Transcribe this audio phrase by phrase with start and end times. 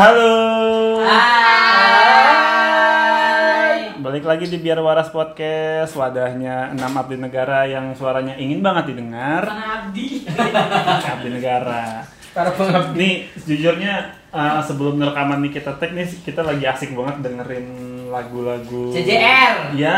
[0.00, 0.30] Halo.
[1.02, 2.30] Hai.
[3.98, 9.50] Balik lagi di Biar Waras Podcast, wadahnya enam abdi negara yang suaranya ingin banget didengar.
[9.50, 10.30] Pengabdi.
[11.18, 12.06] Abdi negara.
[12.30, 12.94] Para pengabdi.
[12.94, 18.90] Nih, jujurnya uh, sebelum rekaman nih kita tag nih, kita lagi asik banget dengerin lagu-lagu.
[18.90, 19.72] CJR.
[19.72, 19.96] Ya,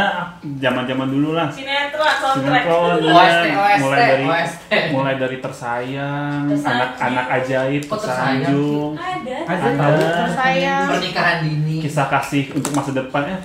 [0.61, 1.49] zaman-zaman dulu lah.
[1.49, 2.65] Sinetron, soundtrack.
[2.69, 3.57] Sinetron, OST, ya.
[3.57, 4.73] OST, mulai dari OST.
[4.93, 9.37] mulai dari tersayang, anak-anak ajaib, Kok Tersanjung Ada.
[9.49, 10.09] Ada Ada.
[10.29, 10.87] Tersayang.
[10.93, 11.77] Pernikahan dini.
[11.81, 13.23] kisah kasih untuk masa depan.
[13.27, 13.39] Eh,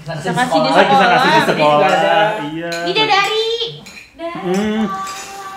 [0.00, 0.84] Kisah kasih di oh, sekolah.
[0.86, 1.90] kisah kasih di sekolah.
[2.50, 2.72] Iya.
[2.84, 3.48] Bidadari.
[4.20, 4.84] Hmm,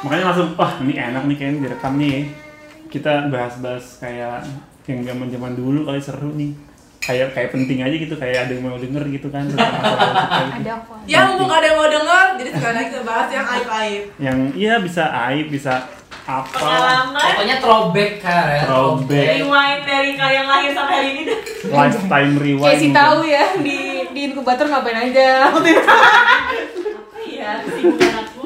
[0.01, 2.27] makanya langsung, wah ini enak nih kayaknya direkam nih.
[2.87, 4.43] Kita bahas-bahas kayak
[4.85, 6.51] yang zaman-zaman dulu kali seru nih.
[7.03, 10.23] Kayak kayak penting aja gitu, kayak ada yang mau denger gitu kan tentang masalah kita
[10.39, 10.55] gitu.
[10.63, 10.91] Ada aku.
[11.03, 14.03] Ya mumpung ada yang mau denger, jadi sekarang kita bahas yang aib-aib.
[14.15, 15.73] Yang iya bisa aib, bisa
[16.23, 16.55] apa?
[16.55, 18.61] Pengalaman, Pokoknya throwback kan ya.
[18.63, 19.27] Throwback.
[19.35, 21.23] rewind dari kalian lahir sampai hari ini.
[21.67, 22.63] Lifetime rewind.
[22.63, 22.99] Kayak si mungkin.
[23.03, 23.77] tahu ya di
[24.15, 25.51] di inkubator ngapain aja.
[25.51, 28.41] Apa ya, kesibukan aku.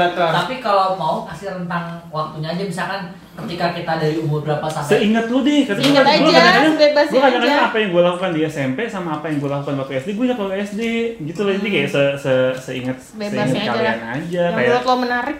[0.00, 0.30] Inkubator.
[0.32, 3.00] Tapi kalau mau kasih rentang waktunya aja misalkan
[3.36, 6.14] ketika kita dari umur berapa sampai Seingat lu deh, kata Ingat gua.
[6.16, 7.68] Gua aja, kadang-kadang- bebasin gua kadang-kadang aja.
[7.68, 10.38] apa yang gue lakukan di SMP sama apa yang gue lakukan waktu SD, gue ingat
[10.38, 10.82] waktu SD
[11.24, 11.52] gitu loh.
[11.52, 14.10] Jadi kayak se se seingat seingat aja kalian lah.
[14.12, 14.42] aja.
[14.44, 15.38] Yang Kayak menurut lo menarik.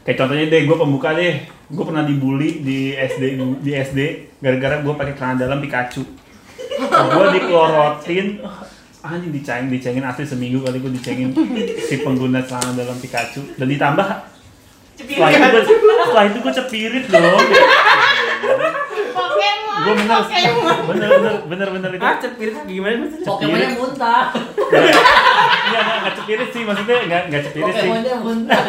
[0.00, 1.34] kayak contohnya deh, gue pembuka deh.
[1.68, 3.22] Gue pernah dibully di SD
[3.58, 3.98] di SD
[4.38, 6.02] gara-gara gue pakai celana dalam Pikachu.
[6.80, 8.26] gue dikelorotin,
[9.00, 11.32] anjing dicengin dicengin asli seminggu kali gue dicengin
[11.80, 14.08] si pengguna celana dalam Pikachu dan ditambah
[15.00, 17.40] setelah itu gue setelah itu gue cepirit dong
[18.40, 18.59] Pokemon.
[19.80, 20.76] Gue bener Pokemon.
[20.86, 23.26] bener bener bener bener itu Ah, cepir gimana maksudnya?
[23.26, 24.24] Pokemonnya muntah.
[25.62, 28.60] Iya, nggak nggak cepirit sih, maksudnya nggak nggak cepirit sih, Pokemonnya muntah.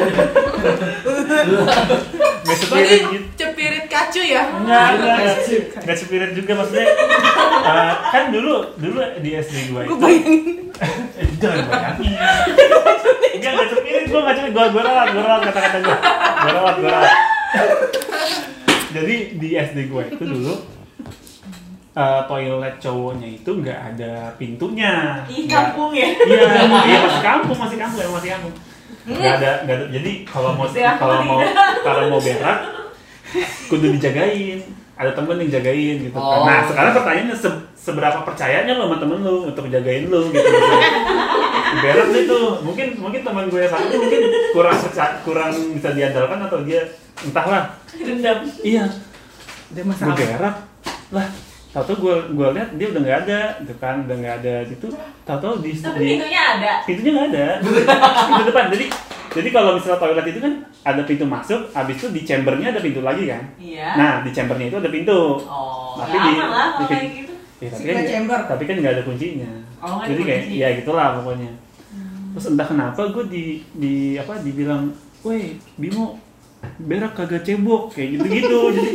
[2.42, 3.26] nggak cepirit gitu.
[3.38, 4.44] cepirit kacu ya?
[4.58, 5.38] Nggak, nggak, nggak,
[5.82, 6.86] nggak cepirit juga maksudnya.
[7.64, 9.94] eh, kan dulu dulu di SD gua itu.
[10.82, 12.14] Eh, jangan bayangin.
[13.32, 15.98] Enggak, nggak cepirit gua nggak cepirit, gua gua ralat, gua ralat kata-kata gua.
[16.38, 17.14] Gua ralat, gua ralat.
[18.92, 20.54] Jadi di SD gua itu dulu
[21.92, 25.20] eh, toilet cowoknya itu nggak ada pintunya.
[25.24, 26.08] Nggak- kampung ya?
[26.08, 26.48] Iya,
[26.82, 28.54] iya masih kampung, masih kampung, emang masih kampung.
[29.02, 29.86] Gak ada, gak ada.
[29.90, 31.42] Jadi kalau mau Ya, kalau mau
[31.82, 32.60] kalau mau berak,
[33.68, 34.62] kudu dijagain.
[34.94, 36.14] Ada temen yang jagain gitu.
[36.14, 36.46] Oh.
[36.46, 40.46] Nah sekarang pertanyaannya se- seberapa percayanya lo sama temen lo untuk jagain lo gitu.
[41.74, 44.22] berak nih tuh, mungkin mungkin teman gue yang satu mungkin
[44.52, 44.78] kurang
[45.24, 46.86] kurang bisa diandalkan atau dia
[47.18, 47.74] entahlah.
[47.92, 48.46] Dendam.
[48.62, 48.86] Iya,
[49.72, 50.14] Dia gue masalah.
[50.14, 50.56] berak
[51.10, 51.28] lah.
[51.72, 54.88] Tahu-tahu gue gue lihat dia udah nggak ada, gitu kan, udah nggak ada gitu.
[55.24, 56.72] Tahu-tahu di, Tapi di pintunya ada.
[56.84, 57.46] pintunya nggak ada
[58.28, 58.86] pintu depan jadi
[59.32, 63.00] jadi kalau misalnya toilet itu kan ada pintu masuk habis itu di chambernya ada pintu
[63.00, 63.88] lagi kan Iya.
[63.96, 65.96] nah di chambernya itu ada pintu Oh.
[65.96, 67.34] Tapi ya di- aman lah di- kayak gitu.
[67.58, 68.40] ya, tapi Secret kan chamber.
[68.46, 69.50] tapi kan nggak ada kuncinya
[69.80, 70.56] Oh, nggak ada jadi kayak kunci.
[70.58, 71.52] ya gitulah pokoknya
[72.32, 73.44] terus entah kenapa gue di
[73.74, 74.84] di apa dibilang
[75.22, 76.20] woi Bimo
[76.78, 78.92] berak kagak cebok kayak gitu gitu jadi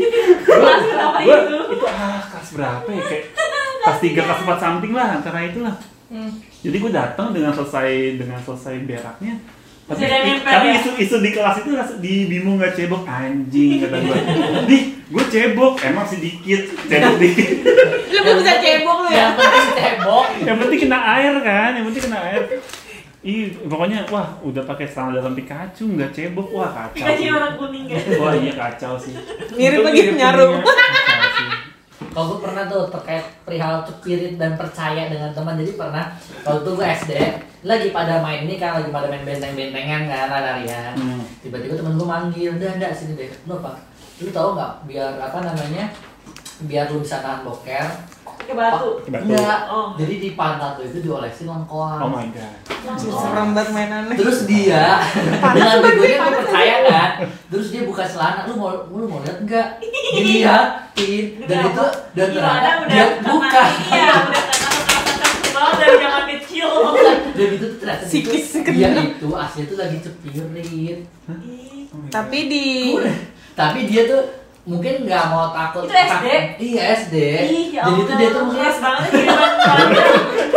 [0.46, 1.58] Kelas berapa gue itu?
[1.72, 3.24] itu ah kelas berapa ya kayak
[3.82, 6.30] kelas tiga kelas empat something lah antara itulah Hmm.
[6.62, 9.42] jadi gue datang dengan selesai dengan selesai beraknya
[9.84, 10.06] tapi,
[10.38, 10.78] tapi ya?
[10.78, 14.18] isu isu di kelas itu di Bimo nggak cebok anjing kata gue
[14.66, 17.50] di gue cebok emang sedikit cebok dikit
[18.06, 19.18] Lu bisa cebok lu ya.
[19.18, 20.24] Yang penting cebok.
[20.42, 22.42] yang penting kena air kan yang penting kena air
[23.26, 27.28] Ih, pokoknya wah udah pakai celana dalam Pikachu nggak cebok wah kacau Pikachu sih.
[27.28, 27.98] warna kuning ya.
[28.16, 29.18] wah iya kacau sih
[29.52, 30.46] Mirip lagi mirip nyaru.
[30.54, 30.62] kuningnya.
[30.62, 31.48] kacau sih
[32.06, 36.04] Kalau gue pernah tuh terkait perihal cepirit dan percaya dengan teman Jadi pernah
[36.40, 37.12] waktu itu gue SD
[37.62, 41.20] Lagi pada main ini kan, lagi pada main benteng-bentengan kan, larian Hmm.
[41.42, 43.74] Tiba-tiba temen gue manggil, udah enggak sini deh Lu apa?
[44.16, 45.90] Lu tau gak biar apa namanya
[46.62, 47.84] Biar lu bisa tahan boker
[48.26, 48.88] Pakai batu.
[49.06, 49.22] Batu.
[49.22, 49.94] Enggak, Oh.
[49.94, 52.54] jadi di pantat itu diolesin lengkoang oh my god
[52.96, 54.14] Serem banget mainannya.
[54.14, 55.02] Terus dia
[55.54, 57.10] dengan begonya gue percaya kan.
[57.50, 59.68] Terus dia buka celana, lu mau lu mau lihat enggak?
[60.16, 63.62] Dilihatin dan itu dan Gimana ternyata udah dia buka.
[63.90, 64.14] Iya,
[65.50, 66.68] udah dari zaman kecil.
[67.36, 71.00] Dan itu tuh ternyata Sikis itu, dia itu asli itu lagi cepirit.
[71.42, 72.66] Ih, Oh Tapi di
[73.56, 74.22] Tapi dia tuh
[74.66, 75.86] mungkin nggak mau takut.
[75.86, 76.26] Itu SD?
[76.58, 77.16] Iya SD.
[77.46, 79.10] Ih, ya Jadi itu dia tuh keras banget.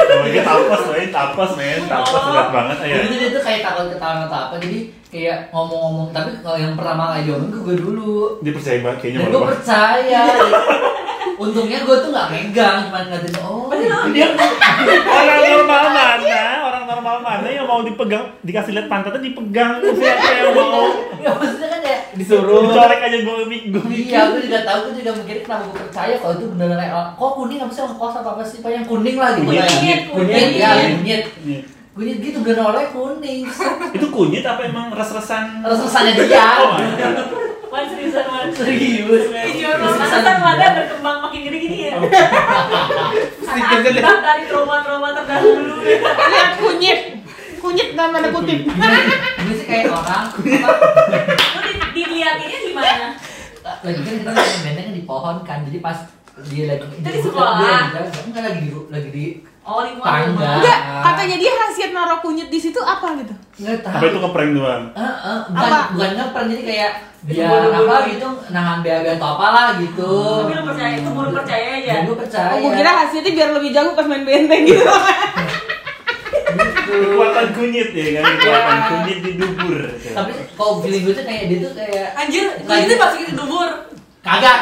[0.09, 2.33] Oh, ini tapas, men, tapas, men, tapas Oh.
[2.33, 2.95] berat banget ya.
[3.05, 4.55] Jadi dia tuh kayak takut ketahuan atau apa.
[4.57, 4.79] Jadi
[5.13, 6.09] kayak ngomong-ngomong.
[6.09, 8.41] Tapi kalau yang pertama kali diomongin ke gue dulu.
[8.41, 10.21] Dia percaya banget kayaknya Dan gue percaya.
[11.39, 13.71] Untungnya gue tuh nggak megang, cuma ngatain oh.
[13.71, 13.95] Gitu.
[14.11, 14.31] diam.
[15.23, 16.43] Orang normal mana?
[16.67, 19.79] Orang normal mana yang mau dipegang, dikasih lihat pantatnya dipegang.
[19.79, 20.83] Siapa yang mau?
[21.23, 21.78] Ya maksudnya kan ya
[22.19, 22.67] Disuruh.
[22.67, 26.35] Dicolek aja gue gue Iya, aku juga tahu, aku juga mikir kenapa gue percaya kalau
[26.35, 28.69] itu beneran kayak oh, kok kuning apa sih kos apa apa sih Pak?
[28.69, 30.59] yang kuning lah gitu Kunyit, kayak kunyit, kunyit kunyit.
[30.59, 31.59] ya kunyit Iya.
[31.89, 33.41] kunyit gitu beneran oleh kuning
[33.95, 35.63] Itu kunyit apa emang res-resan?
[35.63, 36.71] terus rasanya dia Oh.
[37.71, 38.49] Wan seriusan Wan.
[38.49, 41.95] serius Iya, Terus-terusan kan Wanda berkembang makin gini-gini ya.
[43.39, 45.77] Sedikit Akibat dari trauma-trauma terdahulu.
[45.79, 46.99] Lihat kunyit.
[47.59, 48.65] Kunyit dalam tanda kutip.
[48.65, 50.25] ini sih kayak orang
[52.19, 53.07] Lu di- dilihatinnya gimana?
[53.79, 55.97] lagi kan kita lagi benteng di pohon kan jadi pas
[56.41, 57.79] dia lagi Itu di dia sekolah?
[58.23, 59.25] enggak lagi di lagi di
[59.61, 60.57] Oh, di Tangga.
[60.57, 63.35] Enggak, katanya dia khasiat naruh kunyit di situ apa gitu?
[63.59, 64.83] enggak tahu Apa itu ngeprank doang?
[64.89, 65.79] Eh, eh, bukan Apa?
[65.93, 70.09] bukan ngeprank jadi kayak dia apa gitu nahan bea-bea atau apalah gitu
[70.41, 71.91] Tapi lu percaya itu baru percaya aja.
[72.01, 74.81] gue percaya Oh, gue kira khasiatnya biar lebih jago pas main benteng gitu.
[76.29, 76.93] gitu.
[77.05, 78.23] Kekuatan kunyit ya kan?
[78.35, 79.77] Kekuatan kunyit di dubur.
[80.09, 83.69] tapi kalau feeling gue tuh kayak dia tuh kayak Anjir, Lagi- itu masukin ke dubur.
[84.19, 84.59] kagak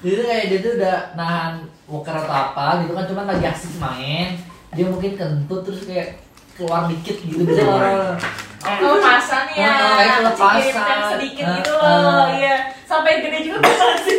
[0.00, 1.52] dia tuh kayak dia tuh udah nahan
[1.88, 4.36] walker atau apa gitu kan cuman lagi asik main
[4.70, 6.20] dia mungkin kentut terus kayak
[6.54, 8.20] keluar dikit gitu bisa orang
[8.66, 9.70] Kelepasan ya.
[9.72, 10.58] Oh, kayak kelepasan.
[10.58, 11.96] Sedikit, yang sedikit Ah, gitu ah.
[11.96, 12.26] loh.
[12.28, 12.56] Iya.
[12.82, 14.18] Sampai gede juga bisa sih.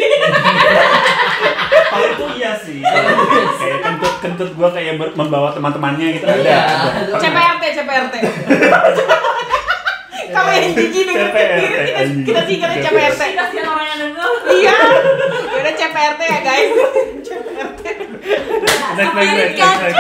[1.88, 2.80] Kalau itu iya sih.
[2.80, 6.36] kayak kentut kentut gue kayak membawa teman-temannya gitu ada.
[6.38, 6.60] Iya.
[6.60, 7.16] ada.
[7.18, 8.16] CPRT, CPRT.
[10.28, 12.26] Kalau yang jijik dengan CPRT, kita, anjing.
[12.28, 12.42] kita
[12.84, 13.22] CPRT.
[13.34, 14.30] Kasihan orang yang denger.
[14.50, 14.76] Iya.
[15.56, 16.70] Udah CPRT ya guys.
[17.28, 17.87] CPRT.
[18.28, 20.00] Next, next, next, next.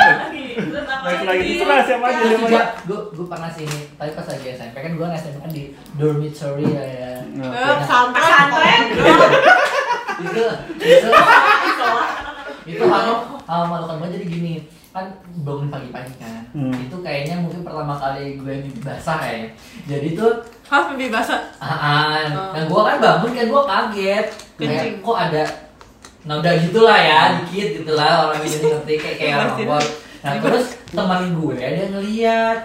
[0.98, 1.44] Next lagi.
[1.48, 4.46] itu rahasia apa aja Terus lima juga gue gue pernah sih ini tapi pas lagi
[4.52, 5.64] SMP kan gue SMP kan di
[5.94, 7.12] dormitory ya, ya.
[7.38, 8.82] Eh, Sampai Pesantren.
[10.18, 10.44] itu
[10.82, 11.10] itu
[12.68, 12.84] itu.
[12.84, 13.06] Hal
[13.46, 14.54] hal memalukan banget jadi gini
[14.90, 15.06] kan
[15.38, 16.42] bangun pagi-pagi kan.
[16.50, 16.74] Hmm.
[16.74, 19.54] itu kayaknya mungkin pertama kali gue mimpi basah kayak
[19.86, 20.34] jadi tuh
[20.66, 21.40] Harus mimpi basah.
[21.58, 22.52] ah, ah, Oh.
[22.52, 24.26] dan gue kan bangun kan gue kaget.
[24.58, 25.44] Kayak kok ada
[26.28, 29.86] noda gitulah ya dikit gitulah orang ini ngerti kayak kayak orang luar
[30.22, 32.60] nah terus teman gue dia ngeliat.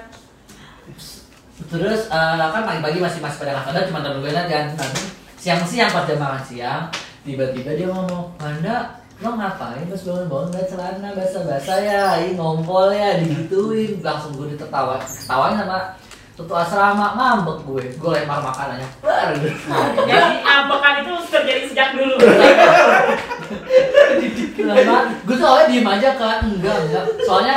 [1.71, 5.09] Terus eh, kan pagi-pagi masih masih pada nggak sadar cuma temen gue kan Nah, terus
[5.39, 6.83] siang-siang pas jam makan siang
[7.23, 10.51] tiba-tiba dia ngomong Wanda lo ngapain pas bangun-bangun?
[10.51, 14.03] Ngeliat celana basah-basah ya ini ngompol ya digituin.
[14.03, 15.95] Langsung gue ditertawa ketawain sama
[16.35, 17.85] tutu asrama ngambek gue.
[18.03, 19.31] Gue lempar makanannya bar.
[20.11, 22.19] Jadi ambekan itu terjadi sejak dulu.
[25.23, 27.57] gue tuh awalnya diem aja kan enggak enggak soalnya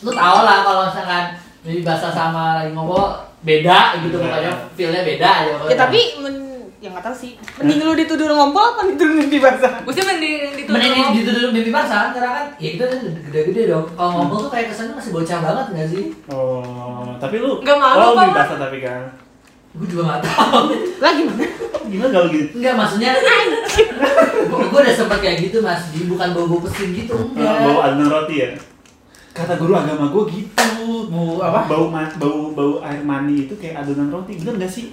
[0.00, 1.24] lu tau lah kalau misalkan
[1.60, 3.10] jadi bahasa sama lagi ngobrol
[3.42, 5.70] beda gitu pokoknya feelnya beda aja pokoknya.
[5.70, 6.36] Ya tapi men
[6.76, 7.32] ya nggak tahu sih.
[7.58, 9.80] Mending lu dituduh ngompol apa dituduh mimpi basah?
[9.88, 10.74] Sih mending ditutup.
[10.76, 14.70] Mending dituduh mimpi basah karena kan ya itu kan gede-gede dong kalau ngomong tuh kayak
[14.70, 18.30] kesannya masih bocah banget gak sih Oh, tapi lu Nggak malu oh, Wan?
[18.30, 19.02] basah tapi kan.
[19.76, 21.44] Gue juga gak tau Lagi mana?
[21.86, 22.50] Gimana kalau gitu?
[22.56, 23.10] enggak maksudnya
[24.46, 28.34] gue udah sempet kayak gitu mas di bukan bau-bau pesin gitu enggak Bau adonan roti
[28.36, 28.48] ya?
[29.30, 30.64] Kata guru agama gue gitu.
[31.06, 31.62] Bau apa?
[31.66, 34.34] Bau ma bau bau air mani itu kayak adonan roti.
[34.34, 34.90] Bener gak sih?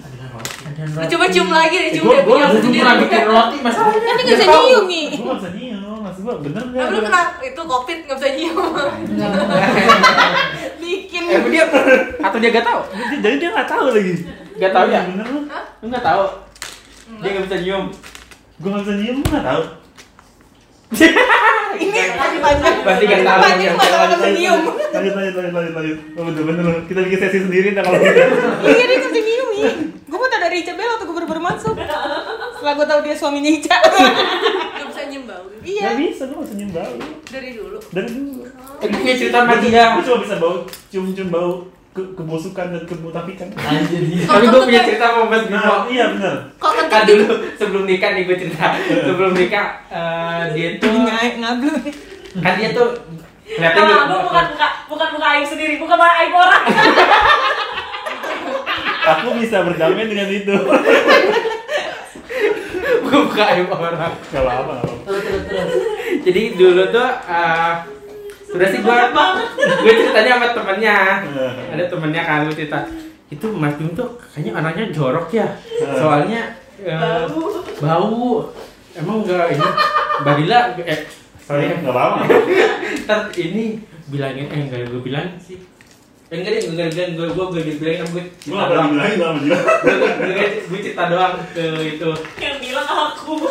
[0.76, 2.22] Lu coba cium lagi deh, cium Gue deh.
[2.22, 2.78] gue cium belum sendiri.
[2.78, 3.74] pernah bikin roti mas.
[3.74, 5.06] Nanti nggak bisa nyium nih.
[5.10, 5.98] Gue gak bisa nyium.
[5.98, 6.78] Maksud gue bener gak?
[6.78, 8.68] Tapi lu kena itu covid nggak bisa nyium.
[10.78, 11.22] Bikin.
[11.24, 11.64] Eh dia
[12.20, 12.80] atau dia gak tahu?
[13.18, 14.14] Jadi dia gak tahu lagi.
[14.54, 15.00] Gak tahu ya?
[15.10, 15.40] Bener lu?
[15.50, 16.24] Lu gak tahu?
[17.20, 17.84] Dia gak bisa nyium.
[18.62, 19.62] Gue gak bisa nyium, gue gak tahu.
[21.74, 22.76] Ini lagi panjang.
[22.86, 24.60] Berarti nggak tahu Panjang yang masalah lanjut, nyium.
[24.62, 25.98] Lanjut, lanjut, lanjut, lanjut, lanjut.
[26.14, 26.62] Oh, bener, bener.
[26.62, 26.74] lu.
[26.86, 28.22] Kita bikin sesi sendiri dah kalau gitu.
[28.70, 29.64] Iya dia nggak bisa nyium nih.
[30.06, 31.74] Gue mau tau dari Ica Bel waktu gue baru-baru masuk.
[32.54, 33.76] Setelah gue tahu dia suaminya Ica.
[34.78, 35.46] Nggak bisa nyium bau.
[35.66, 35.82] Iya.
[35.90, 36.94] Gak bisa, gue gak bisa nyium bau.
[37.26, 37.78] Dari dulu.
[37.90, 38.42] Dari dulu.
[38.78, 39.84] Eh, gue punya cerita sama dia.
[39.98, 40.56] Gue cuma bisa bau,
[40.94, 41.52] cium-cium bau
[41.94, 43.54] ke kebusukan dan kemutafikan.
[43.54, 45.62] anjir dia Tapi gue punya cerita sama Mas Bimo.
[45.62, 46.34] Nah, iya bener.
[46.58, 48.74] Kok Kan dulu sebelum nikah nih gue cerita.
[48.82, 50.90] Sebelum nikah eh, dia tuh
[51.38, 51.70] ngablu.
[52.42, 52.98] kan dia tuh
[53.46, 54.10] kelihatan Kalau gitu.
[54.10, 56.64] lu bukan buka bukan buka aib sendiri, bukan buka aib orang.
[59.14, 60.54] Aku bisa berdamai dengan itu.
[63.06, 64.18] Gue buka aib orang.
[64.34, 64.82] Gak apa-apa,
[66.26, 67.93] Jadi dulu tuh eh
[68.54, 68.96] sudah sih gue
[69.82, 70.98] gue ceritanya sama temennya.
[71.74, 72.86] Ada temennya kan gue cerita
[73.26, 75.58] itu Mas Bim tuh kayaknya anaknya jorok ya.
[75.92, 77.26] Soalnya eh,
[77.78, 78.54] bau.
[78.94, 79.66] Emang enggak ini
[80.22, 81.00] Mbak Dila eh
[81.40, 82.30] sorry Gak apa-apa.
[83.04, 85.58] ntar ini bilangin eh enggak gue bilang sih
[86.30, 88.86] eh, enggak deh enggak enggak gue gue gue bilangin sama gue Gue cerita gak doang
[88.86, 89.50] pernah bilangin sama dia.
[89.50, 93.34] gue gue- gue gue cerita doang ke itu Yang bilang aku.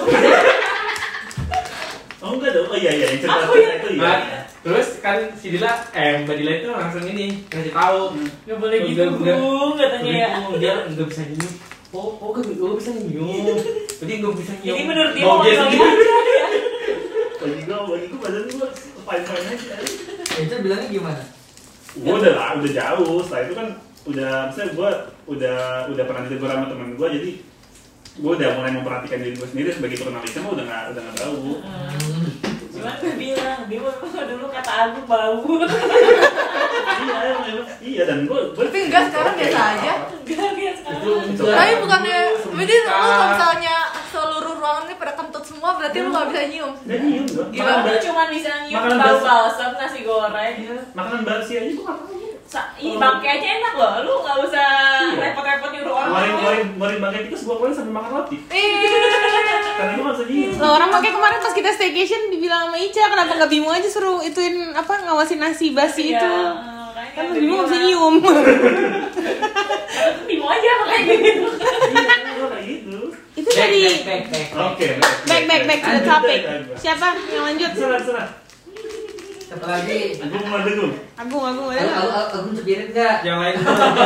[2.23, 4.39] Oh enggak dong, oh iya iya, yang cerita Aku cerita yang- itu Nah, iya.
[4.63, 8.01] Terus kan si Dila eh Mbak Dila itu langsung ini ngasih tahu.
[8.43, 10.11] Gak boleh Gua- gitu, Bung, katanya.
[10.13, 10.29] Ya.
[10.55, 11.53] Dia nggak bisa nyium.
[11.91, 13.57] Oh oh gak gak bisa nyium.
[13.99, 14.73] Jadi nggak bisa nyium.
[14.73, 15.63] Jadi menurut dia Mau ya.
[17.35, 18.67] bagi gue bagi gue badan gue
[19.03, 19.75] fine fine aja.
[20.39, 21.23] Itu bilangnya gimana?
[21.93, 23.19] Gue udah lah udah jauh.
[23.19, 23.67] Setelah itu kan
[24.03, 24.89] udah misalnya gue
[25.25, 27.29] udah udah pernah ditegur sama temen gue jadi
[28.13, 31.35] gue udah mulai memperhatikan diri gue sendiri sebagai purnalisme mah udah nggak udah nggak bau.
[31.59, 32.02] Hmm.
[32.83, 33.95] Cuman gue bilang, dia mau
[34.27, 35.39] dulu kata aku bau.
[36.99, 37.19] iya
[37.79, 39.93] iya dan gue Tapi enggak, sekarang biasa aja.
[40.19, 40.51] Enggak,
[41.23, 43.75] itu Tapi bukannya, berarti lu kalau misalnya
[44.11, 46.71] seluruh ruangan ini pada kentut semua, berarti lu gak bisa nyium.
[46.83, 47.25] nggak nyium
[47.55, 47.73] Gila,
[48.03, 50.53] cuma bisa nyium Makanan bau balsam, nasi goreng.
[50.59, 52.22] iya makanan basi aja gue nggak
[52.75, 53.91] Ih, bangke aja enak loh.
[54.01, 54.65] Lu nggak usah
[55.03, 55.19] Iya.
[55.19, 56.09] repot-repot nyuruh orang.
[56.09, 58.35] Ngorin ngorin ngorin bangkai tikus gue keluarin sambil makan roti
[59.73, 60.03] karena gue
[60.53, 64.17] nggak orang pakai kemarin pas kita staycation dibilang sama Ica kenapa nggak bingung aja suruh
[64.21, 66.23] ituin apa ngawasin nasi basi Iya, itu.
[66.23, 68.15] makanya Kan bingung nggak bisa nyium.
[70.23, 71.43] Bimo aja makanya gitu.
[71.43, 72.99] iya kayak gitu
[73.33, 74.73] itu back dari back back back
[75.25, 76.39] back back back to the Lanjut, topic.
[76.43, 76.75] lanjut.
[76.77, 77.71] Siapa yang lanjut?
[77.73, 78.27] serah serah
[79.53, 82.33] satu lagi aku mau dulu Agung, Agung aku ada.
[82.33, 83.55] aku cepirin nggak yang lain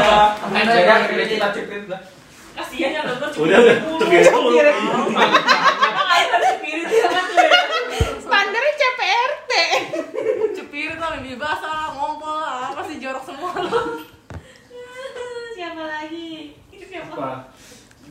[0.68, 1.24] Jaga, aja.
[1.24, 2.02] kita ciprit lah
[2.52, 3.60] Kasihan yang nonton cuma udah
[3.96, 7.62] cepirin dulu air ada spirit ya kan tuh ya.
[8.18, 9.52] Standarnya CPRT.
[10.52, 14.04] Cepir tuh lebih basah lah, ngompol lah, apa sih jorok semua lu.
[15.54, 16.58] Siapa lagi?
[16.68, 17.48] Itu siapa?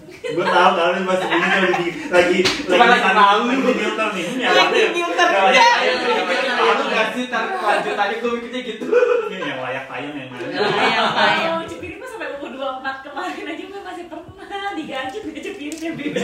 [0.07, 3.41] Apa gue tahu kalian masih ini lagi lagi Cuma lagi tahu.
[3.45, 5.27] lagi filter nih ini yang Lagi layak filter.
[5.29, 5.67] layak Ya.
[5.69, 8.87] tayang yang layak Aku tayang nggak sih tar lanjutannya gue mikirnya gitu
[9.27, 11.53] ini yang layak tayang yang mana Ayam, ayam.
[11.53, 16.23] Oh, Cepiri mah sampai umur 24 kemarin aja gue masih pernah diganjut ke Cepiri beda.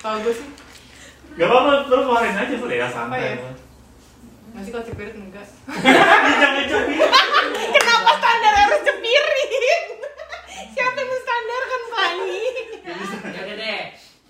[0.00, 0.48] Kalau gue sih,
[1.34, 3.50] gak apa-apa terus keluarin aja sudah ya santai iya.
[4.50, 5.46] masih kalau cepirit enggak.
[6.40, 7.10] Jangan cepirin
[7.70, 9.78] Kenapa standar harus cepirin?
[10.68, 12.42] Siapa yang menstandarkan Fani?
[13.32, 13.80] ya udah deh.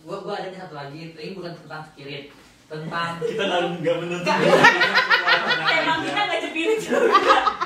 [0.06, 1.00] Gua gua ada nih satu lagi.
[1.12, 2.24] Ini bukan tentang cepirit
[2.70, 4.30] tentang kita nggak nggak menuntut
[5.74, 7.18] Emang kita nggak Cepiri juga.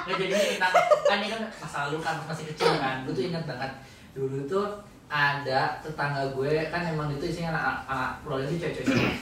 [0.09, 0.73] nggak jadi ini tentang
[1.05, 3.05] kan ini kan masa lalu kan masih kecil kan.
[3.05, 3.71] Gue tuh ingat banget.
[4.17, 4.67] Dulu tuh
[5.13, 9.15] ada tetangga gue kan emang itu isinya anak anak pulau itu cewek-cewek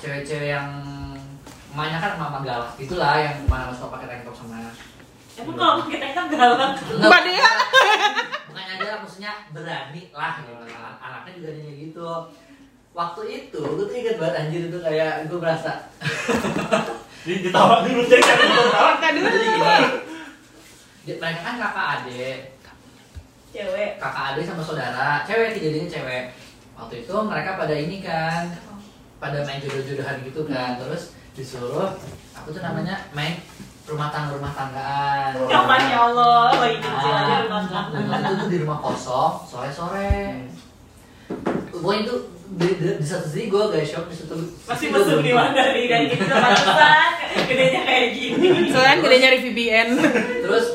[0.00, 0.68] cewek-cewek yang
[1.70, 4.72] mainnya kan mama galak gitulah yang mana suka pakai tank top sama
[5.34, 6.72] Emang kalau pakai tank top galak.
[6.98, 7.50] Mbak Dea.
[8.54, 10.52] Bukan ada maksudnya berani lah gitu.
[10.70, 12.08] Anak- anaknya juga yang gitu.
[12.94, 15.90] Waktu itu gue tuh inget banget anjir itu kayak gue berasa
[17.26, 18.22] Di- ditawa dulu cek.
[18.22, 19.26] Kan ditawa Kita dulu.
[21.04, 22.38] jadi mereka kan kakak adik.
[23.50, 23.90] Cewek.
[23.98, 25.26] kakak adik sama saudara.
[25.26, 26.24] Cewek kejadiannya cewek.
[26.74, 28.54] Waktu itu mereka pada ini kan
[29.18, 30.78] pada main jodoh-jodohan gitu kan.
[30.78, 31.90] Terus disuruh
[32.32, 32.94] aku tuh namanya?
[33.10, 33.42] Main
[33.84, 35.32] rumah tangga rumah tanggaan.
[35.44, 38.16] Ya Masya Allah, bayi kecil aja rumah Nah, tangga.
[38.22, 40.14] itu tuh di rumah kosong sore sore
[41.70, 42.14] pokoknya itu
[42.54, 45.84] di, di, di satu sisi gue guys shock di satu Masih mesum di mana nih
[45.84, 47.10] dari kecil pantesan
[47.44, 48.48] gedenya kayak gini.
[48.70, 49.88] Soalnya gede nyari VPN.
[50.40, 50.66] terus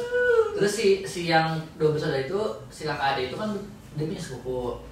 [0.53, 2.35] terus si si yang dua bersaudara itu
[2.67, 3.49] si kakak adik itu kan
[3.95, 4.83] dia punya sepupu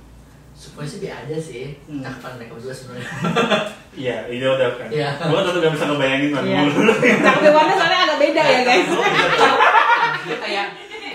[0.58, 1.66] sepupunya sih aja sih.
[1.86, 2.02] Hmm.
[2.02, 3.10] cakepan mereka berdua sebenarnya.
[3.98, 4.90] Iya ini udah kan.
[4.94, 5.10] Iya.
[5.26, 6.62] gua tetap gak bisa ngebayangin kan Iya.
[7.18, 8.90] Cakep Wanda soalnya agak beda ya guys.
[10.28, 10.68] Dia kayak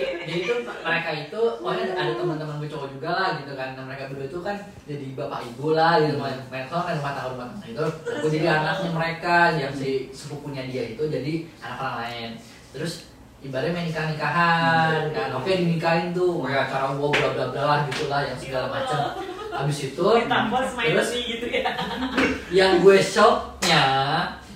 [0.03, 3.69] jadi itu mereka itu pokoknya ada, ada teman-teman gue cowok juga lah gitu kan.
[3.79, 6.19] Nah, mereka berdua itu kan jadi bapak ibu lah gitu.
[6.19, 7.87] Main main soal kan rumah tangga rumah tangga itu.
[8.19, 11.33] Aku jadi anaknya mereka yang si sepupunya dia itu jadi
[11.63, 12.31] anak orang lain.
[12.75, 13.12] Terus
[13.43, 17.79] ibaratnya main nikah nikahan kan oke dinikahin tuh kayak acara wow bla bla bla lah
[17.91, 19.19] gitulah yang segala macam
[19.53, 21.67] habis itu terus gitu ya.
[22.63, 23.85] yang gue shocknya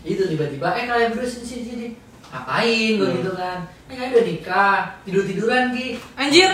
[0.06, 1.86] itu tiba-tiba eh kalian berdua sini sini sini
[2.30, 3.16] ngapain gue Hmm.
[3.18, 3.58] gitu kan
[3.90, 6.50] eh kalian udah nikah tidur tiduran ki Anjir.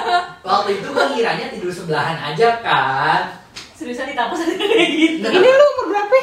[0.46, 3.22] waktu itu gue kiranya tidur sebelahan aja kan
[3.76, 5.20] Seriusan ditampus aja kayak gitu.
[5.20, 6.16] Nggak, Ini lu umur berapa?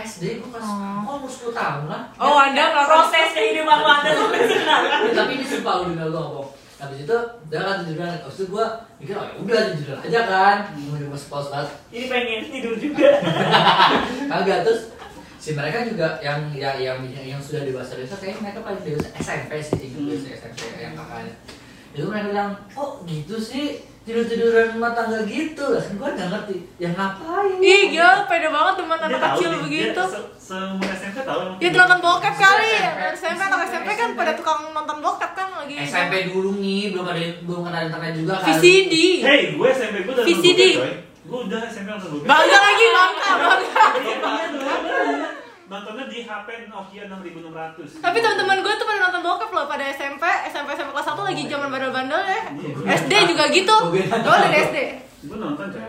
[0.00, 1.16] SD gue kelas Oh.
[1.16, 5.00] umur 10 tahun lah Oh, Anda kalau Proses kehidupan Wanda sampai sekarang.
[5.02, 8.44] Ya, tapi ini sumpah lu dengar gue ngomong habis itu udah kan tiduran habis itu
[8.46, 8.64] gue
[8.98, 12.74] mikir oh ya udah tiduran aja kan mau di rumah sekolah banget Ini pengen tidur
[12.76, 13.08] juga.
[14.30, 14.80] kagak terus
[15.36, 19.08] si mereka juga yang yang yang, yang, yang sudah dewasa dewasa kayaknya mereka paling dewasa
[19.16, 20.22] SMP sih sih Hmm.
[20.28, 21.34] SMP yang kakaknya
[21.88, 26.28] itu mereka bilang oh gitu sih tidur tiduran rumah tangga gitu lah kan gue nggak
[26.30, 30.00] ngerti ya ngapain Ih, gila, pede banget teman anak kecil nih, begitu.
[30.00, 32.72] dia se- seumur SMP tahu emang Ya nonton bokep kali.
[32.72, 33.00] SMP.
[33.14, 35.76] SMP anak SMP kan pada tukang nonton bokep kan lagi.
[35.78, 38.94] SMP dulu nih belum ada belum ada internet juga kan VCD.
[39.20, 40.62] Hey, gue SMP gue udah nonton VCD.
[40.64, 40.92] bokep, coy.
[41.22, 42.26] Gue udah SMP nonton bokep.
[42.26, 45.28] Bangga lagi, bangga, bangga.
[45.68, 48.00] Iya, iya, nontonnya di HP Nokia 6600.
[48.00, 51.42] Tapi teman-teman gue tuh pada nonton bokep loh pada SMP, SMP SMP kelas 1 lagi
[51.44, 52.40] zaman bandel-bandel ya.
[52.88, 53.76] SD juga gitu.
[53.92, 54.78] Gue dari SD.
[55.28, 55.84] Gue nonton coy.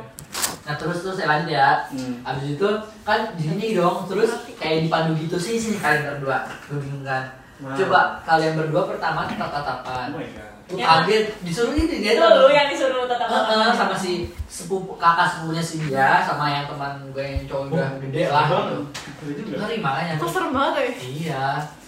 [0.68, 1.88] Nah terus terus saya lanjut ya.
[1.96, 2.28] Hmm.
[2.28, 2.70] Abis itu
[3.08, 6.44] kan di sini dong, terus kayak dipandu gitu sih sini kalian berdua.
[6.68, 7.24] Gue bingung kan.
[7.64, 7.76] Nah.
[7.80, 10.08] Coba kalian berdua pertama Oh tatap-tatapan.
[10.12, 11.02] my Tuh Ya.
[11.02, 12.46] kaget disuruh ini dia Itu tuh.
[12.46, 14.12] lu yang disuruh tetap Heeh, sama si
[14.46, 18.78] sepupu kakak sepupunya si dia sama yang teman gue yang cowok udah gede lah gitu.
[19.26, 19.66] Itu juga.
[19.66, 20.14] Ngeri makanya.
[20.16, 20.86] Kok serem banget ya?
[21.02, 21.46] Iya.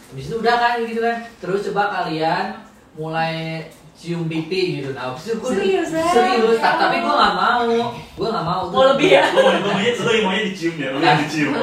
[0.09, 1.17] Habis itu udah kan gitu kan.
[1.37, 2.45] Terus coba kalian
[2.91, 4.91] mulai cium pipi gitu.
[4.91, 6.01] Nah, habis itu gue Serius, ya?
[6.09, 6.57] serius.
[6.57, 7.69] Ya Ta- Tapi gue nggak mau.
[7.93, 8.61] Gue nggak mau.
[8.67, 9.29] Mau lebih ya?
[9.29, 11.53] Lo mau lo maunya lo maunya dicium ya, lo yang dicium.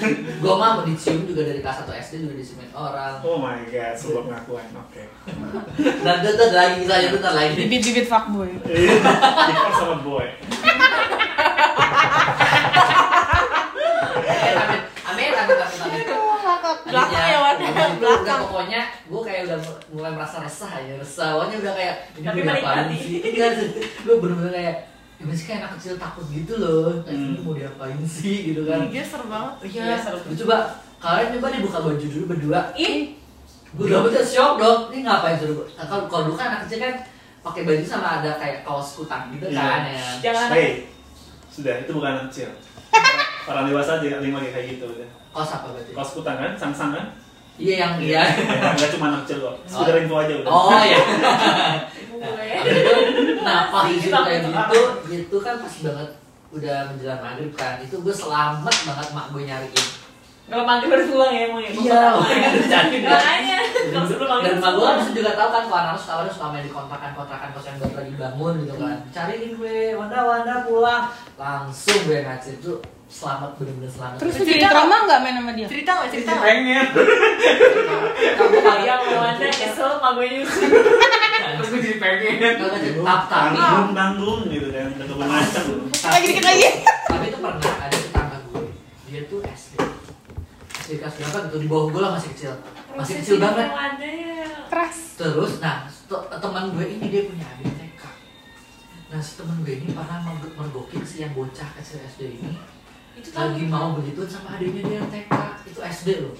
[0.42, 3.20] Gue mah mau dicium juga dari kelas 1 SD juga diciumin orang.
[3.20, 4.66] Oh my god, sebuah pengakuan.
[4.78, 5.02] Oke.
[5.78, 7.54] Dan itu ada lagi kita itu ada lagi.
[7.58, 8.50] Bibit-bibit fuckboy.
[8.64, 8.98] Eh,
[9.46, 10.26] Ipar sama boy.
[15.02, 16.18] Amin, amin, amin, amin, amin, amin.
[16.80, 18.40] Belakang ya, itu udah Belakang.
[18.42, 19.58] pokoknya gue kayak udah
[19.92, 21.38] mulai merasa resah ya resah.
[21.38, 22.96] Udah kayak ini Tapi gue menikmati.
[22.96, 23.16] sih?
[23.22, 23.52] Ini kan
[24.00, 24.76] gue bener-bener kayak
[25.20, 27.28] Gimana sih kayak anak kecil takut gitu loh Kayak Hmm.
[27.28, 29.54] ini mau diapain sih gitu kan Iya serem banget.
[29.68, 30.18] Iya, Iya, seru.
[30.18, 30.56] Lu coba
[30.96, 32.96] kalian coba deh buka baju dulu berdua Ih,
[33.70, 36.80] Gue udah betul shock dong Ini ngapain suruh Nah, Kalau kalau dulu kan anak kecil
[36.80, 36.94] kan
[37.40, 39.56] pakai baju sama ada kayak kaos kutang gitu Iya.
[39.58, 40.70] kan ya jangan Hey,
[41.46, 42.48] sudah itu bukan anak kecil.
[43.48, 45.08] Orang dewasa aja lima kayak gitu udah.
[45.30, 45.90] Kaos apa berarti?
[45.90, 47.06] Kaos kutang kan, sang-sang kan?
[47.56, 48.22] Iya yang iya
[48.70, 49.54] Enggak cuma anak kecil kok.
[49.64, 50.48] Sekedar info aja udah.
[50.48, 51.16] Oh iya gue.
[52.20, 52.92] Habis itu,
[53.40, 56.10] nah pas itu kayak gitu, itu kan pas banget
[56.50, 59.86] udah menjelang maghrib kan, itu gue selamat banget mak gue nyariin.
[60.50, 61.70] Kalau mandi baru pulang ya mau ya.
[61.70, 62.02] Iya,
[63.06, 63.56] makanya
[63.94, 64.98] kalau sebelum Dan mak gue pulang.
[64.98, 67.94] kan juga tahu kan kalau anak suka suka main di kontrakan kontrakan kos yang baru
[68.02, 68.96] lagi bangun gitu kan.
[69.14, 71.04] Cariin gue, Wanda Wanda pulang,
[71.38, 72.58] langsung gue ngacir.
[72.58, 74.16] Itu selamat bener-bener selamat.
[74.16, 74.70] Terus Cerita nggak?
[74.72, 75.66] trauma nggak main sama dia?
[75.66, 76.32] Cerita nggak cerita?
[76.38, 76.86] pengen
[78.30, 80.68] kamu kali Yang mau anda kesel mau gue nyusul.
[81.50, 82.34] terus gue jadi pengen
[82.72, 84.86] cerita tapi Tanggung, tanggung gitu kan.
[84.92, 85.64] Udah kebun macam.
[85.90, 86.66] Lagi dikit lagi.
[87.04, 88.62] tapi itu pernah ada tetangga gue
[89.04, 89.74] dia tuh SD
[90.78, 92.52] SD kelas berapa gitu di bawah gue lah masih kecil
[92.92, 94.46] masih kecil banget Ada ya.
[94.66, 94.98] Keras.
[95.16, 98.02] terus nah te- teman gue ini dia punya adik TK
[99.08, 102.54] nah si teman gue ini pernah merg- mergokin si yang bocah kecil SD ini
[103.16, 105.32] Itu tahun lagi mau begituan sama adiknya dia yang TK
[105.66, 106.34] itu SD loh.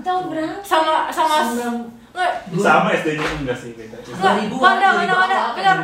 [0.00, 0.54] Tahun berapa?
[0.64, 1.36] Sama sama
[2.10, 2.32] nggak.
[2.58, 3.96] Sama SD-nya enggak sih beda.
[4.40, 5.76] ribu Ada, ada, ada, benar.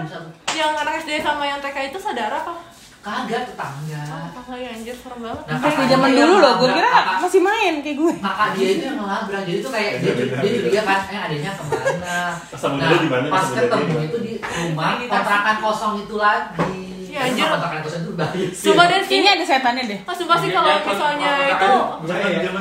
[0.57, 2.77] yang anak SD sama yang TK itu saudara apa?
[3.07, 4.03] kagak tetangga.
[4.11, 5.43] Oh, kakak ya anjir serem banget.
[5.47, 8.15] Nah, Kayak zaman dulu loh, gue kira kakak- masih main kayak gue.
[8.19, 9.43] kakak dia itu yang ngelabrak.
[9.47, 12.19] Jadi tuh kayak dia, dia curiga kan eh adiknya ke mana?
[12.51, 13.27] Sama nah mana?
[13.31, 16.76] pas ketemu itu di rumah kontrakan kosong itu lagi
[17.17, 17.49] Iya, anjir.
[17.81, 19.09] kosong itu bahaya sih Coba deh sih.
[19.09, 20.01] Kayaknya ada setannya deh.
[20.05, 21.73] Ah, sumpah sih kalau misalnya itu.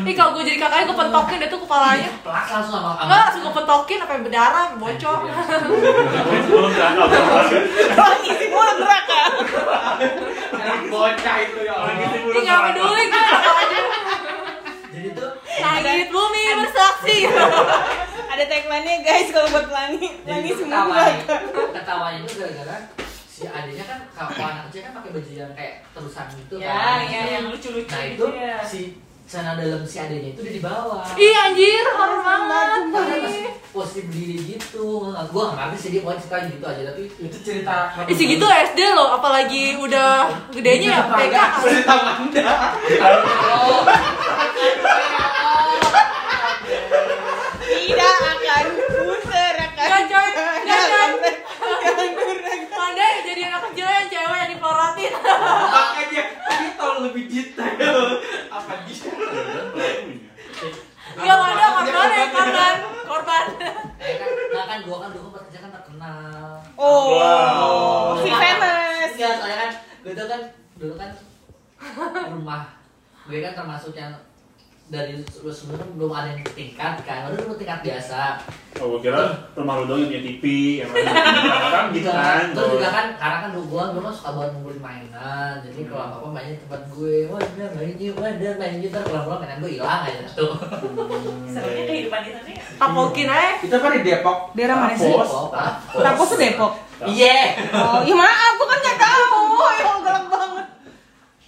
[0.08, 3.42] Ih kalau gue jadi kakaknya gue pentokin deh tuh kepalanya pelak langsung sama Enggak langsung
[3.44, 5.20] gue pentokin apa berdarah bocor.
[7.96, 9.22] Lagi sih gue neraka.
[10.86, 13.80] bocah itu ya Lagi Allah sih Ih gak peduli gue aja
[14.96, 17.18] jadi tuh Langit bumi bersaksi
[18.26, 20.08] Ada tagline-nya guys kalau buat Lani.
[20.24, 21.08] Lani semua
[21.72, 23.05] ketawanya itu gara-gara
[23.36, 26.98] si adiknya kan kalau anak kecil kan pakai baju yang kayak terusan gitu Ya, kan.
[27.04, 28.58] ya yang lucu-lucu nah gitu itu ya.
[28.64, 28.82] si
[29.26, 31.04] celana dalam si adiknya itu udah di bawah.
[31.18, 32.80] Ih anjir horor banget.
[32.88, 34.88] Padahal masih posisi berdiri gitu.
[35.12, 38.46] Nggak gua nggak ngerti sih dia pokoknya cerita gitu aja tapi itu cerita Ih segitu
[38.48, 40.12] SD loh apalagi udah
[40.48, 42.44] gedenya ya TK cerita Wanda
[47.66, 50.02] Tidak akan kuserakan.
[50.06, 50.30] Coy
[50.66, 52.35] Jangan kurang.
[52.86, 55.14] Pandai jadi anak kecil yang cewek yang diporotin.
[55.18, 57.98] Makanya ini tahu lebih detail.
[58.54, 59.10] Apa dia?
[61.18, 63.46] Enggak ada korban ya korban Korban.
[63.98, 68.22] Eh kan nah kan gua kan dulu kecil kan terkenal Oh, Wow.
[68.22, 69.10] si famous.
[69.18, 69.72] Enggak, soalnya kan
[70.06, 70.42] gue tuh kan
[70.78, 71.10] dulu kan
[72.30, 72.62] rumah
[73.26, 74.14] gue kan termasuk yang
[74.86, 78.38] dari lu sebelum kan belum ada yang tingkat kan, udah dulu tingkat biasa.
[78.78, 80.44] Oh, gue kira rumah lu doang yang punya TV,
[80.78, 81.10] yang lain
[81.74, 82.54] kan gitu kan.
[82.54, 86.16] Terus juga kan karena kan dulu gue dulu suka banget ngumpulin mainan, jadi kalau apa
[86.22, 89.58] apa mainnya tempat gue, wah dia main yuk, wah dia main yuk, terus pulang-pulang mainan
[89.58, 90.54] gue hilang aja tuh.
[91.58, 92.64] Serunya kehidupan di sana ya.
[92.78, 95.10] Tapokin aja kita apa di Depok Daerah mana sih?
[95.10, 95.50] Tapos.
[95.98, 96.74] Tapos tuh Depok.
[97.10, 97.40] Iya.
[97.74, 99.24] Oh, ya maaf, gue kan nggak tahu.
[99.66, 100.68] Ya galak banget.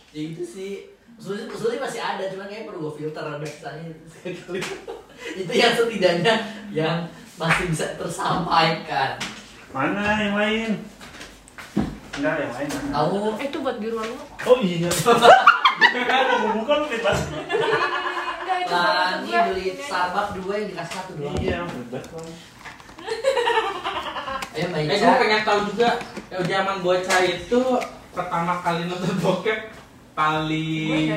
[0.09, 0.96] Ya itu sih.
[1.27, 4.63] Sebenarnya sebenarnya masih ada, cuman kayak perlu gue filter ada kesannya sekali.
[5.43, 6.33] itu yang setidaknya
[6.71, 7.03] yang
[7.35, 9.19] masih bisa tersampaikan.
[9.75, 10.87] Mana yang lain?
[12.15, 12.67] Enggak, yang lain.
[12.71, 13.11] mana?
[13.11, 14.87] Kamu Eh itu buat di ruang lu Oh iya.
[16.47, 17.19] Mau buka lu ini gue.
[19.51, 21.35] beli Starbucks dua yang dikasih satu doang.
[21.43, 22.03] Iya, Mbak
[24.55, 25.99] Eh, gue pengen tahu juga
[26.31, 27.61] eh, zaman bocah itu
[28.15, 29.75] pertama kali nonton bokep
[30.17, 31.13] paling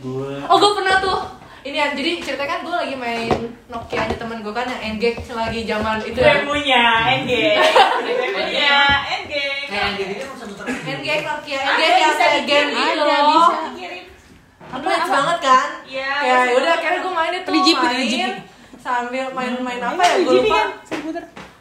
[0.00, 1.18] Gue Oh gue pernah tuh
[1.60, 3.36] ini ya, jadi ceritanya kan gue lagi main
[3.68, 7.60] Nokia nya temen gue kan yang Engage lagi zaman itu Gue ya punya Endgame.
[8.00, 8.72] Gue punya
[9.68, 10.76] kan satu terus.
[10.88, 13.56] Engage Nokia Engage yang bisa kayak game gitu Ada, loh bisa.
[13.76, 14.04] Kirim.
[14.72, 16.12] Apa banget kan Iya.
[16.24, 17.60] Ya udah akhirnya gue main itu Di
[18.80, 20.68] sambil main-main apa Emang ya gue lupa kan?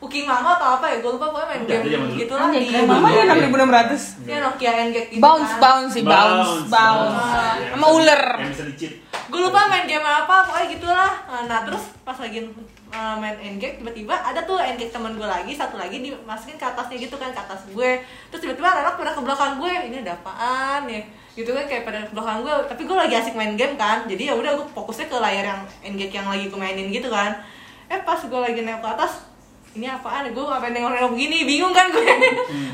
[0.09, 2.17] Cooking Mama atau apa ya gue lupa pokoknya main Udah, game dulu.
[2.17, 4.03] gitu lah di Anjay, mama dia enam ribu enam ratus.
[4.25, 5.61] ya Nokia Engage gitu Bounce, kan.
[5.61, 7.13] bounce sih, bounce, bounce.
[7.13, 8.21] Yang Sama ular.
[8.35, 8.91] Yang bisa dicit.
[9.29, 11.11] gue lupa main game apa pokoknya gitulah
[11.45, 12.49] nah terus pas lagi
[12.89, 16.97] uh, main engage tiba-tiba ada tuh engage teman gue lagi satu lagi dimasukin ke atasnya
[16.97, 20.89] gitu kan ke atas gue terus tiba-tiba anak pada ke belakang gue ini ada apaan
[20.89, 24.09] ya gitu kan kayak pada ke belakang gue tapi gue lagi asik main game kan
[24.09, 27.37] jadi ya udah gue fokusnya ke layar yang engage yang lagi gue mainin gitu kan
[27.85, 29.28] eh pas gue lagi nengok ke atas
[29.77, 30.33] ini apaan?
[30.33, 31.45] Gue ngapain nengok-nengok begini?
[31.45, 32.05] Bingung kan gue.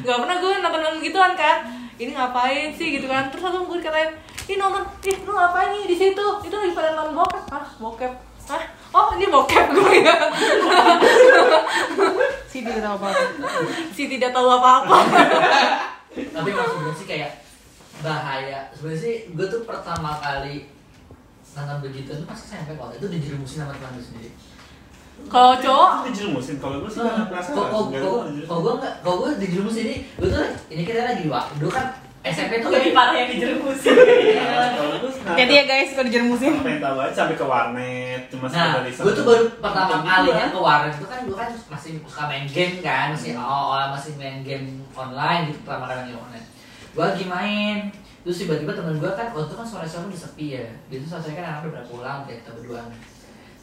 [0.03, 1.67] Nggak pernah gue nonton nonton gituan kan.
[1.99, 2.99] Ini ngapain sih?
[2.99, 3.27] gitu kan.
[3.31, 4.11] Terus langsung gue dikatain
[4.45, 6.25] ih nonton ih lu ngapain nih di situ?
[6.45, 7.43] Itu lagi pada nonton bokep.
[7.51, 8.13] Ah bokep?
[8.45, 10.15] Ah oh ini bokep gue ya.
[12.47, 13.09] Si dia tahu apa.
[13.91, 14.97] si tidak tahu apa-apa.
[16.35, 17.43] Tapi maksud gue sih kayak
[17.99, 18.71] bahaya.
[18.71, 20.71] Sebenarnya sih gue tuh pertama kali
[21.55, 24.31] nonton begitu tuh pas SMP waktu itu dijerumusin sama teman gue sendiri.
[25.25, 26.55] Kalau cowok dijerumusin.
[26.57, 27.55] Kalau gue sih nggak penasaran.
[27.89, 28.45] Dijerumusin.
[28.45, 31.85] gue nggak kok gue dijerumusin ini gue tuh ini kita lagi di waktu dulu kan
[32.25, 33.93] SMP tuh Lebih parah yang dijerumusin.
[33.93, 36.51] Kalau kenapa- Hati ya guys, kalau dijermusin.
[36.57, 40.49] pengen tahu aja sampai ke warnet cuma Nah, gue tuh baru pertama kalinya kan.
[40.49, 44.17] ke warnet itu kan gue kan masih suka main game kan, masih oh, oh, masih
[44.17, 44.65] main game
[44.97, 46.47] online gitu pertama kali main online.
[46.97, 47.77] Gue lagi main,
[48.25, 51.45] terus tiba-tiba temen gue kan waktu itu kan sore-sore udah sepi ya, gitu sore kan
[51.45, 52.81] anaknya udah pulang, dia kita berdua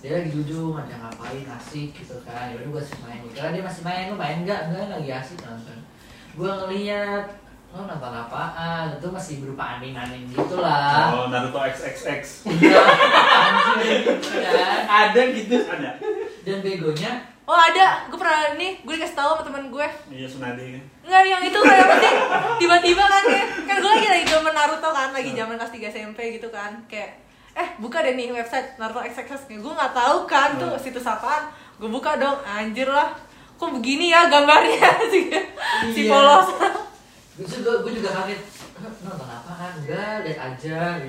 [0.02, 3.62] dia lagi duduk ada ngapain asik gitu kan ya udah gue asik main karena dia
[3.62, 5.78] masih main lu main nggak enggak lagi asik nonton
[6.32, 7.24] gue ngeliat
[7.70, 12.44] lo nonton apaan itu masih berupa anime-anime gitu lah Oh, Naruto XXX.
[12.44, 14.80] Iya, anjing, gitu kan.
[14.84, 15.90] ada gitu Ada.
[16.42, 17.12] dan begonya
[17.42, 20.82] oh ada gue pernah nih gue dikasih tahu sama temen gue Iya, Sunade kan.
[21.02, 22.14] Enggak, yang itu kayak apa sih?
[22.58, 26.18] Tiba-tiba kan kayak kan gue lagi lagi zaman Naruto kan, lagi zaman kelas 3 SMP
[26.36, 26.72] gitu kan.
[26.86, 27.21] Kayak
[27.52, 31.48] eh buka deh nih website Naruto XXX gue nggak tahu kan tuh situs apaan.
[31.76, 33.12] Gue buka dong, anjir lah.
[33.54, 35.30] Kok begini ya gambarnya si,
[35.94, 36.10] si Iya.
[36.10, 36.48] polos.
[37.32, 38.40] gue juga gue juga kaget
[38.76, 41.00] "Eh, nonton apa kan enggak lihat aja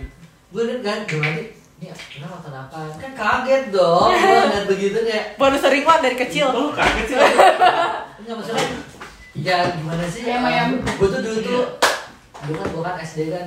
[0.47, 1.51] gue liat kan gimana ini
[1.83, 6.47] ini nonton apa kan kaget dong gue ngeliat begitu kayak Baru sering banget dari kecil.
[6.47, 7.17] Oh, lu kaget sih.
[8.17, 8.65] enggak maksudnya
[9.35, 10.69] ya gimana sih Ayam, ayam.
[10.79, 11.63] gue tuh dulu tuh
[12.39, 13.45] dulu kan gue kan SD kan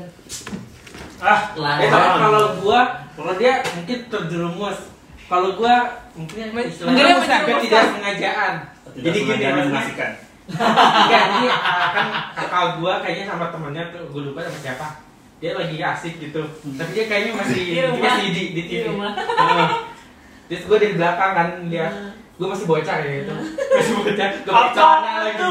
[1.22, 1.40] ah,
[1.80, 4.78] eh kalau gua kalau dia mungkin terjerumus.
[5.26, 5.74] Kalau gua
[6.14, 7.18] mungkin istilahnya
[7.64, 8.54] tidak sengajaan.
[8.94, 10.12] Jadi gini mengasihkan.
[10.54, 12.06] Enggak, ini ah, kan
[12.38, 14.86] kakak gua kayaknya sama temennya tuh gue lupa sama siapa.
[15.42, 16.38] Dia lagi asik gitu.
[16.78, 19.12] Tapi dia kayaknya masih Di masih di, di Di TV rumah.
[19.16, 19.70] Heeh.
[20.46, 21.90] terus gue dari belakang kan dia
[22.38, 23.34] gue masih bocah ya itu.
[23.76, 25.42] Masih bocah gue celana lagi.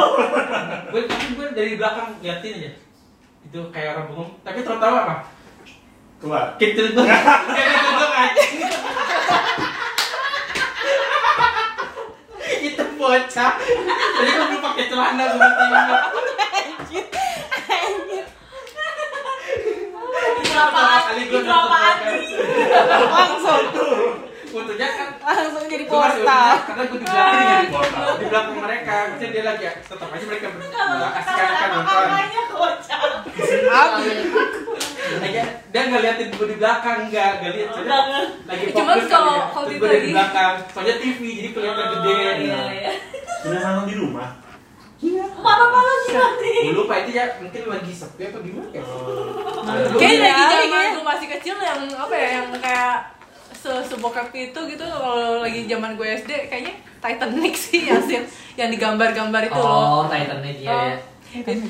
[0.95, 2.71] gue tapi gue dari belakang liatin aja.
[3.43, 4.31] Itu kayak orang bengong.
[4.47, 5.34] Tapi tau tahu apa
[6.21, 6.55] Keluar.
[6.55, 7.05] Kintil gue
[7.57, 8.53] Kintil gue anjing
[12.63, 15.49] Itu bocah Tadi gue belum pakai celana gue
[20.35, 21.15] Itu apaan?
[21.19, 22.39] Itu apaan nonton sih?
[23.11, 23.65] Langsung,
[24.55, 26.51] Fotonya kan langsung jadi portal.
[26.63, 28.07] karena gue di belakang ya Portal.
[28.15, 32.07] di belakang mereka maksudnya dia lagi ya tetap aja mereka ber- Kalau kasih kan nonton
[35.17, 39.05] aja dia nggak liatin gue di belakang nggak nggak lihat soalnya Enggak, lagi Cuma fokus
[39.05, 39.45] kalau- ya.
[39.51, 42.31] kalau gue dari lagi- belakang soalnya TV jadi kelihatan gede Iya,
[42.71, 42.91] iya.
[43.43, 44.29] Udah nonton di rumah.
[45.37, 46.51] Mana-mana sih nanti.
[46.65, 49.97] dulu pak itu ya mungkin lagi sepi apa gimana ya Oh.
[49.97, 50.89] Kayaknya Iya, zaman iya.
[50.91, 52.95] gue masih kecil yang apa ya yang kayak
[53.83, 58.17] sebokap itu gitu kalau lagi zaman gue SD kayaknya Titanic sih yang sih
[58.55, 60.01] yang digambar-gambar itu loh.
[60.01, 60.87] oh Titanic ya, Oh.
[60.87, 60.97] ya.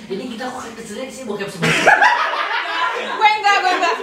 [0.05, 1.84] Ini kita kok kecilnya sih bokep sebenarnya.
[2.95, 3.95] Gue enggak, gue enggak.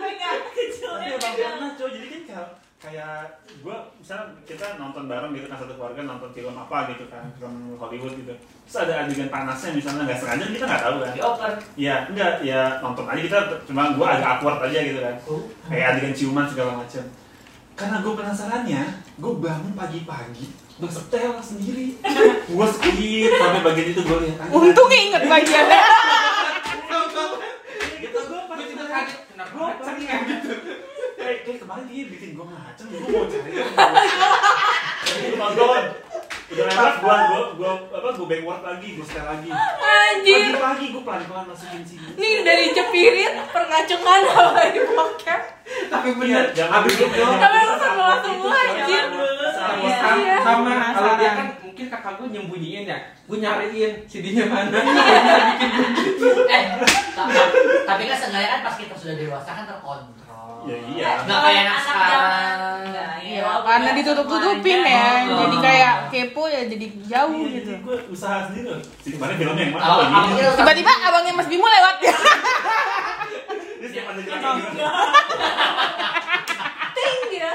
[0.00, 1.48] Enggak, kecilnya Tapi emang beda.
[1.48, 2.22] pernah coy, jadi kan
[2.80, 3.28] kayak,
[3.60, 7.76] gue misalnya kita nonton bareng gitu kan satu keluarga nonton film apa gitu kan film
[7.76, 11.52] Hollywood gitu terus ada adegan panasnya misalnya nggak sengaja kita nggak tahu kan Dioper.
[11.76, 13.38] Iya, enggak, ya nonton aja kita
[13.68, 15.44] cuma gue agak awkward aja gitu kan Oh.
[15.68, 17.04] kayak adegan ciuman segala macam
[17.76, 18.82] karena gue penasarannya
[19.20, 20.46] gue bangun pagi-pagi
[20.80, 22.00] gue setel sendiri
[22.56, 22.96] gue skip
[23.36, 24.48] sampai bagian itu gue lihat.
[24.48, 25.80] Untungnya inget bagiannya.
[28.00, 29.19] gitu gue gue juga kaget
[31.38, 33.52] kemarin dia bikin gue ngaceng, gue mau cari.
[35.06, 35.84] Itu nonton.
[36.50, 39.50] Udah lewat, gua gua gua apa gua backward lagi, gua setel lagi.
[39.54, 40.50] Anjir.
[40.50, 42.10] Pagi-pagi gua pelan-pelan masukin sini.
[42.18, 45.40] Nih dari cepirit, perngacungan sama di bokep.
[45.86, 49.04] Tapi bener, abis itu Tapi lu semua semua anjir.
[49.54, 49.86] sama,
[50.18, 50.36] Iya.
[50.42, 56.26] sama kalau dia kan mungkin kakak gue nyembunyiin ya gue nyariin CD-nya mana bikin begitu
[56.44, 56.64] eh
[57.14, 57.32] tapi,
[57.86, 60.19] tapi kan seenggaknya kan pas kita sudah dewasa kan terkontrol
[60.60, 61.10] Ya iya.
[61.24, 62.78] nggak kayak anak sekarang
[63.20, 65.06] Iya, ya, walaupun karena nggak ditutup-tutupin ya.
[65.30, 65.38] Oh.
[65.46, 67.70] Jadi kayak kepo ya jadi jauh Iya, gitu.
[67.70, 68.80] jadi gue usaha sendiri loh.
[69.06, 69.84] Kemarin filmnya yang mana?
[69.86, 70.42] Awalnya ini?
[70.50, 72.14] Tiba-tiba abangnya Mas Bimo lewat ya.
[73.80, 74.14] Gerakan
[74.60, 74.84] gitu.
[76.90, 77.50] ting dia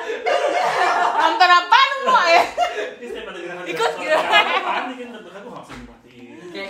[1.15, 2.44] Nonton apaan mau ya?
[3.65, 4.84] Ikut gerakan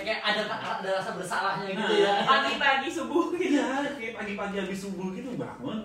[0.06, 2.22] kayak ada ada rasa bersalahnya gitu ya.
[2.22, 3.58] Pagi-pagi subuh gitu.
[3.58, 5.78] Iya, kayak pagi-pagi habis subuh gitu bangun.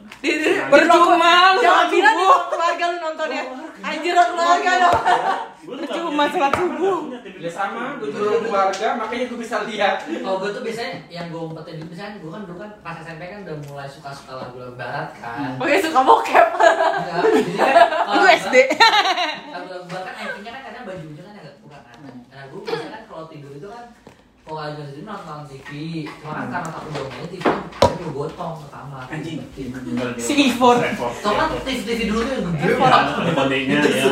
[0.70, 3.42] Percuma lu jangan bilang di keluarga lu nontonnya
[3.82, 6.98] anjir keluarga dong tuh Percuma sholat subuh.
[7.36, 10.06] ya sama gue juga keluarga makanya gue bisa lihat.
[10.06, 13.22] Kalau gue tuh biasanya yang gue umpetin dulu misalnya gue kan dulu kan pas SMP
[13.26, 15.58] kan udah mulai suka suka lagu-lagu barat kan.
[15.58, 16.48] Oke suka bokep.
[16.54, 17.22] Enggak,
[17.58, 17.76] kan
[18.12, 18.56] Lu SD.
[19.50, 21.98] lagu-lagu barat kan intinya kan kadang bajunya kan agak bukan kan.
[22.28, 23.86] Nah gue biasanya kan kalau tidur itu kan
[24.52, 25.70] kalau lagi tidur nonton TV
[26.12, 27.64] cuma kan karena takut bangunnya TV kan
[27.96, 29.40] gue gotong ke kamar Anjing.
[30.20, 30.76] Si Ivor.
[31.16, 34.06] so kan TV TV dulu tuh yang gede Iya, ada kodenya ya.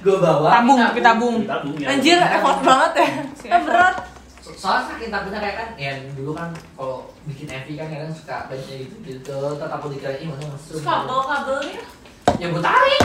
[0.00, 1.36] gue bawa Tabung, tapi tabung.
[1.44, 1.92] Tabung ya.
[1.92, 3.08] anjir effort banget ya
[3.50, 3.96] kan berat
[4.40, 8.36] So- soalnya saking takutnya kayak kan ya dulu kan kalau bikin MV kan kadang suka
[8.48, 11.80] baca gitu gitu tetap takut dikira ih mana mesum Terus kabel-kabelnya
[12.32, 13.02] ya gue tarik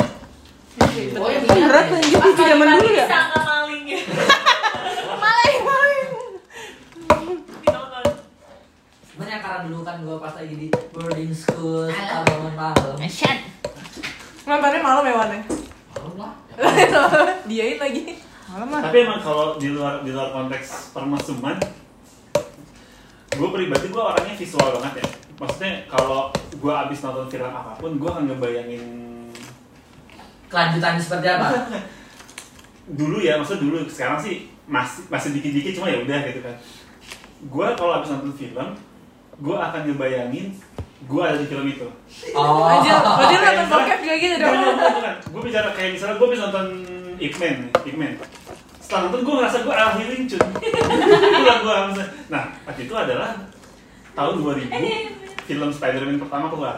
[1.14, 3.06] oh Berat anjir itu zaman dulu ya.
[3.06, 4.00] Sangka maling ya.
[5.18, 6.10] Maling, maling.
[7.58, 8.06] Ditonton.
[9.18, 13.50] Cuman ya karena dulu kan gue pas lagi di boarding school suka bangun malam Shit.
[14.46, 15.42] nontonnya malam ya Wan ya?
[15.98, 16.34] malam lah
[17.50, 18.80] diain lagi Malam mah.
[18.80, 21.60] Tapi emang kalau di luar di luar konteks permesuman,
[23.36, 25.08] gue pribadi gue orangnya visual banget ya.
[25.36, 28.84] Maksudnya kalau gue abis nonton film apa pun, gue akan ngebayangin
[30.48, 31.48] kelanjutannya seperti apa
[33.04, 33.78] dulu ya, maksudnya dulu.
[33.92, 36.56] Sekarang sih masih masih dikit-dikit cuma ya udah gitu kan.
[37.52, 38.80] Gue kalau abis nonton film,
[39.38, 40.48] gue akan ngebayangin
[41.08, 41.88] gue ada di film itu.
[42.34, 44.56] oh anjir berarti lu Kayak nonton bokep juga gitu dong
[45.32, 46.68] Gue bicara kayak misalnya gue bisa nonton
[47.18, 48.14] Ip Man, Ip Man.
[48.82, 50.40] Setelah nonton gue ngerasa gue Al Healing cuy.
[50.42, 52.08] Itulah gue maksudnya.
[52.30, 53.30] Nah, waktu itu adalah
[54.14, 56.76] tahun 2000 film Spider-Man pertama keluar.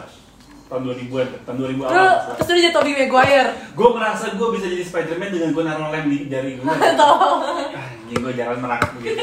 [0.70, 2.14] Tahun 2000-an, tahun 2000 lu awal.
[2.38, 6.06] terus lu jadi Tobey Maguire Gue merasa gue bisa jadi Spider-Man dengan gue naruh lem
[6.06, 6.62] di jari gue.
[7.00, 7.42] tolong
[7.74, 9.18] Anjing gue jalan merangkak begitu.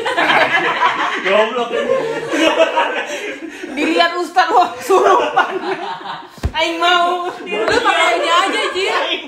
[1.28, 1.96] Goblok ini.
[3.74, 5.56] Dilihat Ustad wah surupan.
[6.52, 7.32] Aing mau.
[7.48, 8.62] lu pakai ini aja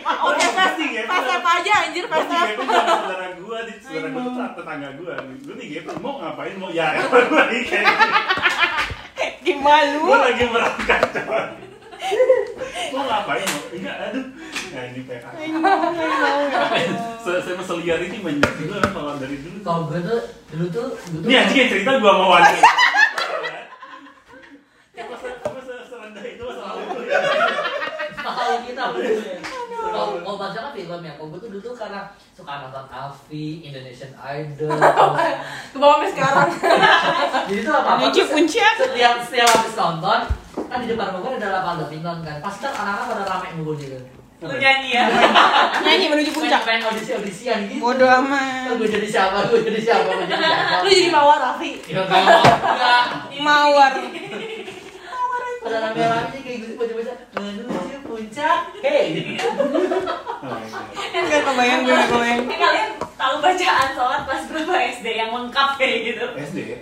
[0.04, 0.28] pas
[0.60, 1.04] Pasti ya.
[1.08, 2.52] pas apa aja anjir Gue pas sama
[3.00, 5.14] saudara gue, di saudara gue tuh tetangga gue.
[5.48, 7.86] Lu digepeng mau ngapain mau ya gue lagi kayak
[9.40, 11.69] Gimana gue lagi merangkak coy.
[12.90, 13.62] Mau ngapain mau?
[13.70, 14.26] Enggak, aduh.
[14.70, 15.26] Nah ini PK.
[17.20, 19.58] Se Sama seliar ini banyak juga kalau dari dulu.
[19.62, 20.20] kalau gue tuh
[20.50, 22.54] dulu tuh dulu tuh Ini anjing yang cerita gue mau lalu
[26.88, 27.20] tuh ya?
[28.20, 29.40] kalau kita bener.
[29.80, 33.46] kalau kalau baca kan film ya kalau gue tuh dulu tuh karena suka nonton Alfi
[33.64, 34.70] Indonesian Idol
[35.66, 36.50] ke bawah sampai sekarang
[37.48, 38.74] jadi tuh apa Nyuci puncak.
[38.78, 40.20] setiap setiap habis nonton
[40.66, 44.00] kan di depan gue ada lapangan badminton kan pasti kan anak-anak pada rame ngumpul gitu
[44.40, 45.04] Lu nyanyi ya.
[45.84, 46.64] Nyanyi menuju puncak.
[46.64, 48.72] main audisi audisian gitu Bodoh amat.
[48.74, 53.04] gue jadi siapa gue jadi siapa gue jadi siapa lu jadi mawar Raffi ya enggak
[53.38, 53.94] Mawar.
[55.60, 59.36] pada rame-rame kayak gitu baca-baca menuju puncak hei.
[61.12, 62.42] Enggak kebayang gue kebayang.
[62.48, 66.26] Eh, kalian tahu bacaan sholat pas berapa SD yang lengkap kayak gitu?
[66.34, 66.78] SD ya?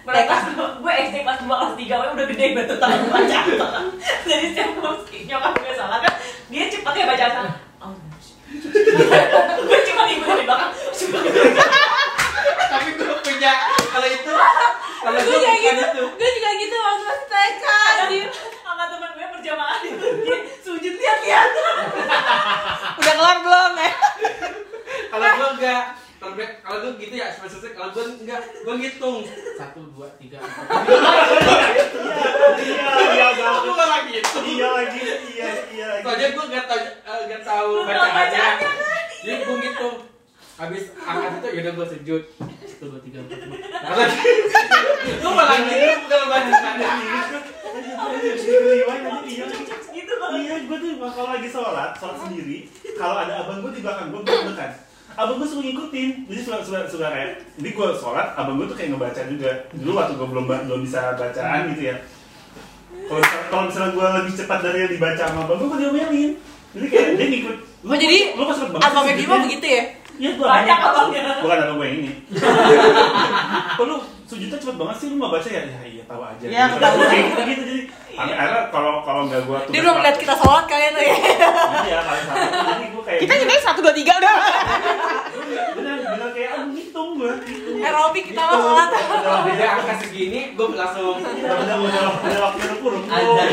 [0.00, 0.44] TK kelas
[0.80, 3.38] gue SD kelas 2 kelas 3 gue udah gede banget tahu baca
[4.30, 4.92] Jadi setiap gue
[5.28, 6.14] nyokap gue sholat kan
[6.50, 7.54] dia cepet ya baca sholat.
[7.78, 7.92] Oh,
[9.68, 10.72] gue cuma ibu dari belakang.
[12.70, 13.52] tapi gue punya
[13.90, 14.34] kalau itu
[15.00, 17.64] kalau gue juga gitu itu gue juga gitu waktu masih TK
[18.64, 21.50] Sama temen gue berjamaah itu dia sujud lihat-lihat.
[23.00, 23.92] Udah kelar belum ya?
[25.10, 25.84] kalau gue enggak
[26.20, 29.24] kalau gue kalau gue gitu ya spesifik kalau gue enggak gue ngitung.
[29.56, 30.66] Satu dua tiga empat.
[32.60, 33.72] Iya, iya aku banget.
[33.72, 35.00] nggak lagi itu Iya lagi,
[35.32, 38.12] iya, iya soalnya gue nggak tahu eh, nggak tahu bacaannya.
[38.12, 38.68] bacaannya
[39.20, 39.96] jadi gue ngitung.
[40.52, 42.22] Habis angkat itu yaudah gue sujud
[42.60, 43.56] Satu, dua, tiga, empat, lima.
[45.18, 46.52] lu malah gitu bukan baca
[48.60, 49.56] Iya,
[49.90, 52.58] gitu loh iya, gue tuh kalau lagi sholat, sholat sendiri,
[52.94, 54.72] kalau ada abang gue di belakang gue, gue dekat.
[55.12, 58.74] Abang gue suka ngikutin, jadi suka suka suka kayak, jadi gue sholat, abang gue tuh
[58.74, 59.50] kayak ngebaca juga.
[59.72, 61.96] Dulu waktu gue belum belum bisa bacaan gitu ya.
[63.04, 63.20] Kalau
[63.50, 66.30] kalau misalnya gue lebih cepat dari yang dibaca sama abang gue, gue diomelin.
[66.70, 67.56] Jadi kayak dia ngikut.
[67.80, 69.44] Oh, jadi lu pas banget Abangnya Bima sujudnya.
[69.48, 69.82] begitu ya?
[70.20, 72.12] Iya, gue banyak abangnya Bukan abang gue yang ini.
[73.80, 73.96] Lu
[74.28, 75.62] sujudnya cepet banget sih, lu nggak baca ya?
[75.64, 76.44] Ya iya tahu aja.
[76.46, 77.40] Ya, Gitu.
[77.50, 77.74] gitu gitu
[78.20, 78.32] jadi.
[78.36, 81.16] Akhirnya kalau kalau nggak gue Dia belum lihat kita sholat kalian tuh ya.
[81.80, 82.36] Iya, kalian sama.
[82.40, 84.34] Jadi gue kayak Kita juga satu dua tiga udah.
[85.70, 87.10] bener bener kayak ah ngitung.
[87.18, 87.78] Ngitung.
[87.80, 88.88] Aerobik kita mah sholat.
[89.20, 93.08] kalau beda angka segini gue langsung Udah udah udah udah waktu ruku ruku.
[93.08, 93.44] Ada.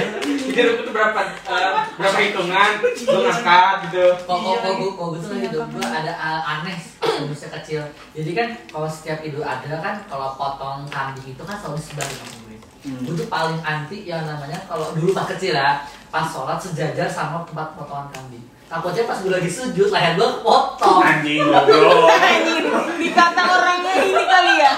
[0.47, 5.19] jadi ruku tuh berapa eh, berapa hitungan gue ngangkat gitu Kok kok kok kok gue
[5.19, 6.77] tuh lagi hidup gue ada uh, aneh
[7.17, 7.81] manusia kecil.
[8.13, 12.46] Jadi kan kalau setiap idul adha kan kalau potong kambing itu kan selalu gue.
[12.85, 13.01] Hmm.
[13.05, 17.41] Gue tuh paling anti yang namanya kalau dulu pas kecil ya pas sholat sejajar sama
[17.47, 18.45] tempat potongan kambing.
[18.67, 20.99] Takutnya pas gue lagi sujud leher gue potong.
[20.99, 22.11] Anjing goblok.
[22.11, 22.65] Anjing,
[22.99, 24.73] dikata orangnya ini kali ya.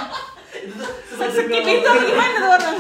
[0.59, 2.75] itu tuh Skip itu gimana tuh orang?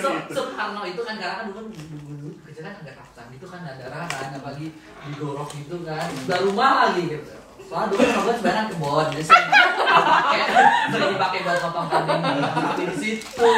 [0.00, 0.10] So.
[0.32, 3.76] Soekarno itu kan karena kan dulu kan dulu kecil kan agak kasar gitu kan ada
[3.76, 4.72] darah kan apalagi
[5.08, 9.48] digorok gitu kan udah rumah lagi gitu soalnya dulu kan gue sebenarnya kebon jadi sering
[9.50, 10.40] dipakai
[10.92, 13.52] sering dipakai buat potong kambing tapi di situ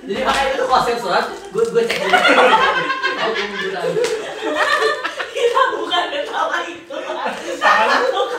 [0.00, 2.18] jadi makanya itu kalau saya sholat gue gue cek dulu
[5.30, 6.96] kita bukan ketawa itu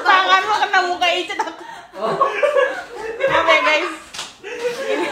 [0.02, 1.56] Tangan lo kena muka Ica takut.
[1.96, 2.14] oh
[3.22, 3.92] Maaf ya guys.
[4.42, 5.08] Ini.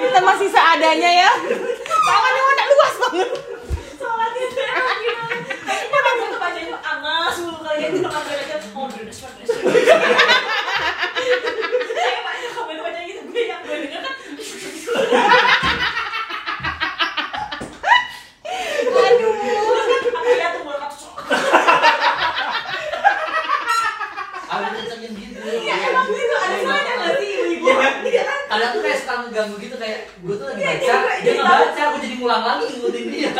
[0.00, 1.30] Kita masih seadanya ya.
[1.84, 3.30] Tangannya mana luas banget.
[4.98, 5.28] gimana
[5.68, 9.50] emang gue tuh bacanya tuh amas mulu kali ya kita ngambil aja oh dress dress
[18.88, 19.32] Aduh.
[20.08, 20.62] aku lihat tuh
[24.48, 26.34] aku kencengin gitu Iya emang gitu.
[26.34, 27.66] Ada suaranya nggak sih ibu-ibu?
[27.68, 28.22] Iya.
[28.24, 28.40] Kan?
[28.48, 31.32] Ada tuh kayak suka ngeganggu gitu kayak gue tuh lagi Iya, baca dia- dia dia
[31.34, 31.62] nggak tahu.
[31.62, 33.30] baca aku jadi ngulang lagi ngikutin dia.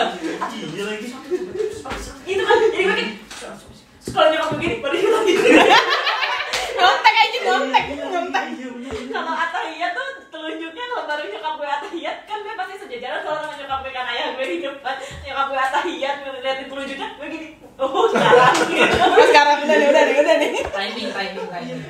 [0.69, 1.07] Iya lagi.
[2.29, 3.13] itu kan jadi gue kayak
[3.99, 5.33] sekolah nyokap begini baru lagi
[6.79, 8.45] Nyontek aja nyontek, nyontek.
[8.49, 8.93] Iya bener.
[9.09, 13.79] kalau atahiyat tuh telunjuknya kalau baru nyokap gue atahiyat kan gue pasti sejajaran sama nyokap
[13.83, 14.95] gue kan ayah gue di depan
[15.27, 20.03] nyokap gue atahiyat ngeliatin telunjuknya gue gini oh sekarang gitu Terus sekarang udah nih, udah
[20.07, 20.51] nih, udah nih.
[20.71, 21.81] timing timing timing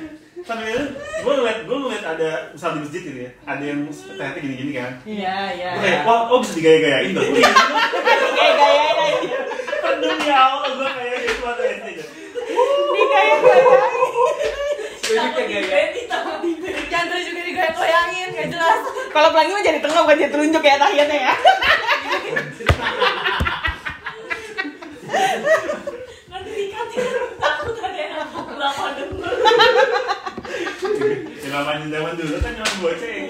[1.19, 4.91] gue ngeliat, gue ngeliat ada, misal di masjid gitu ya, ada yang ternyata gini-gini kan.
[5.03, 7.27] iya iya Gue kayak, wah, oh bisa digaya-gayain dong.
[7.37, 9.27] Kayak gaya lagi.
[9.99, 12.05] Demi Allah, gue kayak gitu waktu SD aja.
[15.09, 15.45] Takut
[17.19, 18.79] juga digoyang-goyangin, gak jelas.
[19.09, 21.33] Kalau pelangi mah jadi tengah bukan jadi telunjuk ya tahiyatnya ya.
[26.29, 28.13] nanti dikatin takut ada yang
[28.51, 29.33] lama denger
[31.39, 33.23] Ya namanya zaman dulu kan zaman bocah ya.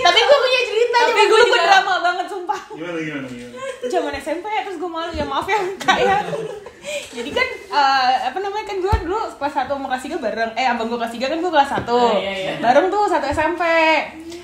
[0.00, 2.60] Tapi gue punya cerita, Tapi gue juga- drama banget sumpah.
[2.68, 3.58] Gimana, gimana, gimana.
[3.82, 6.18] Zaman SMP terus gue malu ya maaf ya kak ya.
[7.16, 10.52] Jadi kan eh, apa namanya kan gue dulu kelas 1 sama kelas 3 bareng.
[10.56, 11.88] Eh abang gue kelas 3 kan gue kelas 1.
[11.90, 12.52] Oh, iya, iya.
[12.58, 13.62] Bareng tuh satu SMP.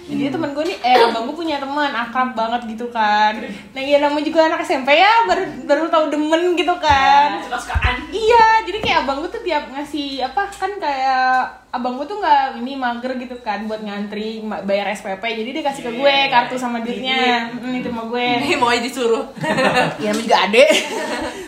[0.07, 3.35] Jadi temen gue nih, eh abang gue punya teman akrab banget gitu kan.
[3.75, 7.43] Nah iya namanya juga anak SMP ya baru baru tahu demen gitu kan.
[7.51, 12.17] sukaan Iya, jadi kayak abang gue tuh tiap ngasih apa kan kayak abang gue tuh
[12.17, 16.27] nggak ini mager gitu kan buat ngantri bayar SPP, jadi dia kasih ke gue Iya,
[16.27, 18.25] kartu sama duitnya, hmm, itu sama gue.
[18.41, 19.23] Ini mau aja disuruh.
[19.97, 20.65] ya namanya juga ade.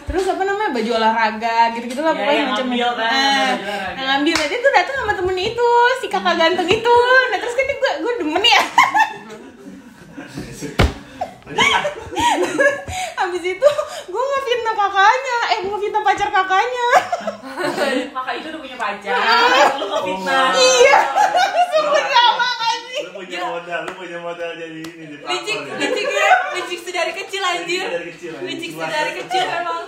[0.05, 3.95] Terus apa namanya baju olahraga gitu-gitu lah Ya, pokoknya yang macam ngambil kan, Nah, olahraga.
[3.95, 6.95] yang ngambil aja tuh datang sama temennya itu si kakak ganteng itu.
[7.31, 8.63] Nah terus kan gue gue demen ya.
[13.19, 13.69] Habis itu
[14.09, 16.89] gue ngefitnah kakaknya, eh gue ngefitnah pacar kakaknya.
[18.17, 19.13] kakak itu udah punya pacar
[19.79, 20.97] lu ngefitnah Iya,
[21.73, 23.03] sungguh drama kan sih.
[23.05, 25.75] Lu punya modal, lu punya modal jadi ini di Licik, ya.
[25.77, 26.31] licik ya.
[26.55, 27.85] Licik sedari kecil anjir.
[27.89, 28.49] Dari kecil, anjing.
[28.49, 29.85] Licik sedari kecil emang.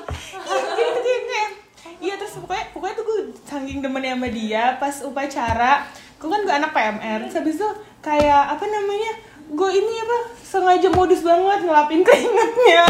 [2.01, 5.85] Iya terus pokoknya pokoknya tuh gue saking demennya sama dia pas upacara
[6.17, 7.69] gue kan gue anak PMR terus habis itu
[8.01, 9.13] kayak apa namanya
[9.51, 12.87] gue ini apa sengaja modus banget ngelapin keringatnya.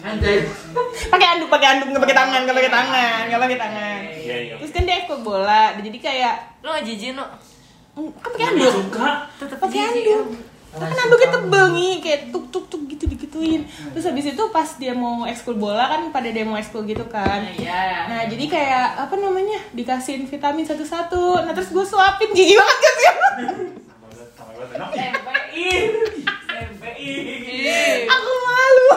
[0.00, 0.40] Anjay.
[1.12, 4.00] Pakai anduk pakai anduk nggak pakai tangan nggak pakai tangan nggak pakai tangan.
[4.16, 4.54] Iya, iya.
[4.60, 7.24] terus kan dia ekor bola jadi kayak Lo gak jijik, no?
[7.94, 8.74] mm, kan pakai anduk?
[9.62, 10.04] pakai jijik.
[10.10, 10.26] anduk.
[10.68, 13.64] Kan anduknya tebel nih kayak tuk tuk tuk gitu digituin.
[13.96, 17.40] Terus habis itu pas dia mau ekskul bola kan pada dia mau ekskul gitu kan.
[17.56, 18.08] Iya.
[18.08, 21.48] nah jadi kayak apa namanya dikasihin vitamin satu-satu.
[21.48, 23.84] Nah terus gue suapin gigi banget kan
[28.08, 28.90] aku malu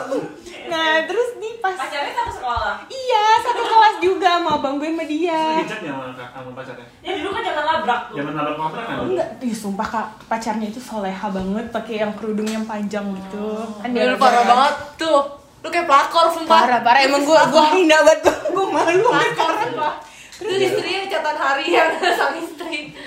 [0.66, 2.76] nah terus nih pas Pacarnya satu sekolah.
[2.88, 5.94] iya satu kelas juga sama abang gue sama dia Dicet ya
[6.32, 6.86] sama pacarnya.
[7.02, 8.16] Ya dulu kan jangan labrak tuh.
[8.18, 8.98] Jangan nabrak kan?
[9.04, 13.46] enggak ih sumpah kak pacarnya itu soleha banget pakai yang kerudung yang panjang gitu
[13.78, 15.22] kan dia Dia parah banget tuh.
[15.62, 16.58] Lu kayak pelakor sumpah.
[16.58, 19.94] parah parah emang gue gue hina banget gue malu Pelakor sumpah.
[20.42, 21.88] Terus istrinya catatan harian
[22.18, 22.98] sang istri.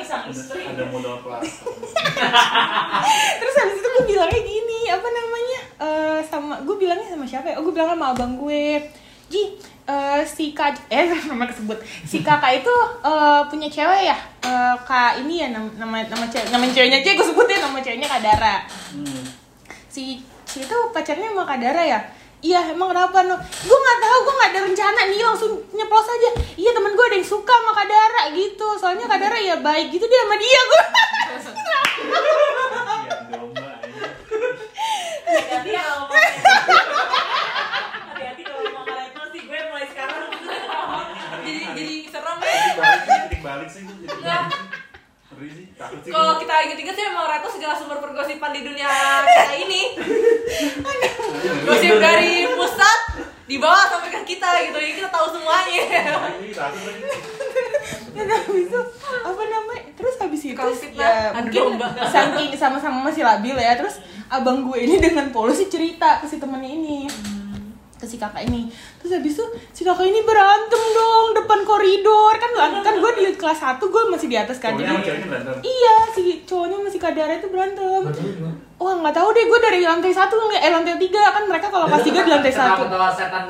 [0.00, 0.62] Sang istri.
[0.64, 1.42] ada modal kelas.
[3.34, 7.56] terus habis itu gue bilangnya gini apa namanya Eh sama gue bilangnya sama siapa ya
[7.56, 8.82] oh gue bilang sama abang gue
[9.28, 14.74] Ji eh, si kak eh nama kesebut si kakak itu eh, punya cewek ya Eh,
[14.80, 18.22] kak ini ya nam- nama nama cewek nama ceweknya cewek gue sebutin nama ceweknya kak
[18.22, 18.56] Dara
[18.88, 19.22] Hmm.
[19.86, 22.00] si si itu pacarnya sama kak Dara ya
[22.38, 23.34] Iya emang kenapa no?
[23.40, 26.30] Gue nggak tahu, gue nggak ada rencana nih langsung nyeplos aja.
[26.54, 28.68] Iya temen gue ada yang suka sama Kak Dara gitu.
[28.78, 30.84] Soalnya Kak Dara ya baik gitu dia sama dia gue.
[31.58, 31.82] Iya.
[35.28, 36.14] Hati-hati ya kalau mau.
[38.14, 40.30] Hati-hati kalau mau sih gue mulai sekarang.
[41.42, 42.54] Jadi jadi serem ya.
[42.78, 43.82] Balik sih, titik balik sih,
[45.38, 45.54] titik balik sih.
[45.54, 46.10] Ngeri sih, takut sih.
[46.10, 48.90] Kalau kita inget-inget sih emang Reto segala sumber pergosipan di dunia
[49.22, 49.82] kita ini.
[51.62, 53.00] Gosip dari pusat
[53.48, 55.84] dibawa sampai ke kita gitu, jadi kita tahu semuanya.
[58.12, 58.80] Dan habis itu
[59.24, 59.84] apa namanya?
[59.94, 61.78] Terus habis itu Kalau fitnah, ya mungkin
[62.10, 63.78] saking sama-sama masih labil ya.
[63.78, 67.08] Terus abang gue ini dengan polos sih cerita ke si temennya ini.
[67.98, 68.70] Ke si kakak ini.
[69.02, 69.44] Terus habis itu
[69.74, 72.34] si kakak ini berantem dong depan koridor.
[72.38, 74.78] Kan kan gue di kelas 1 gue masih di atas kan.
[74.78, 74.94] Jadi
[75.66, 78.02] iya si cowoknya masih kadara itu berantem.
[78.78, 82.06] Wah nggak tahu deh gue dari lantai satu eh lantai tiga kan mereka kalau kelas
[82.06, 82.86] tiga di lantai satu.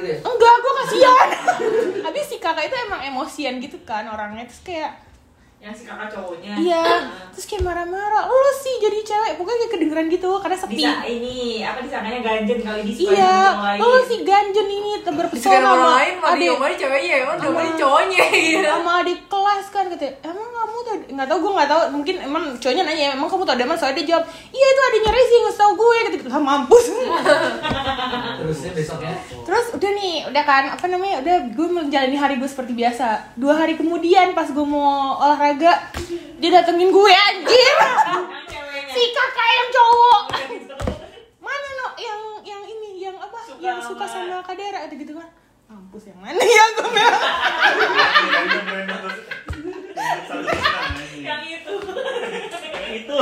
[0.01, 0.19] gitu ya?
[0.25, 1.29] enggak gue kasihan.
[2.09, 4.49] Habis si kakak itu emang emosian gitu kan orangnya.
[4.49, 5.08] Terus kayak
[5.59, 6.55] Yang si kakak cowoknya.
[6.55, 8.31] iya terus kayak marah-marah.
[8.31, 9.33] Lo sih jadi cewek.
[9.43, 10.79] Pokoknya kayak kedengeran gitu karena sepi.
[10.79, 13.79] Bisa ini apa disangkanya ganjen kali di iya lain.
[13.83, 16.43] lo si ganjen ini berpesona orang sama lain, malah adik.
[16.47, 18.69] diomelin ceweknya ya, diomelin cowoknya gitu.
[18.71, 21.81] sama adik kelas kan katanya emang kamu tuh nggak tahu gue nggak tahu.
[21.91, 25.37] Mungkin emang cowoknya nanya emang kamu tau Daman soalnya dia jawab iya itu adiknya Rezi
[25.43, 26.87] nggak tau gue ketika ah, mampus.
[28.39, 29.15] Terusnya besoknya
[29.49, 33.35] terus udah nih udah kan apa namanya udah gue menjalani hari gue seperti biasa.
[33.35, 37.75] Dua hari kemudian pas gue mau olahraga dia datengin gue anjir
[38.89, 40.23] si kakak yang cowok
[41.39, 45.13] mana no yang yang ini yang apa Suka yang suka sama- sama Kadera atau gitu
[45.15, 45.29] kan
[45.67, 47.17] mampus yang mana ya gue bilang
[51.19, 51.75] Yang itu.
[52.89, 53.17] itu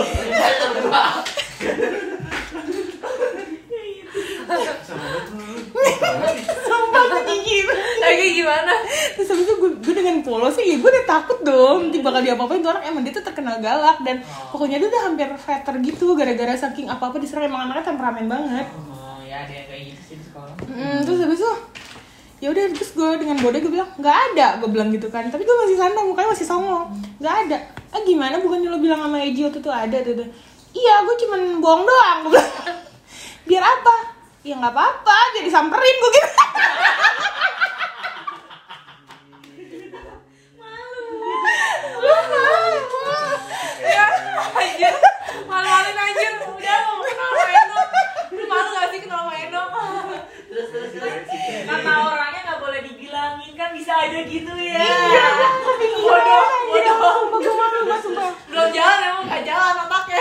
[6.66, 7.66] sumpah gue gigit
[8.00, 8.72] Lagi gimana?
[9.16, 11.88] terus habis itu gue, gue dengan polosnya ya gue udah takut dong.
[11.88, 12.84] Nanti bakal diapa-apain tuh orang.
[12.84, 14.20] Emang dia tuh terkenal galak dan
[14.52, 16.06] pokoknya dia udah hampir veter gitu.
[16.14, 18.66] Gara-gara saking apa-apa diserang emang anaknya temperamen banget.
[18.70, 21.52] Oh ya ada yang kayak gitu sih di sekolah Mm, terus habis itu
[22.36, 25.26] ya udah terus gue dengan bodoh gue bilang nggak ada gue bilang gitu kan.
[25.26, 26.86] Tapi gue masih santai mukanya masih songong.
[27.18, 27.58] Nggak ada.
[27.90, 28.38] Ah gimana?
[28.38, 29.98] Bukannya lo bilang sama Eji waktu itu ada?
[30.04, 30.28] Tuh tuh.
[30.76, 32.18] iya gue cuman bohong doang.
[32.22, 32.50] Gue bilang
[33.48, 33.96] biar apa
[34.46, 36.30] ya nggak apa-apa jadi samperin gue gitu
[43.86, 44.06] Ya,
[44.52, 44.94] anjir.
[45.46, 46.32] Malu-maluin anjir.
[46.42, 47.80] Udah mau kenal sama Eno.
[48.32, 49.62] Lu malu gak sih kenal sama Eno?
[50.46, 51.14] Terus terus terus
[51.66, 54.78] Kata orangnya nggak boleh dibilangin kan bisa aja gitu ya.
[54.80, 55.26] Iya.
[55.96, 56.96] Bodoh, bodoh.
[57.16, 60.20] Sumpah gue malu gue sumpah Belum jalan emang gak jalan otaknya.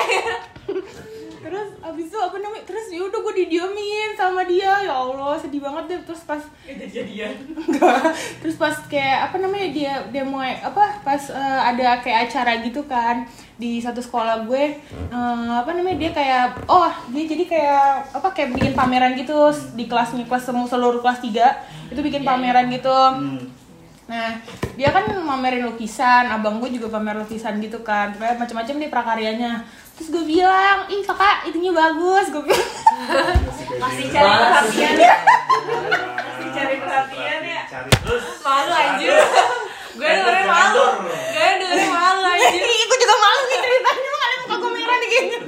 [1.45, 5.61] terus abis itu apa namanya terus ya udah gue didiemin sama dia ya allah sedih
[5.61, 7.37] banget deh terus pas Itu jadian.
[7.53, 8.17] Enggak.
[8.41, 12.85] Terus pas kayak apa namanya dia dia mau apa pas eh, ada kayak acara gitu
[12.85, 13.25] kan
[13.57, 14.77] di satu sekolah gue
[15.09, 19.89] eh, apa namanya dia kayak oh dia jadi kayak apa kayak bikin pameran gitu di
[19.89, 22.93] kelasnya kelas semua seluruh kelas 3 itu bikin pameran gitu.
[22.93, 23.41] Hmm.
[24.05, 24.37] Nah,
[24.77, 28.13] dia kan pamerin lukisan, abang gue juga pamer lukisan gitu kan.
[28.13, 29.65] Kayak macam-macam deh prakaryanya.
[29.97, 32.69] Terus gue bilang, "Ih, Kakak, itunya bagus." Gue bilang.
[33.81, 35.15] Masih cari perhatian ya.
[36.21, 37.61] Masih cari perhatian ya.
[37.65, 38.23] Cari terus.
[38.45, 39.13] Malu anjir.
[39.95, 40.85] Gue dengerin malu.
[41.07, 42.51] Gue dengerin malu anjir.
[42.61, 45.39] Ih, gue juga malu nih ceritanya makanya muka gue merah nih kayaknya.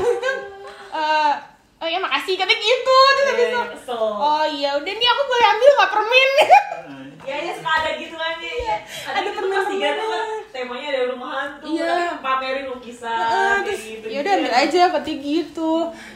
[0.00, 0.30] Itu
[1.00, 1.32] eh,
[1.80, 5.70] oh ya makasih katanya gitu terus habis itu oh iya udah nih aku boleh ambil
[5.80, 6.30] nggak permen
[7.22, 8.76] Ya ya suka ada gitu kan ya.
[9.06, 11.86] ada gitu permen- kelas tiga tuh kan temanya ada rumah hantu, Iya.
[11.86, 13.06] tapi pamerin lukisan.
[13.12, 15.72] Heeh, kayak terus yakin aja katanya gitu.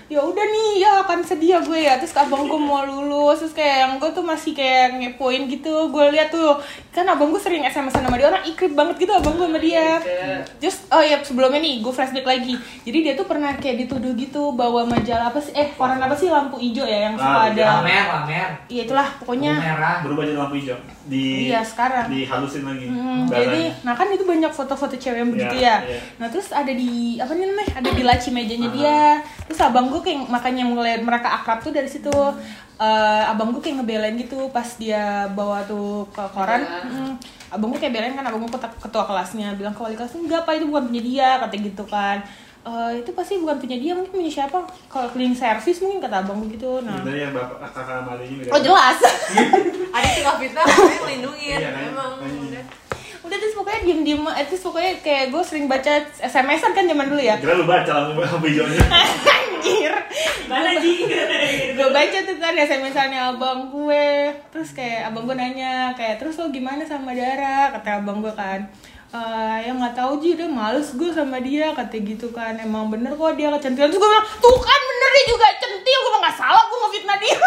[0.07, 1.95] Ya udah nih ya akan sedih ya gue ya.
[1.97, 5.89] Terus abang gue mau lulus terus kayak yang gue tuh masih kayak ngepoin gitu.
[5.89, 6.59] Gue lihat tuh
[6.91, 9.99] kan abang gue sering sms sama dia orang ikrip banget gitu abang gue sama dia.
[10.57, 12.55] Terus oh ya sebelumnya nih gue flashback lagi.
[12.83, 16.29] Jadi dia tuh pernah kayak dituduh gitu bawa majalah apa sih eh koran apa sih
[16.29, 17.65] lampu hijau ya yang suka Ah, ada.
[17.79, 18.49] Lamer, lamer.
[18.67, 19.97] iya itulah Lampu pokoknya merah.
[20.01, 22.09] berubah jadi lampu hijau di Iya, sekarang.
[22.09, 25.87] dihalusin lagi Hmm, jadi, nah kan itu banyak foto-foto cewek yang begitu Iya, ya.
[25.87, 26.01] iya.
[26.17, 27.73] Nah terus ada di apa nih namanya?
[27.77, 29.01] Ada di laci mejanya dia.
[29.45, 32.13] Terus abang gue kayak makanya mulai mereka akrab tuh dari situ.
[32.75, 36.65] Eh, abang gue kayak ngebelain gitu pas dia bawa tuh ke koran.
[36.65, 37.13] Hmm,
[37.49, 40.43] abang gue kayak belain kan abang gue ketua, ketua kelasnya bilang ke wali kelas enggak
[40.43, 42.19] pak itu bukan punya dia kata gitu kan.
[42.65, 44.65] Eh, itu pasti bukan punya dia mungkin punya siapa?
[44.89, 46.97] Kalau cleaning service mungkin kata abang gue gitu nah.
[46.97, 48.51] Sebenarnya yang bapak kakak beda.
[48.57, 48.99] oh jelas.
[49.95, 51.61] Adik tinggal fitnah, tapi ngelindungin.
[53.25, 53.39] Udah.
[53.41, 57.41] terus pokoknya diem diem terus pokoknya kayak gue sering baca sms-an kan zaman dulu ya.
[57.41, 58.85] Kira lu baca lampu lampu hijaunya.
[59.65, 59.93] anjir.
[60.45, 61.09] Mana Ji?
[61.73, 64.29] gue baca tuh kan SMS-annya abang gue.
[64.53, 67.73] Terus kayak abang gue nanya kayak terus lo gimana sama Dara?
[67.73, 68.69] Kata abang gue kan.
[69.15, 72.61] Eh ya nggak tahu Ji udah males gue sama dia kata gitu kan.
[72.61, 75.99] Emang bener kok dia kecantilan terus gue bilang tuh kan bener dia juga centil.
[76.05, 77.39] Gue nggak salah gue ngefitnah dia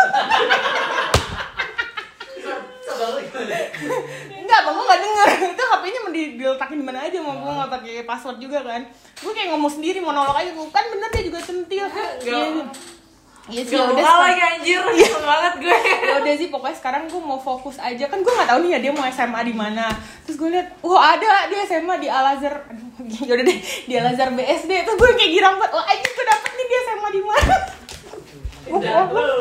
[4.68, 5.28] abang gue nggak denger.
[5.53, 8.82] Itu HP-nya mau di- diletakin di mana aja mau gue nggak pakai password juga kan.
[9.18, 10.49] Gue kayak ngomong sendiri monolog aja.
[10.49, 11.86] Gue kan bener dia juga centil.
[12.20, 12.36] Iya
[13.47, 13.63] Iya.
[13.63, 15.72] Sih, Gak udah mau lagi anjir, kesel banget gue.
[16.03, 18.03] ya udah sih pokoknya sekarang gue mau fokus aja.
[18.05, 19.88] Kan gue nggak tahu nih ya dia mau SMA di mana.
[20.22, 23.57] Terus gue lihat wah ada dia SMA di Al Azhar Aduh, ya udah deh
[23.88, 26.80] di Al Azhar BSD terus gue kayak girang banget wah anjing gue dapet nih dia
[26.84, 27.55] SMA di mana?
[28.68, 28.84] Gue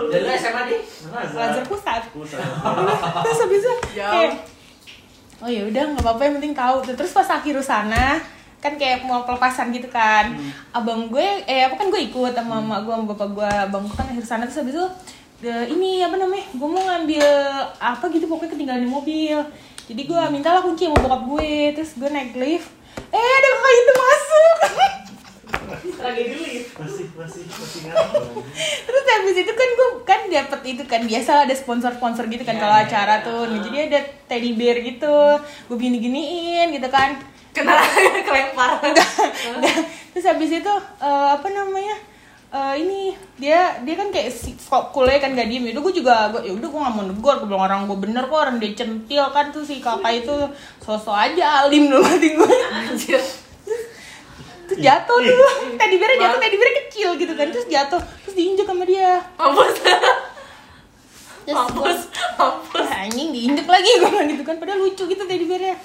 [0.07, 0.77] Dan lu SMA di?
[1.11, 2.03] Al Azhar pusat.
[2.09, 2.47] Pusat.
[3.27, 3.74] terus habis itu
[5.39, 6.76] oh ya udah nggak apa-apa yang penting tahu.
[6.87, 8.20] Terus pas akhir sana
[8.57, 10.32] kan kayak mau pelepasan gitu kan.
[10.72, 13.51] Abang gue eh apa kan gue ikut sama mama gue sama bapak gue.
[13.68, 14.87] Abang gue kan akhir sana terus habis itu
[15.37, 17.26] de- ini apa namanya gue mau ngambil
[17.76, 19.39] apa gitu pokoknya ketinggalan di mobil.
[19.87, 21.53] Jadi gue mintalah kunci sama bokap gue.
[21.76, 22.68] Terus gue naik lift.
[23.12, 24.57] Eh ada kakak itu masuk
[25.97, 26.62] Lagi dulu ya.
[26.74, 27.80] Masih masih masih
[28.86, 32.62] terus habis itu kan gue kan dapet itu kan biasa ada sponsor-sponsor gitu kan Ya,
[32.62, 33.26] kalau ya, acara ya.
[33.26, 33.42] tuh.
[33.51, 35.16] Nah, jadi ada teddy bear gitu.
[35.70, 37.18] Gue gini-giniin gitu kan.
[37.55, 37.78] Kena
[38.26, 38.82] kelempar.
[40.12, 40.72] Terus habis itu
[41.03, 41.97] eh, apa namanya
[42.47, 45.66] Eh, ini dia dia kan kayak si kok kuliah kan gak diem.
[45.66, 47.34] Ya gue juga gue ya udah gue gak mau negor.
[47.42, 50.36] Gue bilang orang gue bener kok orang dia centil kan tuh si kakak itu.
[50.78, 53.18] Sosok aja alim loh mati gue Anjir.
[54.67, 55.51] Terus jatuh tuh.
[55.81, 57.47] Teddy bear jatuh teddy bear kecil gitu kan.
[57.49, 58.03] Terus jatuh.
[58.27, 59.23] Terus diinjek sama dia.
[59.39, 59.75] Mampus.
[61.47, 62.01] terus Mampus.
[62.37, 62.83] Mampus.
[62.83, 64.57] Wah, anjing diinjek lagi gue bilang gitu kan.
[64.59, 65.77] Padahal lucu gitu teddy bearnya.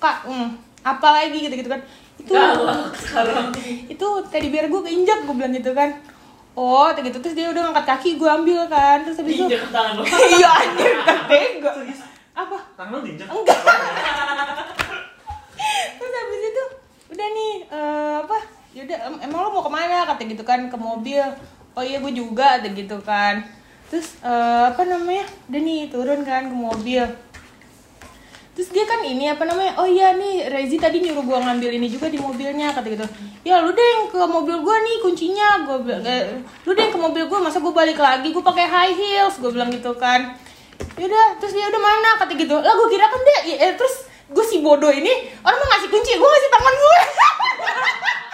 [0.00, 0.48] Kak hmm,
[0.82, 1.80] apa lagi gitu gitu kan.
[2.18, 3.52] Itu Galak sekarang.
[3.88, 5.92] itu teddy bear gue keinjak gue bilang gitu kan.
[6.52, 7.16] Oh gitu.
[7.20, 9.04] Terus dia udah ngangkat kaki gue ambil kan.
[9.04, 10.02] Terus habis itu Injek ke tangan lo.
[10.36, 10.92] iya anjir
[11.28, 11.70] tega
[12.32, 12.56] apa?
[12.76, 13.28] Tangan lu diinjak.
[13.28, 13.56] enggak.
[16.00, 16.64] Terus habis itu
[17.12, 18.38] udah nih eh, apa?
[18.72, 20.08] Yaudah em- emang lo mau ke mana?
[20.08, 21.22] kata gitu kan ke mobil.
[21.76, 23.44] Oh iya gue juga ada gitu kan.
[23.92, 25.28] Terus eh, apa namanya?
[25.52, 27.04] Udah nih turun kan ke mobil.
[28.52, 29.80] Terus dia kan ini apa namanya?
[29.80, 33.08] Oh iya nih Rezi tadi nyuruh gua ngambil ini juga di mobilnya kata gitu.
[33.48, 35.64] Ya lu deh yang ke mobil gua nih kuncinya.
[35.64, 36.36] Bilang eh,
[36.68, 38.28] lu deh yang ke mobil gua masa gua balik lagi?
[38.28, 40.36] Gua pakai high heels gua bilang gitu kan.
[41.00, 42.10] Yaudah terus dia udah mana?
[42.20, 42.52] kata gitu.
[42.60, 45.12] Lah gua kira kan dia ya, eh, terus gue si bodoh ini
[45.44, 46.98] orang mau ngasih kunci gua ngasih tangan gue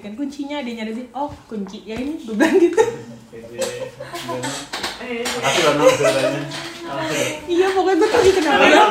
[0.00, 1.84] kan kuncinya adanya Rezi oh kunci.
[1.84, 2.80] Ya ini gue gitu
[3.30, 3.62] Pede.
[4.10, 4.50] Gimana?
[5.14, 6.40] Makasih loh Nol ceritanya.
[6.82, 7.28] Makasih loh.
[7.46, 8.86] iya pokoknya gue tuh kenapa Karena ya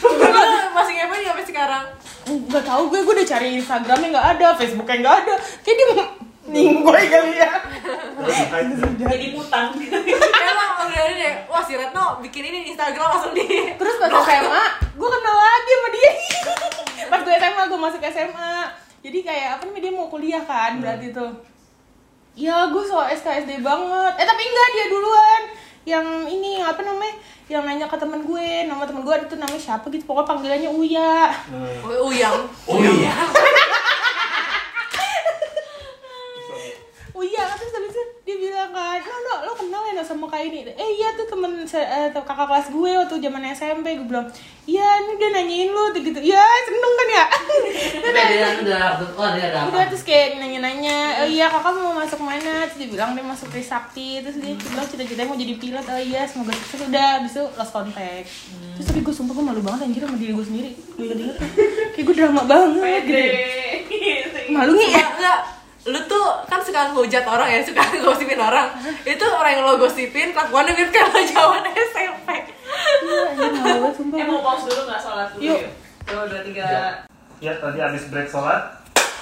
[0.00, 0.28] Gue
[0.72, 1.84] masih ngepoin gak sampai sekarang.
[2.24, 5.86] nggak tahu gue gue udah cari Instagramnya nggak ada Facebooknya nggak ada kayak dia
[6.44, 7.52] ninggoy kali ya
[8.16, 9.66] terus bukain Jadi putang.
[9.76, 11.34] Emang udah ada deh.
[11.48, 13.44] Wah si Retno bikin ini Instagram langsung di.
[13.76, 14.64] terus pas SMA
[14.96, 16.12] gue kenal lagi sama dia
[17.08, 18.52] pas gue SMA gue masuk SMA
[19.04, 21.32] jadi kayak apa namanya dia mau kuliah kan berarti tuh
[22.34, 24.12] ya gue so SKSD banget.
[24.18, 25.42] Eh tapi enggak dia duluan.
[25.84, 27.14] Yang ini apa namanya?
[27.46, 28.48] Yang nanya ke temen gue.
[28.66, 30.04] Nama temen gue itu namanya siapa gitu.
[30.04, 31.30] Pokoknya panggilannya Uya.
[31.86, 32.38] Oh, Uyang.
[32.66, 33.14] Oh iya.
[37.14, 38.02] Uya terus habis itu
[38.34, 40.66] dia bilang kan lo lo lo kenal ya sama kak ini?
[40.74, 44.26] Eh iya tuh temen eh, kakak kelas gue waktu zaman SMP gue bilang
[44.66, 47.24] iya ini dia nanyain lu tuh gitu iya seneng kan ya?
[48.34, 49.90] Dia udah oh dia ada udah apa?
[49.92, 52.66] terus kayak nanya-nanya oh iya kakak mau masuk mana?
[52.66, 55.86] Terus dia bilang dia masuk Trisakti terus dia bilang cita-citanya mau jadi pilot.
[55.86, 56.90] Oh iya semoga sukses.
[56.90, 58.26] Udah abis itu lost contact.
[58.74, 60.70] Terus tapi gue sumpah gue malu banget anjir sama diri gue sendiri.
[60.98, 61.30] Gue tuh
[61.94, 63.22] kayak gue drama banget gitu.
[64.50, 65.04] Malu nih ya?
[65.04, 65.63] Enggak, enggak.
[65.84, 68.72] Lu tuh kan suka ngehujat orang ya, suka ngosipin orang.
[69.02, 72.28] Itu orang yang lo gosipin, kelakuannya mirip kayak lo zaman SMP.
[73.04, 75.58] iya anjir malu banget sumpah Eh mau pause dulu nggak sholat dulu Yuk.
[75.60, 75.72] yuk?
[76.04, 76.64] Tuh dua tiga.
[77.38, 78.62] Ya tadi habis break sholat.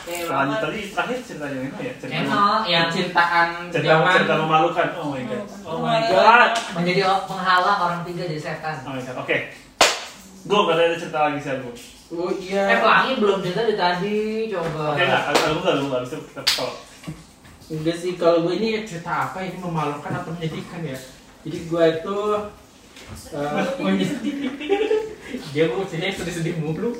[0.02, 1.92] Lanjut tadi terakhir ceritanya ini ya.
[1.94, 4.86] Cerita yang Cintaan cerita, cerita memalukan.
[4.96, 5.42] Oh my god.
[5.62, 6.50] Oh my Oh my god.
[6.74, 8.74] menjadi penghalang orang tiga jadi setan.
[8.82, 9.16] Oh my god.
[9.20, 9.36] Oke.
[10.42, 11.70] Gue gak ada cerita lagi sih aku.
[12.12, 12.76] Oh Eh iya.
[12.76, 14.20] pelangi belum cerita dari tadi,
[14.52, 14.92] coba.
[14.92, 16.76] Oke enggak, aku aku enggak lupa habis itu kita tolak.
[17.72, 20.98] Enggak sih kalau gue ini cerita apa ini memalukan atau menyedihkan ya.
[21.42, 22.18] Jadi gue itu
[23.32, 23.64] eh
[25.56, 26.92] dia gue cerita sedih-sedih mulu.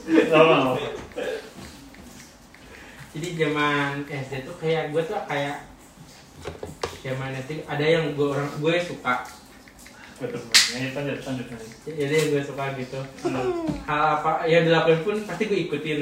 [3.12, 5.68] Jadi zaman SD tuh kayak gue tuh kayak
[7.04, 9.28] zaman SD ada yang gue orang gue suka.
[10.22, 10.40] Betul.
[10.44, 11.46] Lanjut lanjut lanjut.
[11.48, 11.70] lanjut.
[11.84, 13.00] Jadi yang gue suka gitu.
[13.82, 16.00] Hal apa yang dilakuin pun pasti gue ikutin.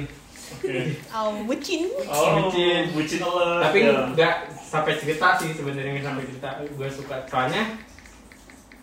[0.50, 0.98] Oke.
[1.08, 2.90] oh bucin Oh, Bucin.
[2.90, 3.64] bucin Allah.
[3.64, 4.02] Tapi Ya.
[4.08, 7.62] nggak sampai cerita sih sebenarnya nggak sampai cerita gue suka soalnya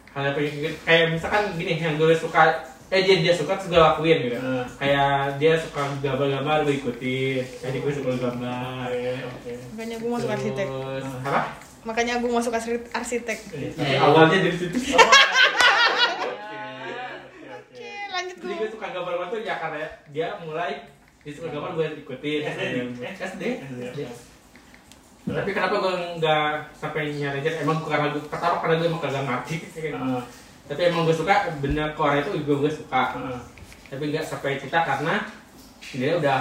[0.10, 3.78] hal apa yang kayak misalkan gini yang gue suka eh dia dia suka terus gue
[3.78, 4.64] lakuin gitu Hmm.
[4.76, 8.88] kayak dia suka gambar-gambar gue ikutin jadi gue suka gambar
[9.70, 11.42] makanya gue masuk arsitek Terus, apa
[11.88, 13.40] makanya gue masuk arsi- arsitek.
[13.50, 13.96] Eh.
[13.98, 14.76] awalnya dari situ.
[17.48, 19.80] Oke, lanjut jadi gue suka gambar-gambar tuh ya karena
[20.10, 20.72] dia mulai
[21.22, 22.40] dia suka gambar gue ikutin.
[22.44, 22.62] SD,
[22.98, 23.14] eh?
[23.14, 24.06] SD SD, oke.
[25.28, 27.52] tapi kenapa gue nggak sampai nyari aja?
[27.60, 30.22] Emang karena gue pertama karena gue emang kagak ngerti Heeh,
[30.66, 33.04] tapi emang gue suka benda core itu gue gue suka.
[33.14, 33.40] Heeh.
[33.88, 35.24] tapi nggak sampai cinta karena
[35.90, 36.40] dia udah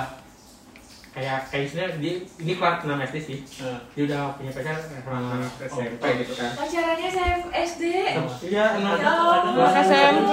[1.17, 3.79] kayak kayak sebenarnya dia ini kelas 6 SD sih Heeh.
[3.91, 5.17] dia udah punya pacar sama
[5.59, 7.33] SMP gitu kan Pacarannya saya
[7.65, 7.83] SD.
[8.45, 9.13] iya enam Ya
[9.81, 10.31] SMP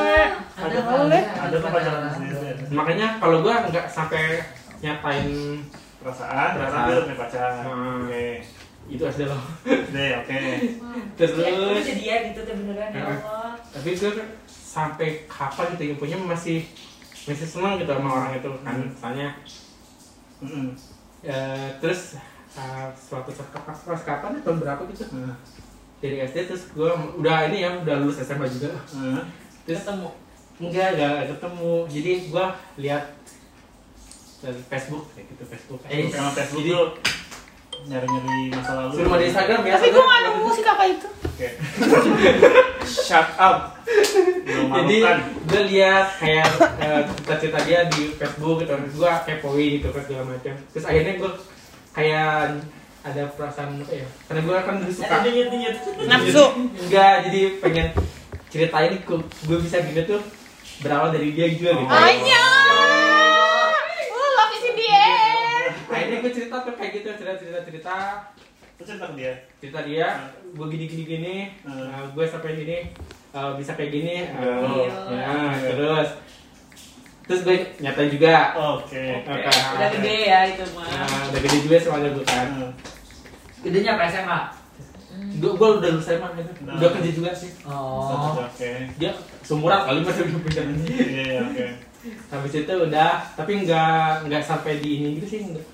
[0.54, 1.24] Ada boleh.
[1.24, 2.52] Ada tuh pacaran sendiri.
[2.70, 4.44] makanya kalau gue nggak sampai
[4.78, 5.64] nyatain
[5.98, 6.86] Perasaan, Perasaan.
[6.86, 7.52] dia punya pacar.
[7.64, 8.04] Hmm.
[8.04, 8.28] Oke.
[8.84, 10.40] itu SD loh Deh, oke.
[11.16, 13.56] terus Ya, aku jadian gitu tuh beneran ya Allah.
[13.72, 14.12] tapi gue
[14.46, 16.68] sampai kapan gitu infonya masih
[17.24, 19.28] masih senang gitu sama orang itu kan misalnya
[21.24, 22.20] Eh, terus
[22.54, 25.04] uh, suatu saat kapan pas kapan ya, tahun berapa gitu?
[25.08, 25.36] Heeh.
[26.04, 28.76] dari SD terus gue udah ini ya udah lulus SMA juga.
[28.92, 29.24] Heeh.
[29.64, 30.10] terus Ketemu.
[30.60, 31.74] enggak enggak ketemu.
[31.88, 32.46] Jadi gue
[32.84, 33.04] lihat
[34.44, 35.80] dari Facebook kayak gitu Facebook.
[35.88, 37.23] Eh, Facebook Jadi-
[37.84, 38.92] nyari-nyari masa lalu.
[38.96, 41.08] Suruh di Instagram ya tapi gue gak nemu si kakak itu.
[41.28, 41.48] Oke.
[43.08, 43.58] Shut up.
[44.48, 44.98] Jadi
[45.44, 46.48] gue lihat kayak
[46.80, 48.74] eh, cerita-cerita dia di Facebook gitu.
[48.96, 50.54] Gue kepoin gitu kan segala macam.
[50.72, 51.32] Terus akhirnya gue
[51.94, 52.32] kayak
[53.04, 55.16] ada perasaan apa ya karena gue kan dulu suka.
[55.22, 55.76] Nyet-nyet.
[56.08, 56.46] nafsu.
[56.88, 57.88] Enggak jadi pengen
[58.48, 60.22] ceritain gue gue bisa gini tuh
[60.80, 61.90] berawal dari dia juga gitu.
[61.90, 62.46] Anya
[64.08, 65.33] Oh, love is in the air
[65.86, 67.96] akhirnya gue cerita tuh kayak gitu cerita cerita cerita
[68.76, 69.34] cerita ke dia.
[69.58, 70.08] cerita dia
[70.46, 71.88] gue gini gini gini Hmm.
[71.88, 72.78] uh, gue sampai sini
[73.32, 75.10] uh, bisa kayak gini uh, Oh.
[75.10, 75.32] ya
[75.64, 76.10] terus
[77.24, 79.24] terus gue nyatain juga Oke.
[79.24, 79.48] Oke.
[79.74, 80.84] Udah gede ya itu mah.
[80.84, 82.72] Nah, udah gede juga soalnya gue kan Heeh.
[83.62, 84.40] Gedenya apa SMA?
[85.34, 86.76] gue gue udah lulus SMA gitu Nah.
[86.76, 88.44] udah kerja juga sih Oh.
[88.44, 88.72] Oke.
[88.98, 91.66] dia seumuran kali masih belum punya Iya, iya, oke.
[92.04, 95.66] Habis itu udah tapi nggak nggak sampai di ini gitu sih nggak.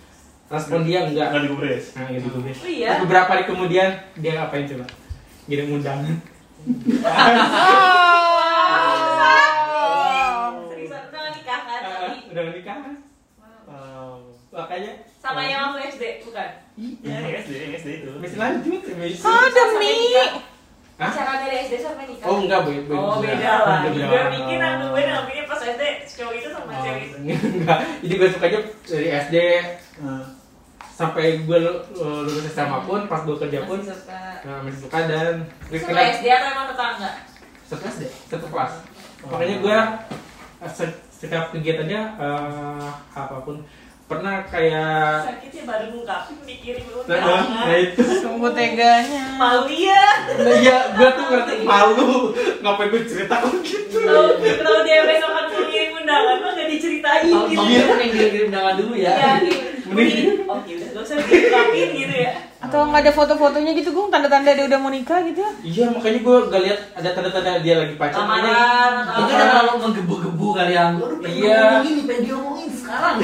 [0.47, 1.85] respon dia nggak Enggak digubris.
[1.93, 2.87] nah gitu gue Oh iya.
[2.91, 4.85] Terus beberapa hari kemudian dia ngapain coba
[5.45, 6.15] ngirim undangan
[10.69, 11.19] Seriusan udah
[12.39, 12.95] nggak nikah kan?
[13.65, 14.21] Wow.
[14.49, 16.49] makanya Sama yang waktu SD bukan?
[16.73, 18.09] Iya, yang SD, SD itu.
[18.17, 19.93] masih lanjut masih Oh demi
[20.99, 21.07] Hah?
[21.07, 22.27] Pacaran dari SD sampai nikah.
[22.27, 23.77] oh enggak boy boy Oh beda lah.
[23.85, 24.03] Beda.
[24.03, 27.15] Gue mikir aku gue ngambilnya pas SD cowok itu sama Oh, cewek itu.
[27.55, 29.35] enggak jadi gue sukanya dari SD
[29.95, 30.23] Heeh.
[30.91, 34.19] sampai gue lu- lulus SMA pun pas gue kerja pun Masih suka.
[34.43, 35.33] nah, masih suka dan
[35.65, 37.11] Suka SD atau emang tetangga?
[37.63, 38.73] satu SD satu kelas
[39.23, 39.77] makanya gue
[40.59, 43.63] eh, se- setiap kegiatannya eh, apa pun
[44.09, 47.77] pernah kayak Sakitnya baru ngungkapin mikirin lu nah, nah jangan.
[47.77, 50.05] itu Sungguh teganya Malu ya.
[50.33, 55.29] nah, iya gue tuh ngerti malu ngapain gue cerita kok gitu Tahu tahu dia besok
[55.29, 57.61] kan punya undangan mah gak diceritain Oh, gitu.
[57.85, 59.13] Kan yang kirim-kirim undangan dulu ya.
[59.13, 59.61] Iya, gitu.
[59.87, 62.33] Mending- Oh, ya udah gak usah diungkapin gitu ya.
[62.59, 64.09] Atau nggak ada foto-fotonya gitu, Gung?
[64.09, 65.39] Tanda-tanda dia udah mau nikah gitu?
[65.61, 68.19] Iya makanya gue gak lihat ada tanda-tanda dia lagi pacaran.
[68.21, 69.39] Lamaran atau Mungkin apa.
[69.39, 71.55] udah terlalu menggebu-gebu kali yang pengen Iya.
[71.57, 73.15] ngomongin nih, pengen diomongin sekarang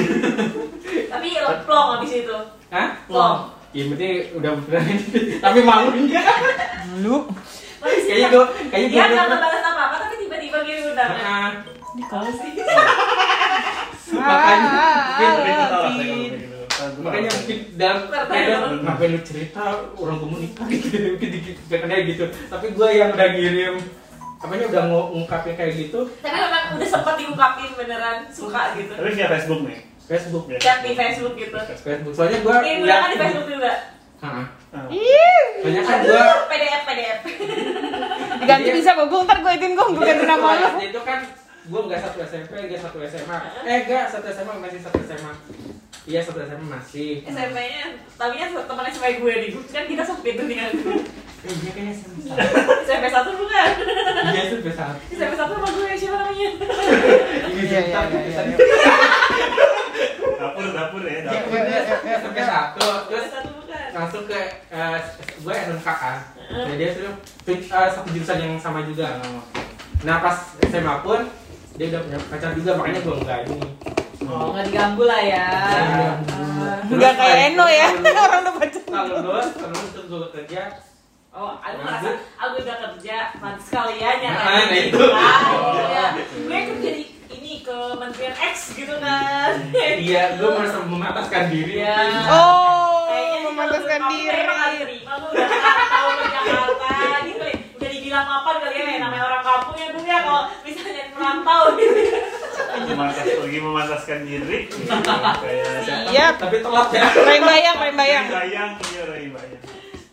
[1.12, 2.36] Tapi lo plong abis itu.
[2.68, 2.88] Hah?
[3.04, 3.36] Plong.
[3.70, 4.96] Iya berarti udah beneran.
[5.44, 6.22] Tapi malunya.
[6.98, 7.16] Lu.
[7.78, 9.12] kayaknya gue kayaknya Dia gue.
[9.12, 11.20] nggak ngebales apa-apa, tapi tiba-tiba gitu undangan.
[11.20, 11.50] Ah,
[12.08, 12.50] Kalau sih.
[14.08, 15.92] Makanya, Ah, Tapi itu salah
[16.98, 17.58] makanya mungkin
[18.26, 18.72] kayak dong.
[18.82, 19.62] ngapain lu cerita
[19.94, 23.74] orang nikah gitu mungkin dikit pengennya gitu tapi gue yang udah ngirim
[24.36, 28.92] apanya udah ng- ngungkapin kayak gitu Tapi memang udah sempet diungkapin beneran suka gitu.
[28.92, 29.78] Tapi via Facebook nih.
[30.06, 30.58] Facebook Ya.
[30.60, 31.56] Chat di Facebook gitu.
[31.56, 33.72] Facebook soalnya gue Ini undangan di Facebook juga.
[34.16, 34.46] Heeh.
[34.76, 34.86] Ah.
[35.64, 36.22] soalnya kan gue
[36.52, 37.18] PDF PDF.
[38.44, 39.24] Diganti bisa kok, Gung.
[39.24, 39.90] Ntar gue Gung.
[39.96, 40.68] Gue ganti nama lu.
[40.84, 41.18] itu kan
[41.66, 45.32] gue nggak satu SMP nggak satu SMA eh enggak satu SMA masih satu SMA
[46.06, 47.84] iya satu SMA masih SMP-nya,
[48.14, 51.02] tapi nya teman SMA gue di grup kan kita sempit tuh dengan grup.
[51.42, 52.16] eh iya kayaknya SMP
[52.86, 53.68] SMP satu bukan?
[54.30, 56.48] iya SMP satu SMP satu sama gue siapa namanya?
[57.50, 58.56] ini Iya, iya, iya, iya.
[60.36, 61.58] Dapur, dapur ya, dapur.
[61.98, 63.84] SMP satu terus SMP satu bukan?
[63.90, 64.40] langsung ke
[64.70, 64.98] eh,
[65.42, 69.18] gue SMK kan nah dia eh, satu jurusan yang sama juga
[70.06, 71.26] nah pas SMA pun
[71.76, 73.58] dia udah punya pacar juga makanya gue enggak ini
[74.26, 75.46] Oh, nggak diganggu lah ya.
[75.70, 76.10] Iya.
[76.26, 76.82] Ah.
[76.84, 77.88] Nggak kayak Eno ya.
[78.26, 78.82] Orang udah pacaran.
[78.88, 80.60] kalau lulus kalau lulus terus gue kerja
[81.30, 84.32] Oh, aku merasa aku udah kerja, pantas sekalian ya.
[84.32, 85.04] Nah, nah, itu.
[85.06, 85.40] Ah,
[85.84, 86.06] iya.
[86.42, 89.52] Gue kerja di ini Kementerian X gitu kan.
[90.00, 91.96] iya gue merasa memataskan diri Iya.
[92.26, 94.42] Oh, Kayaknya kalau kamu diri.
[94.42, 95.48] memang nggak terima, gue udah
[95.86, 96.95] tahu ke Jakarta gitu ya.
[98.16, 102.00] Dibilang apa kali ya, namanya orang kampung ya, Bu ya kalau misalnya merantau gitu.
[102.88, 104.58] Memantas, lagi memantaskan diri.
[105.44, 106.34] Kayak Siap.
[106.40, 108.24] tapi telat ya Bayang bayang, bayang bayang.
[108.32, 109.60] bayang, iya Ray bayang.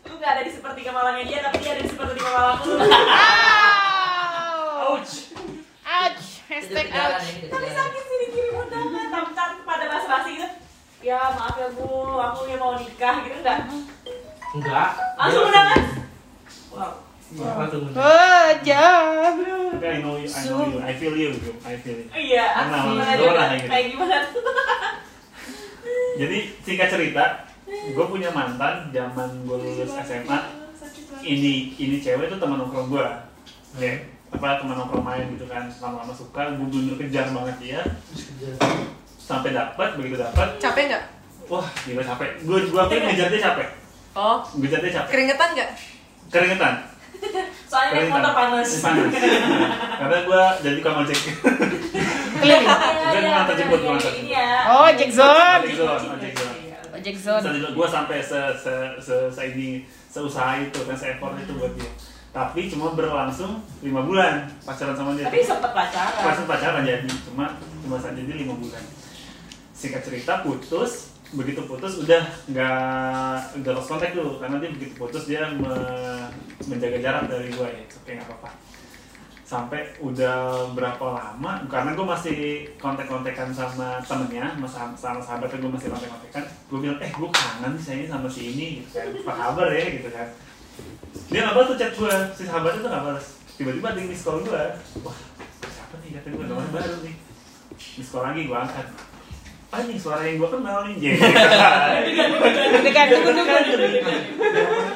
[0.04, 2.76] Lu gak ada di sepertiga malamnya dia, tapi dia ada di sepertiga malamku.
[4.84, 5.14] Ouch.
[5.88, 6.26] Ouch.
[6.52, 7.28] Hashtag ouch.
[7.56, 10.48] Tapi sakit sih dikirim undangan, tapi tapi pada basa-basi gitu.
[11.08, 13.64] Ya maaf ya bu, aku ya mau nikah gitu enggak?
[14.60, 15.80] enggak Langsung undangan?
[16.76, 17.13] Wow.
[17.34, 19.34] Oh, jam.
[19.82, 21.54] I know you, I know you, I feel you, bro.
[21.66, 22.08] I feel you.
[22.10, 22.82] Iya, pernah.
[22.86, 23.68] Gimana kayak gitu?
[23.68, 24.18] Kayak gimana?
[26.14, 27.24] Jadi singkat cerita,
[27.66, 30.38] gue punya mantan zaman gue lulus SMA.
[31.24, 33.06] Ini ini cewek tuh teman nongkrong gue,
[33.80, 33.94] ya
[34.34, 37.80] apa teman nongkrong main gitu kan lama-lama suka gue bener kejar banget dia
[39.16, 41.04] sampai dapat begitu dapat Capek nggak?
[41.46, 43.68] wah gila capek gue gue akuin ngejar dia capek
[44.18, 45.70] Oh, ngejar dia capek keringetan nggak?
[46.34, 46.74] keringetan
[47.72, 48.70] Soalnya naik motor panas.
[48.80, 49.10] panas
[49.94, 51.20] karena gue jadi tukang ojek
[52.34, 52.66] Keliling.
[52.66, 54.50] Bukan Iya, ngantar jemput, iya, ngantar Ini ya.
[54.68, 55.62] Oh, Jack Zone.
[55.64, 56.60] ojek zone ojek zone
[56.94, 57.72] Ojek Zone.
[57.72, 59.70] gue sampai se se se, se ini
[60.06, 61.92] seusaha itu kan se effort itu buat dia
[62.30, 66.18] tapi cuma berlangsung lima bulan pacaran sama dia Tapi sempet pacaran.
[66.20, 67.46] pas pacaran jadi cuma
[67.80, 68.82] cuma saja jadi lima bulan
[69.72, 75.26] singkat cerita putus begitu putus udah nggak udah lost contact dulu karena dia begitu putus
[75.26, 76.30] dia me-
[76.70, 77.84] menjaga jarak dari gue ya.
[77.90, 78.50] Oke nggak apa-apa.
[79.44, 82.38] Sampai udah berapa lama karena gue masih
[82.78, 87.86] kontak-kontakan sama temennya sama, sama sahabatnya gue masih kontak-kontakan gue bilang eh gue kangen sih
[87.86, 89.10] sayangnya sama si ini gitu kan.
[89.14, 89.86] Apa kabar ya?
[89.90, 90.28] gitu kan.
[91.30, 93.26] Dia nggak balas tuh chat gue si sahabatnya tuh nggak balas.
[93.54, 94.64] Tiba-tiba ada miss call gue
[95.02, 95.18] wah
[95.70, 96.10] siapa nih?
[96.18, 97.16] kata gue nomor baru nih.
[97.98, 98.88] Miss call lagi gue angkat
[99.74, 101.18] ah ini suara yang gue kenal nih jadi
[102.86, 103.64] Dekat dukun dukun.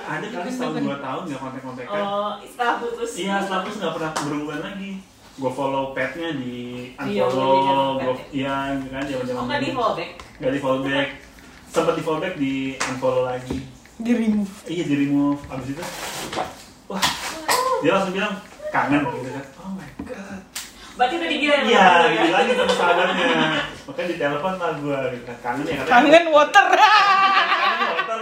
[0.05, 3.09] ada kali setahun dua tahun nggak kontak-kontakan Oh, setelah putus.
[3.15, 4.91] Iya, setelah putus nggak pernah berhubungan lagi.
[5.33, 6.57] Gue follow petnya di
[6.95, 8.53] Iya, unfollow, udah di gue iya
[8.85, 10.09] kan zaman zaman Oh, nggak di fallback?
[10.37, 11.07] nggak di follow back,
[11.67, 13.57] sempat di follow back di unfollow lagi.
[13.97, 14.53] Di remove.
[14.63, 15.83] Iya di remove, abis itu,
[16.87, 17.01] wah
[17.79, 18.33] dia langsung bilang
[18.67, 19.45] kangen gitu kan.
[19.57, 20.41] Oh my god.
[20.93, 21.85] Berarti udah Iya, dia, ya?
[22.11, 23.25] dibilangin sama sahabatnya.
[23.87, 25.37] Makanya di telepon lah gue gitu kan.
[25.39, 25.91] Kangen ya katanya.
[25.95, 26.67] Kangen water.
[26.75, 28.19] Kangen water.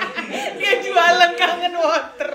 [0.61, 2.32] Dia jualan kangen water.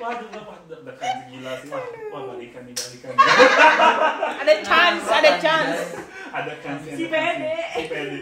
[0.00, 1.68] Waduh, gue pas deg-degan gila sih.
[1.68, 3.12] Wah, wah balikan nih, balikan.
[4.40, 5.80] Ada chance, ada chance.
[6.34, 7.54] ada kan Si pede.
[7.78, 8.20] si pede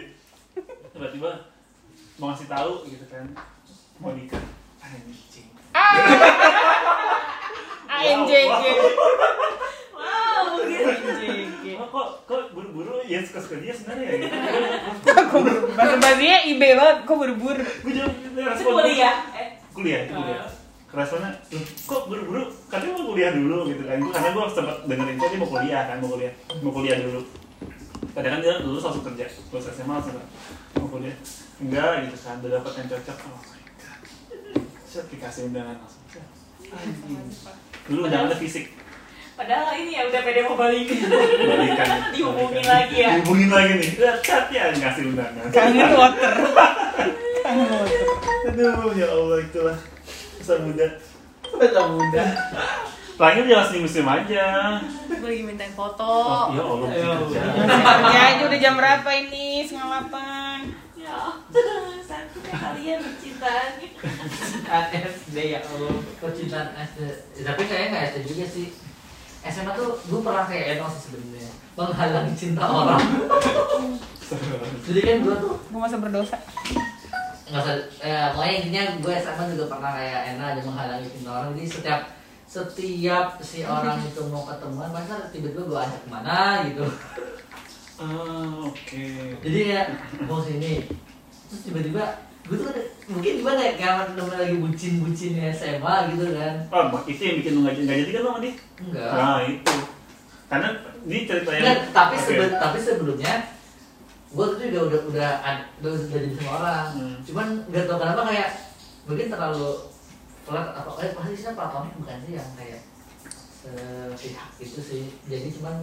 [0.93, 1.49] tiba-tiba
[2.21, 3.25] mau ngasih tahu gitu kan
[3.97, 4.37] mau nikah
[4.85, 5.49] anjing
[7.93, 8.63] ANJJ.
[10.33, 11.79] Gitu.
[11.83, 13.01] kok kok buru-buru?
[13.05, 14.07] Ya suka-suka dia sebenarnya.
[14.19, 14.29] Ya
[15.23, 15.39] Kok
[15.73, 17.63] bahasa basinya IB banget, kok buru-buru.
[17.63, 17.93] gue
[18.35, 19.15] respon kuliah.
[19.33, 20.41] Eh, kuliah itu kuliah.
[20.41, 20.49] Ah.
[20.93, 22.43] responnya "Loh, kok buru-buru?
[22.67, 23.97] Katanya mau kuliah dulu gitu kan.
[23.99, 25.97] Karena gue sempat denger info dia mau kuliah kan?
[25.97, 27.21] Mau kuliah mau kuliah dulu.
[28.13, 29.25] Kadang kan dia dulu langsung kerja.
[29.49, 30.13] Lulus SMA langsung
[30.77, 31.15] mau kuliah?
[31.57, 32.35] Enggak gitu kan.
[32.39, 33.17] Udah dapet yang cocok.
[33.23, 33.99] Oh my god.
[34.83, 36.01] Set dikasih undangan langsung.
[37.83, 38.65] Dulu undangannya fisik
[39.33, 40.87] Padahal ini ya udah pede mau balik.
[40.93, 43.09] balikan Dihubungin lagi ya.
[43.17, 46.33] dihubungin lagi nih Set, set ya ngasih undangan kangen water
[47.41, 48.01] kangen water
[48.45, 49.77] aduh ya Allah itulah
[50.35, 50.87] masa muda
[51.53, 52.23] Masa muda.
[53.13, 54.45] Paling jangan senyum senyum aja.
[55.05, 56.01] Gue lagi mintain foto.
[56.01, 57.09] Oh, iya Allah Ayo.
[57.21, 57.41] kerja.
[58.09, 60.57] ya aja udah jam berapa ini setengah delapan
[60.97, 61.19] Ya,
[62.09, 63.69] sakitnya kalian bercintaan.
[65.13, 65.93] SD ya Allah.
[66.17, 66.99] percintaan SD
[67.39, 68.67] tapi kayaknya nggak SD juga sih
[69.43, 73.01] SMA tuh gue pernah kayak Eno sih sebenarnya menghalangi cinta orang.
[74.87, 76.37] Jadi kan gue tuh gue masa berdosa.
[77.51, 81.49] Nggak usah eh, pokoknya intinya gue SMA juga pernah kayak Ena aja menghalangi cinta orang.
[81.57, 82.01] Jadi setiap
[82.47, 86.85] setiap si orang itu mau ketemuan masa tiba-tiba gue ajak ke mana gitu.
[87.93, 89.05] Ah, oke.
[89.45, 89.81] jadi ya
[90.25, 90.89] mau sini
[91.47, 92.71] terus tiba-tiba gue tuh
[93.05, 97.59] mungkin gimana ya kayak temen lagi bucin-bucinnya SMA gitu kan Oh, itu yang bikin lu
[97.61, 98.53] nggak nggak jadi kan sama dia?
[98.77, 99.75] enggak Nah, itu.
[100.45, 100.67] Karena
[101.03, 102.25] ini cerita yang tapi Oke.
[102.25, 103.33] sebe- tapi sebelumnya
[104.29, 105.31] gue tuh juga udah udah
[105.79, 107.15] udah, udah jadi sama orang Hmm.
[107.21, 108.49] cuman nggak tau kenapa kayak
[109.03, 109.67] mungkin terlalu
[110.43, 112.81] flat atau eh pasti sih platonik bukan sih yang kayak
[113.63, 115.75] sepihak itu sih jadi cuman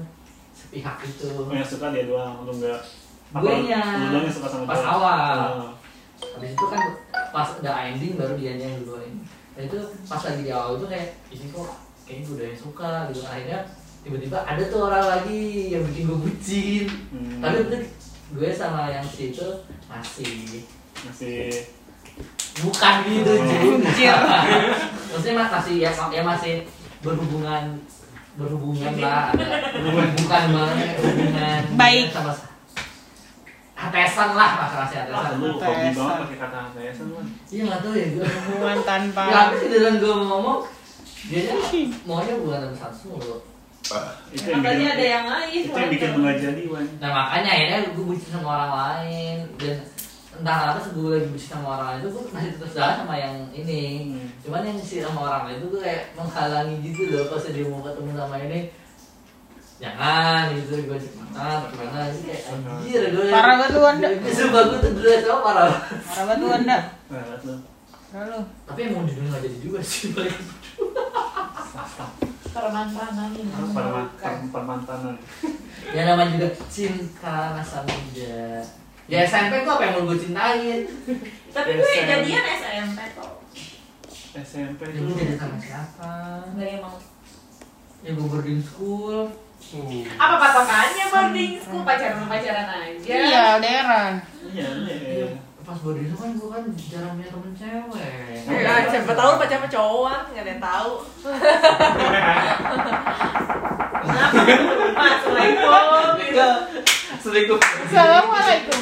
[0.52, 2.80] sepihak itu Oh, yang suka dia doang, lu nggak
[3.32, 3.48] apa,
[4.28, 5.16] suka sama Pas awal.
[5.40, 5.70] Ah.
[6.30, 6.82] Habis itu kan
[7.30, 9.12] pas udah ending baru dianya yang duluan
[9.52, 11.68] dan itu pas lagi di awal itu kayak ini kok
[12.02, 13.60] kayaknya gue udah yang suka gitu akhirnya
[14.00, 17.38] tiba-tiba ada tuh orang lagi yang bikin gue bucin Hmm.
[17.40, 17.82] tapi bener
[18.30, 19.46] gue sama yang si itu
[19.86, 20.62] masih
[21.00, 21.38] masih
[22.60, 23.78] bukan gitu Oh.
[23.90, 24.22] Jun.
[25.10, 26.54] maksudnya mas masih ya, ya masih
[27.00, 27.80] berhubungan
[28.32, 29.46] berhubungan lah ada
[30.14, 32.06] bukan banget hubungan Baik.
[32.10, 32.32] sama
[33.90, 35.66] hatesan lah mas masih ah, hatesan lu Tesan.
[35.66, 37.18] hobi banget pakai kata hatesan lu.
[37.48, 40.58] iya nggak tahu ya gue hubungan tanpa ya habis dengan gue mau ngomong
[41.20, 41.54] dia nya
[42.02, 43.36] maunya bukan sama satu mulu
[44.30, 45.62] Itu yang bikin ada yang lain.
[45.66, 46.86] itu yang bikin nggak jadi, Wan.
[47.02, 49.76] nah makanya akhirnya gue bucin sama orang lain dan
[50.30, 53.14] entah kenapa sebelum gue lagi bucin sama orang lain itu gue masih terus jalan sama
[53.16, 54.26] yang ini Hmm.
[54.40, 57.82] cuman yang si sama orang lain itu gue kayak menghalangi gitu loh pas dia mau
[57.82, 58.58] ketemu sama ini
[59.80, 64.08] jangan gitu gue cek mana gimana sih kayak anjir gue Parah banget lu, Wanda.
[64.36, 65.72] sumpah gue tuh dulu sama parah
[66.04, 66.78] parah banget lu anda
[67.08, 67.54] lihat lu.
[68.06, 70.36] parah lu tapi yang mau judul nggak jadi juga sih balik
[72.50, 73.46] Permantanan ini.
[73.46, 75.14] Perman- per- permantanan.
[75.86, 78.58] ya namanya juga cinta masa muda
[79.06, 80.82] ya SMP tuh apa yang mau gue cintain
[81.48, 83.30] Tapi gue jadian SMP kok.
[84.36, 86.10] SMP itu gue jadi sama siapa
[86.48, 86.98] Enggak yang mau.
[88.02, 89.30] ya gue boarding school
[89.60, 93.12] Uh, Apa patokannya boarding school pacaran-pacaran aja?
[93.12, 94.16] iya daerah
[94.50, 95.28] iya iya
[95.60, 98.00] pas boarding school kan gue kan jarang punya temen cewek
[98.50, 100.92] Ya, siapa tahu pacar sama cowok, nggak ada yang tahu.
[104.00, 104.40] Kenapa?
[105.20, 106.56] Assalamualaikum.
[107.20, 107.60] Selingkuh.
[107.60, 108.80] assalamualaikum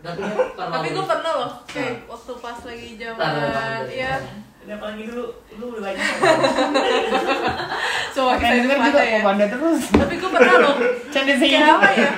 [0.00, 0.22] tapi
[0.56, 4.16] Tapi gue pernah loh, kayak waktu pas lagi zaman, iya,
[4.70, 5.26] Udah apalagi dulu,
[5.58, 5.98] lu udah banyak.
[8.14, 9.18] coba kita denger juga ya.
[9.18, 10.74] kok banda terus Tapi gue pernah loh,
[11.10, 12.10] canda kayak sih apa ya?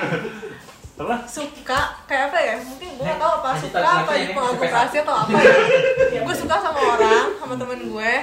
[0.93, 2.55] apa Suka, kayak apa ya?
[2.61, 5.55] Mungkin gue nggak tahu apa Masih suka apa sampai rahasia atau apa ya.
[6.29, 8.13] Gue suka sama orang, sama temen gue.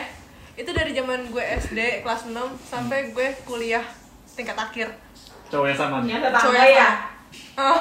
[0.55, 2.39] Itu dari zaman gue SD kelas 6
[2.71, 3.83] sampai gue kuliah
[4.39, 4.95] tingkat akhir.
[5.51, 6.91] cowok yang sama nih Yang tetangga Cowok yang ya?
[7.59, 7.81] Oh,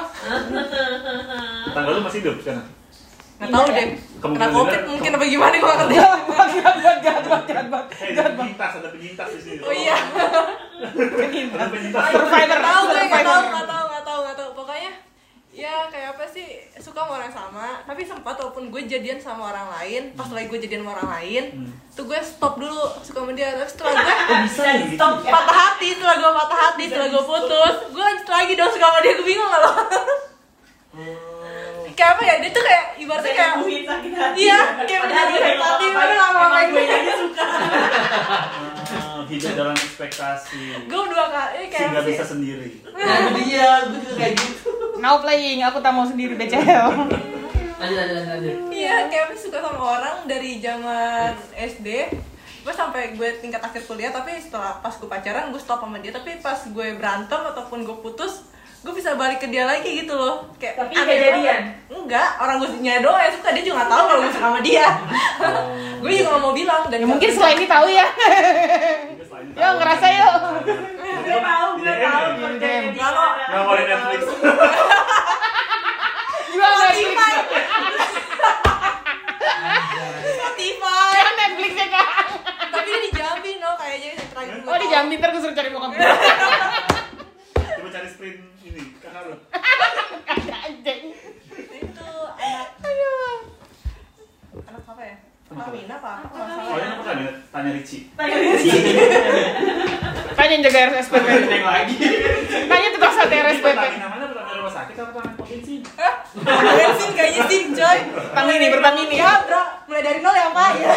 [1.70, 2.79] tetangga lu masih hidup sekarang
[3.40, 3.88] nggak tahu deh.
[4.20, 5.96] Kemungkinan Kena covid mungkin apa gimana gue ngerti.
[5.96, 6.22] jahat
[6.76, 9.60] banget jahat banget jahat banget ada penyintas ada penyintas di sini.
[9.60, 9.96] Oh iya.
[9.96, 12.04] ada penyintas.
[12.10, 12.46] Survivor.
[12.52, 14.50] Nggak tahu gue nggak tahu nggak tahu nggak tahu nggak tahu.
[14.54, 14.92] Pokoknya
[15.50, 17.66] ya kayak apa sih suka sama orang sama.
[17.82, 21.44] Tapi sempat walaupun gue jadian sama orang lain pas lagi gue jadian sama orang lain
[21.50, 21.72] Hmm.
[21.90, 23.56] tuh gue stop dulu suka sama dia.
[23.56, 24.94] Terus setelah gue bisa ya gitu?
[24.94, 25.32] Stop ya.
[25.32, 28.98] patah hati setelah gue patah hati setelah gue putus gue lanjut lagi dong suka sama
[29.00, 29.72] dia gue bingung gak lo?
[30.92, 31.29] Oh.
[31.96, 32.34] Kayak apa ya?
[32.42, 34.38] Dia tuh kayak ibaratnya kayak sakit hati.
[34.40, 37.44] Iya, kayak sakit hati, apa-apa, lama-lama emang gue aja suka.
[38.90, 40.62] Ah, hidup dalam ekspektasi.
[40.90, 42.06] Gue dua kali kayak sih?
[42.10, 42.68] bisa sendiri.
[42.90, 43.70] Nah dia.
[43.86, 44.70] Gue juga kayak gitu.
[44.98, 46.90] Now playing aku tak mau sendiri BCL
[47.80, 51.88] lanjut lanjut lanjut Iya, kayak suka sama orang dari zaman SD
[52.60, 56.12] gue sampai gue tingkat akhir kuliah tapi setelah pas gue pacaran gue stop sama dia.
[56.12, 58.49] Tapi pas gue berantem ataupun gue putus
[58.80, 60.48] gue bisa balik ke dia lagi gitu loh.
[60.56, 61.76] Kayak tapi nggak jadian?
[61.92, 63.52] Enggak orang gue nya doang yang suka.
[63.52, 64.88] Dia juga gak tahu kalau gue suka sama dia.
[65.40, 65.64] Oh,
[66.00, 66.88] gue juga gak mau bilang.
[66.88, 68.08] Dan ya, mungkin selain ini tahu ya.
[69.56, 70.28] Yo ngerasa yo
[71.20, 72.28] gue tahu gue tahu
[72.96, 74.24] kalau nggak mau Netflix.
[76.50, 77.20] Jual Netflix.
[80.40, 81.20] Spotify.
[81.20, 81.86] Kan Netflix ya
[82.70, 84.16] tapi dia di Jambi no kayaknya.
[84.32, 85.92] Terakhir oh di Jambi ntar gue suruh cari bokap
[87.80, 91.02] coba cari sprint ini kakak lo kakak anjing
[91.74, 92.68] itu anak
[94.62, 95.16] anak apa ya
[95.50, 96.30] Amina apa?
[96.30, 97.42] Apa tanya?
[97.50, 98.06] Tanya Ricci.
[98.14, 98.70] Tanya Ricci.
[100.38, 101.26] Tanya yang jaga RSPP.
[101.26, 101.98] Tanya lagi.
[102.70, 103.82] Tanya tukang sate RSPP.
[103.98, 104.94] Namanya pertanyaan rumah sakit
[105.34, 105.82] potensi?
[107.18, 107.98] Kayaknya sih, coy.
[109.18, 109.90] Ya, bro.
[109.90, 110.70] Mulai dari nol ya, Pak.
[110.78, 110.94] Ya.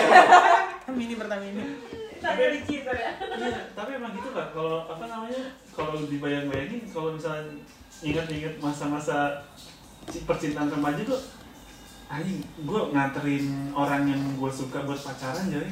[0.94, 1.83] Mini bertangini.
[2.24, 3.12] Ya.
[3.36, 4.48] Iya, tapi emang gitu lah.
[4.50, 5.44] Kalau apa namanya?
[5.70, 7.60] Kalau dibayang-bayangin, kalau misalnya
[8.00, 9.44] ingat-ingat masa-masa
[10.06, 11.20] ci- percintaan remaja tuh,
[12.08, 15.72] anjing, gue nganterin orang yang gue suka buat pacaran jadi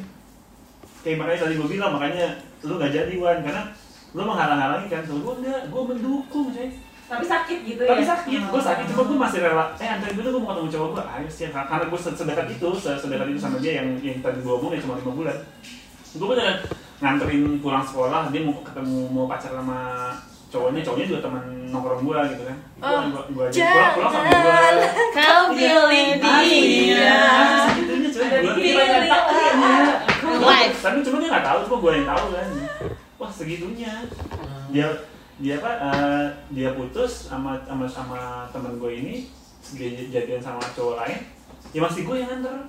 [1.02, 2.28] kayak makanya tadi gue bilang makanya
[2.62, 3.74] lu gak jadi Wan karena
[4.12, 6.70] lu menghalang-halangi kan tuh gue enggak gue mendukung coy
[7.04, 7.90] Tapi sakit gitu ya.
[7.92, 10.70] tapi sakit gue sakit cuma gue masih rela eh anterin gue tuh gue mau ketemu
[10.72, 14.18] cowok gue ayo sih karena gue sedekat itu se- sedekat itu sama dia yang yang
[14.20, 15.38] tadi gue omong ya cuma lima bulan
[16.12, 16.58] gue beneran
[17.02, 19.80] nganterin pulang sekolah dia mau ketemu mau pacaran sama
[20.52, 22.58] cowoknya cowoknya juga teman nongkrong gue gitu kan.
[22.84, 27.16] Oh, gue gue aja pulang pulang sama gue Kau pilih dia.
[27.72, 28.84] segitunya Dari gue
[30.42, 30.76] Live.
[30.84, 32.48] tapi cuma dia nggak tahu cuma gue yang tahu kan.
[33.16, 33.94] Wah segitunya.
[34.76, 34.88] Dia
[35.42, 38.20] dia apa eh, dia putus sama sama sama
[38.52, 39.16] teman gue ini
[39.80, 41.20] dia jadian sama cowok lain.
[41.72, 42.68] Ya masih gue yang antar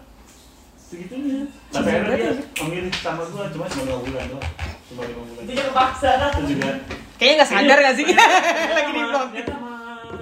[0.92, 1.40] segitunya.
[1.72, 4.48] Tapi akhirnya dia memilih sama gue cuma cuma lima bulan doang.
[4.92, 5.42] Cuma lima bulan.
[5.48, 6.10] Itu juga paksa.
[6.36, 6.70] itu juga.
[7.16, 8.04] Kayaknya nggak sadar nggak sih?
[8.76, 9.28] Lagi di vlog.
[9.32, 9.72] dia sama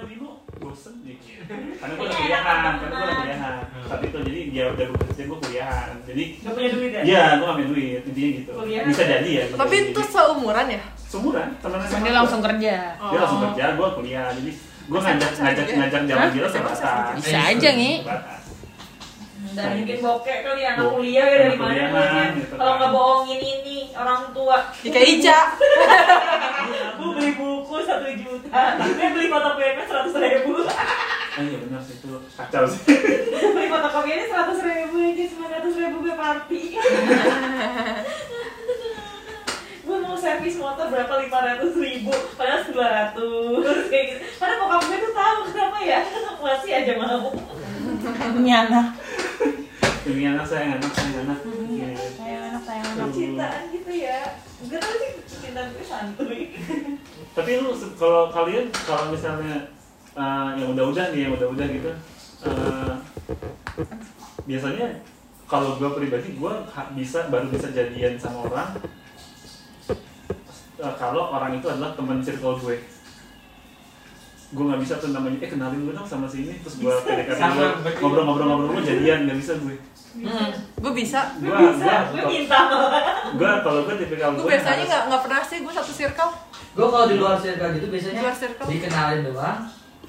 [0.06, 0.30] Bimo
[0.62, 3.54] bosen dikit karena gue udah kuliahan karena gue udah kuliahan.
[3.90, 5.90] Saat itu jadi dia udah bekerja gue kuliahan.
[6.06, 7.00] Jadi Gak punya duit ya?
[7.02, 8.50] Iya, gue punya duit, intinya gitu.
[8.86, 10.82] Bisa jadi ya Tapi itu seumuran ya?
[11.10, 12.74] Seumuran, Cuman sama dia langsung kerja.
[12.94, 14.28] Dia langsung kerja, gue kuliah.
[14.30, 14.50] Jadi
[14.90, 16.80] gue ngajak, ngajak, ngajak jalan dia sebatas
[17.18, 17.92] Bisa aja, Ngi.
[19.50, 22.24] Dan bikin bokek kali anak kuliah ya dari mana duitnya.
[22.38, 22.78] gitu Kalau kan.
[22.78, 24.58] nggak bohongin ini orang tua.
[24.80, 25.38] Ya kayak Ica.
[26.98, 28.62] Bu beli buku satu juta.
[28.78, 30.52] Gue beli fotokopinya seratus ribu.
[31.30, 32.82] Oh iya benar sih, itu kacau sih
[33.54, 36.62] beli fotokopinya seratus ribu aja sembilan ratus ribu gue party.
[39.80, 44.82] gue mau servis motor berapa lima ratus ribu padahal dua ratus kayak gitu padahal bokap
[44.86, 46.00] gue tuh tahu kenapa ya
[46.38, 47.34] masih aja mau
[48.00, 48.86] Ini anak.
[50.00, 51.38] Demi anak saya, anak saya, anak
[51.68, 51.92] Iya.
[52.16, 53.08] Sayang anak, sayang anak.
[53.12, 54.20] cintaan gitu ya
[54.60, 56.42] gue tau sih cintaan gue santuy
[57.30, 59.68] Tapi lu, kalau kalian, kalau misalnya
[60.12, 61.90] eh, yang udah-udah nih, yang udah-udah gitu
[62.48, 62.94] eh,
[64.48, 64.86] Biasanya
[65.44, 66.52] kalau gue pribadi, gue
[66.96, 68.70] bisa baru bisa jadian sama orang
[70.80, 72.76] eh, kalau orang itu adalah teman circle gue
[74.50, 77.38] gue nggak bisa tuh namanya eh kenalin gue dong sama si ini terus gue PDKT
[77.38, 79.76] Sama, gue ngobrol-ngobrol-ngobrol gue jadian nggak bisa gue
[80.10, 81.38] Hmm, gue bisa.
[81.38, 82.58] gue bisa gue minta
[83.30, 86.30] gue kalau gue tipikal Gue gue biasanya nggak nggak pernah sih gue satu circle.
[86.72, 88.66] Gue kalau di luar circle gitu biasanya Di luar circle.
[88.66, 89.58] dikenalin doang,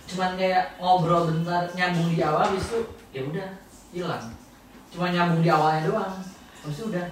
[0.08, 2.80] cuman kayak ngobrol bentar, nyambung di awal, habis itu
[3.14, 3.48] ya udah
[3.94, 4.26] hilang.
[4.90, 6.14] Cuma nyambung di awalnya doang,
[6.58, 7.06] habis itu udah.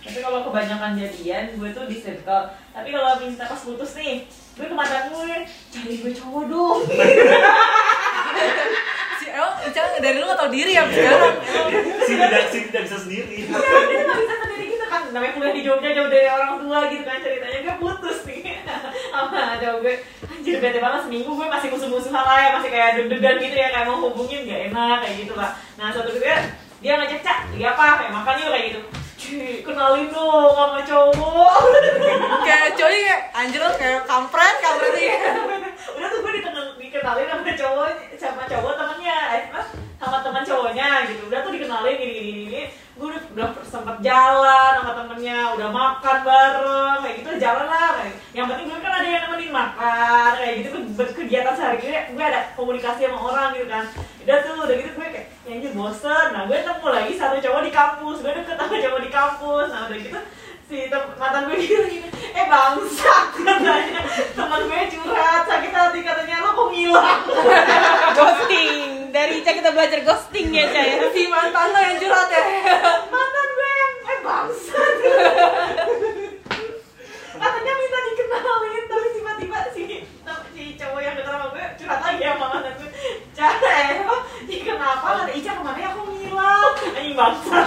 [0.00, 4.24] tapi kalau kebanyakan jadian gue tuh di circle tapi kalau minta pas putus nih
[4.60, 5.32] gue ke mantan gue
[5.72, 6.80] cari gue cowok dong.
[9.20, 11.36] Si emang Ica dari lu nggak tau diri ya sekarang.
[11.44, 13.36] Emang si tidak si tidak bisa sendiri.
[13.44, 15.02] Dia tuh nggak bisa sendiri gitu kan.
[15.12, 17.60] Namanya kuliah di Jogja jauh dari orang tua gitu kan ceritanya.
[17.60, 18.40] Gue putus nih.
[19.12, 19.94] Sama cowok gue
[20.24, 23.86] anjir bete banget seminggu gue masih musuh-musuhan lah ya masih kayak deg-degan gitu ya kayak
[23.92, 26.48] mau hubungin gak enak kayak gitu lah nah suatu ketika
[26.80, 27.86] dia ngajak cak lagi apa?
[28.00, 28.80] Kayak makan yuk kayak gitu
[29.20, 31.52] Cuy, kenalin dong sama cowok.
[32.40, 35.36] Kayak coy kayak anjir kayak kampret kampret ya.
[35.92, 39.42] udah tuh gue dikenalin sama cowok sama cowok temennya eh
[40.00, 41.28] sama teman cowoknya gitu.
[41.28, 42.62] Udah tuh dikenalin gini gini gini
[43.00, 48.14] gue udah, udah sempet jalan sama temennya udah makan bareng kayak gitu jalan lah kayak.
[48.36, 52.12] Yang penting gue kan ada yang nemenin makan kayak gitu tuh ber- kegiatan sehari hari
[52.12, 53.84] gue ada komunikasi sama orang gitu kan.
[54.20, 56.26] Udah tuh udah gitu gue kayak ya anjir bosen.
[56.36, 59.66] Nah gue nemu lagi satu cowok di kampus gue deket sama cowok di kampus.
[59.72, 60.20] Nah udah gitu
[60.70, 60.86] si
[61.18, 64.06] mantan gue gitu gini eh bangsat katanya
[64.38, 67.20] teman gue curhat sakit hati katanya lo kok ngilang?
[68.20, 68.89] Ghosting.
[69.30, 71.06] Dari Ica kita belajar ghosting ya, Ca ya.
[71.14, 72.42] Si mantan lo yang curhat ya.
[73.14, 74.94] mantan gue yang eh bangsat.
[77.38, 79.82] Katanya minta dikenalin tapi tiba-tiba si
[80.50, 82.90] si cowok yang dekat sama gue curhat lagi sama mantan gue.
[83.38, 84.02] Cara eh
[84.50, 85.06] ini kenapa?
[85.22, 85.94] Kata Ica ke mana ya?
[85.94, 87.66] Aku ngilang anjing bangsat.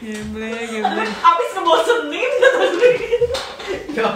[0.00, 1.04] Geble, geble.
[1.04, 2.92] abis ngebosenin kata gue.
[2.96, 4.08] Gitu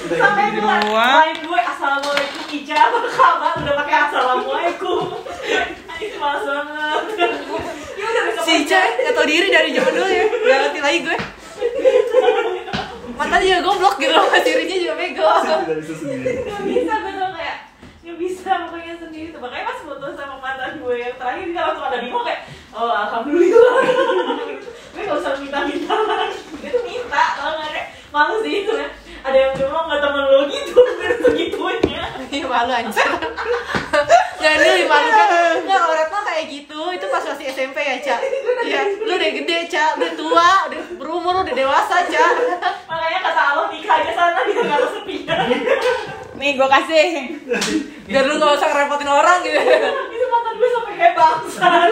[0.00, 2.29] sampai gue lain gue assalamualaikum
[2.70, 5.26] Ica apa kabar udah pakai assalamualaikum.
[5.98, 7.02] Ini malas banget.
[7.98, 10.24] Ya udah Si Ica nggak tau diri dari zaman dulu ya.
[10.30, 11.16] Gak ngerti lagi gue.
[13.18, 15.26] Mantan juga goblok gitu loh, dirinya juga bego.
[15.82, 16.46] bisa sendiri.
[16.46, 17.56] Gak bisa gue tuh kayak
[18.06, 19.40] Gak bisa pokoknya sendiri tuh.
[19.42, 22.40] Makanya pas putus sama mantan gue yang terakhir Dia langsung ada bingung kayak
[22.70, 23.74] oh alhamdulillah.
[24.94, 26.38] Gue gak usah minta-minta lagi.
[26.62, 27.82] Dia tuh minta ada
[28.14, 28.90] malu sih itu ya
[29.22, 33.08] ada yang bilang nggak temen lo gitu gue segitunya Iya malu anjir
[34.40, 35.28] dulu dimalukan
[35.60, 36.80] Nggak, kalau Retno kayak gitu.
[36.96, 38.18] Itu pas masih SMP ya, Cak
[38.64, 42.32] Iya, lu udah gede, Cak Udah tua, udah berumur, udah dewasa, Cak
[42.88, 45.38] makanya kata Allah nikah aja sana dia nggak kesepian
[46.40, 47.36] Nih gue kasih.
[48.08, 49.60] Biar lu gak usah ngerepotin orang gitu.
[50.08, 51.90] Itu mantan gue sampai kayak bangsan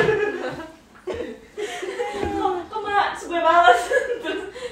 [2.69, 3.81] kok mbak gue balas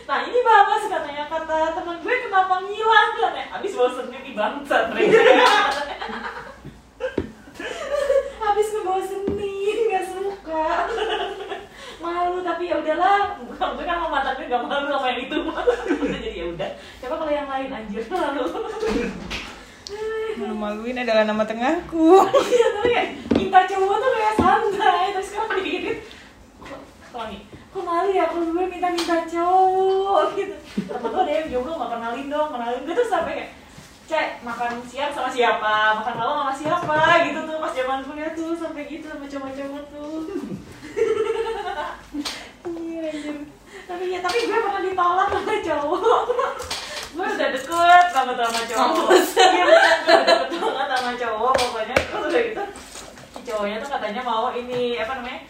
[0.06, 1.24] nah ini balas katanya.
[1.26, 3.10] Kata teman gue kenapa ngilang?
[3.18, 4.84] Katanya abis bosennya di bangsat.
[4.94, 5.20] mereka
[8.56, 10.88] habis ngebosenin nggak suka.
[12.04, 13.36] Malu tapi ya udahlah.
[13.44, 15.36] Gue kan sama mantan gue gak malu sama yang itu.
[16.16, 16.70] Jadi ya udah.
[17.04, 18.48] Coba kalau yang lain anjir malu.
[20.40, 22.24] Malu-maluin adalah nama tengahku.
[22.32, 25.04] Iya tapi kayak minta cowok tuh kayak santai.
[25.12, 25.98] Terus sekarang dikit-dikit
[27.12, 27.40] kok nih
[27.76, 30.56] kok malu ya kalau gue minta-minta cowok gitu.
[30.80, 32.80] Temen gue ada yang jomblo gak kenalin dong kenalin.
[32.88, 33.50] Gue tuh sampai kayak
[34.06, 35.98] cek makan siang sama siapa?
[35.98, 36.98] Makan malam sama siapa?
[37.26, 40.22] Gitu tuh pas zaman kuliah tuh sampai gitu sama cowok-cowok tuh.
[42.66, 43.36] Iya anjir.
[43.86, 46.24] tapi ya tapi gue pernah ditolak sama cowok.
[47.16, 49.08] Gue udah deket banget sama cowok.
[49.36, 51.96] Iya gue udah deket banget sama cowok pokoknya.
[51.98, 52.62] Terus udah gitu
[53.34, 55.40] si cowoknya tuh katanya mau ini apa namanya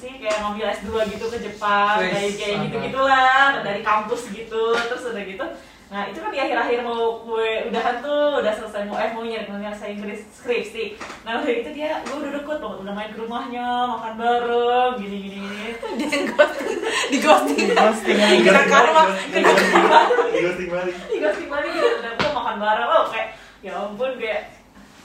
[0.00, 4.72] sih kayak ngambil S2 gitu ke Jepang dari kayak gitu gitulah dari kampus gitu.
[4.72, 5.46] Terus udah gitu
[5.90, 9.50] nah itu kan di akhir-akhir mau gue udahan tuh udah selesai mau eh mau nyari
[9.50, 10.94] nyelesain Inggris skripsi.
[11.26, 13.66] Nah udah gitu dia gue udah deket banget udah main ke rumahnya
[13.98, 15.68] makan bareng gini gini gini.
[15.98, 16.78] Dia ghosting
[17.10, 17.66] Di ghosting.
[17.74, 18.16] Ghosting
[18.46, 19.02] Kena karma
[19.34, 21.70] Kena karma di ghosting balik di ghosting balik.
[21.74, 22.86] Gitu udah gue makan bareng.
[22.86, 23.28] Oh kayak
[23.58, 24.42] ya ampun kayak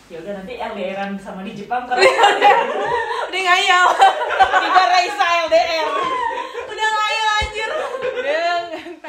[0.05, 1.83] ya udah nanti LDRan sama di Jepang.
[1.89, 2.05] Karena
[3.25, 3.85] Udah ngayal
[4.37, 5.89] Tiba Raisa LDR.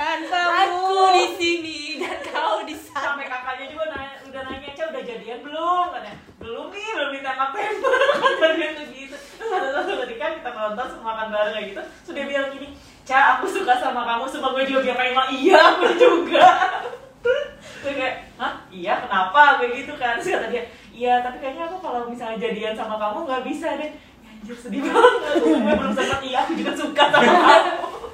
[0.07, 0.87] Dengan tanpamu.
[0.87, 3.19] Aku di sini dan kau di sana.
[3.19, 5.85] Sampai kakaknya juga nanya, udah nanya Ca udah jadian belum?
[5.91, 8.01] Katanya belum nih belum ditembak tembak.
[8.55, 9.17] Dia tuh gitu.
[9.19, 11.83] Terus ada satu ketika kita nonton semua makan bareng kayak gitu.
[12.07, 12.69] Sudah bilang gini
[13.03, 16.47] Ca aku suka sama kamu sumpah gue juga bilang emang iya aku juga.
[17.83, 18.63] Gue kayak hah?
[18.71, 19.59] Iya kenapa?
[19.59, 20.23] Kayak gitu kan.
[20.23, 20.63] Terus kata dia
[20.95, 23.91] iya tapi kayaknya aku kalau misalnya jadian sama kamu nggak bisa deh.
[23.91, 25.43] Ya, anjir sedih banget.
[25.43, 28.06] Gue belum sempat iya aku juga suka sama kamu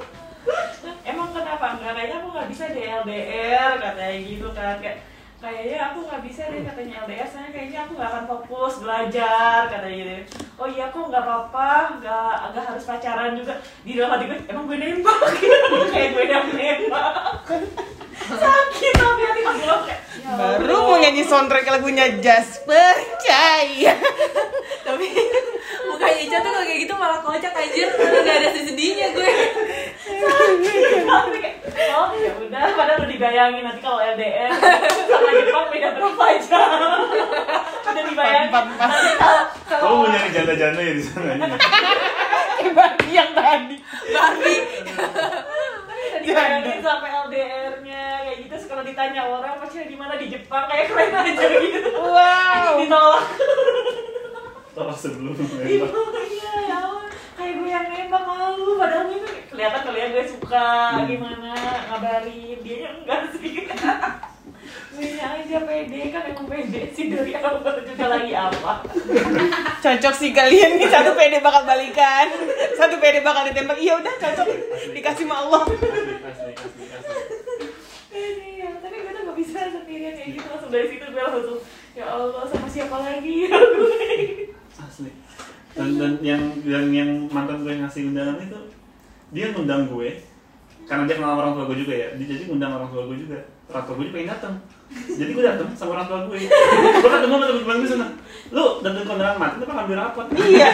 [1.07, 1.79] emang kenapa?
[1.79, 4.77] Kayaknya aku nggak bisa deh LDR katanya gitu kan.
[4.83, 4.99] Kayak
[5.43, 9.97] kayaknya aku nggak bisa deh katanya LDR soalnya kayaknya aku nggak akan fokus belajar katanya
[9.99, 10.15] gitu.
[10.55, 13.59] Oh iya aku nggak apa-apa nggak nggak harus pacaran juga.
[13.83, 15.19] Di dalam hati gue emang gue nembak?
[15.93, 17.13] Kayak gue yang nembak.
[18.23, 23.99] Sakit tapi hati pas gue kayak ya Baru mau nyanyi soundtrack lagunya Just Percaya.
[24.87, 25.07] Tapi
[25.91, 27.91] mukanya Ica tuh kalau kayak gitu malah kocak anjir.
[27.91, 29.31] Karena gak ada sedihnya gue.
[31.03, 31.57] Tapi kayak,
[31.99, 34.53] oh ya udah padahal udah dibayangin nanti kalau LDR
[35.09, 37.01] sama Jepang beda berapa jam
[37.93, 38.49] udah dibayangin.
[38.49, 38.91] Empat, empat.
[39.69, 41.33] kamu mau nyari janda-janda ya di sana
[42.63, 43.77] Kayak Barbie yang tadi.
[44.15, 44.61] Barbie.
[46.13, 48.53] Udah dibayangin sampai LDR-nya kayak gitu.
[48.53, 50.15] Terus kalau ditanya orang pacarnya di mana?
[50.15, 50.65] Di Jepang.
[50.71, 51.91] Kayak keren aja gitu.
[51.99, 52.71] Wow.
[52.81, 53.25] ditolak.
[54.73, 55.35] Tolak sebelum.
[55.37, 55.85] Iya,
[56.33, 56.81] iya, ya
[57.37, 58.79] kayak gue yang nembak malu.
[58.79, 60.67] Padahal ini kelihatan kalian gue suka
[61.11, 61.53] gimana
[61.91, 62.59] ngabarin.
[62.63, 63.67] Dia enggak sih
[64.93, 67.65] gue aja pede kan emang pede sih dari awal.
[67.83, 68.85] Juga lagi apa?
[69.81, 72.29] Cocok sih kalian nih satu PD bakal balikan,
[72.77, 73.81] satu PD bakal ditembak.
[73.81, 74.47] Iya udah cocok.
[74.93, 75.63] Dikasih sama Allah.
[75.65, 77.17] asli asli asli
[78.13, 80.47] pede ya tapi gue tuh gak bisa sendirian kayak gitu.
[80.49, 81.59] Langsung dari situ gue langsung
[81.97, 83.35] ya Allah sama siapa lagi?
[83.49, 83.97] Ya gue
[84.77, 85.11] asli.
[85.73, 88.61] Dan dan yang yang yang mantan gue ngasih undangan itu
[89.33, 90.32] dia ngundang gue
[90.93, 92.09] karena dia kenal orang tua gue juga ya.
[92.21, 93.39] Dia jadi ngundang orang tua gue juga.
[93.73, 94.55] Orang tua gue juga pengen datang
[94.93, 96.37] jadi gue datang sama orang tua gue.
[96.45, 98.09] Gue ketemu sama teman-teman gue sana.
[98.53, 100.69] Lu datang ke undangan mantan apa ngambil rapat Iya,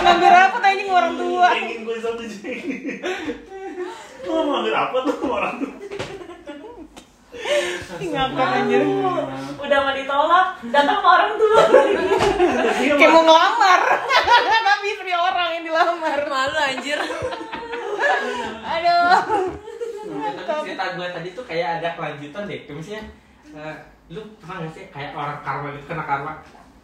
[0.00, 1.48] ngambil rapat aja nih orang tua.
[1.52, 2.60] ingin gue satu jeng
[4.28, 5.74] lu mau ngambil rapat lu sama orang tua?
[7.98, 8.82] Ngakak anjir.
[9.58, 11.62] udah mau ditolak datang sama orang tua.
[12.96, 13.80] Kayak mau ngelamar.
[14.68, 16.18] Tapi istri orang yang dilamar.
[16.28, 16.98] Malu anjir
[18.60, 19.18] Aduh.
[20.38, 22.58] Tapi cerita gue tadi tuh kayak ada kelanjutan deh.
[22.62, 23.02] Kayak misalnya,
[23.50, 23.74] eh,
[24.08, 26.32] lu pernah gak sih kayak orang karma gitu kena karma?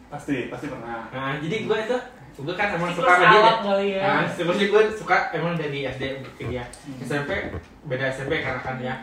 [0.05, 1.97] pasti pasti pernah Nah, jadi gue itu
[2.37, 3.33] gue kan emang Siklus suka sama
[3.81, 3.97] dia.
[3.97, 4.03] ya.
[4.05, 6.03] Nah, sebelumnya gue suka emang dari SD
[6.37, 6.63] ke dia.
[7.01, 7.31] SMP
[7.83, 8.93] beda SMP karena kan ya.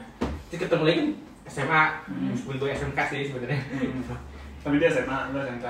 [0.46, 1.02] Terus ketemu lagi
[1.44, 1.82] SMA,
[2.30, 3.58] meskipun gue SMK sih sebenarnya.
[4.62, 5.66] tapi dia SMA lu SMK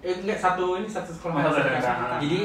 [0.00, 1.76] Eh enggak satu ini satu sekolah Oh, SMK.
[1.76, 2.12] SMK.
[2.22, 2.40] Jadi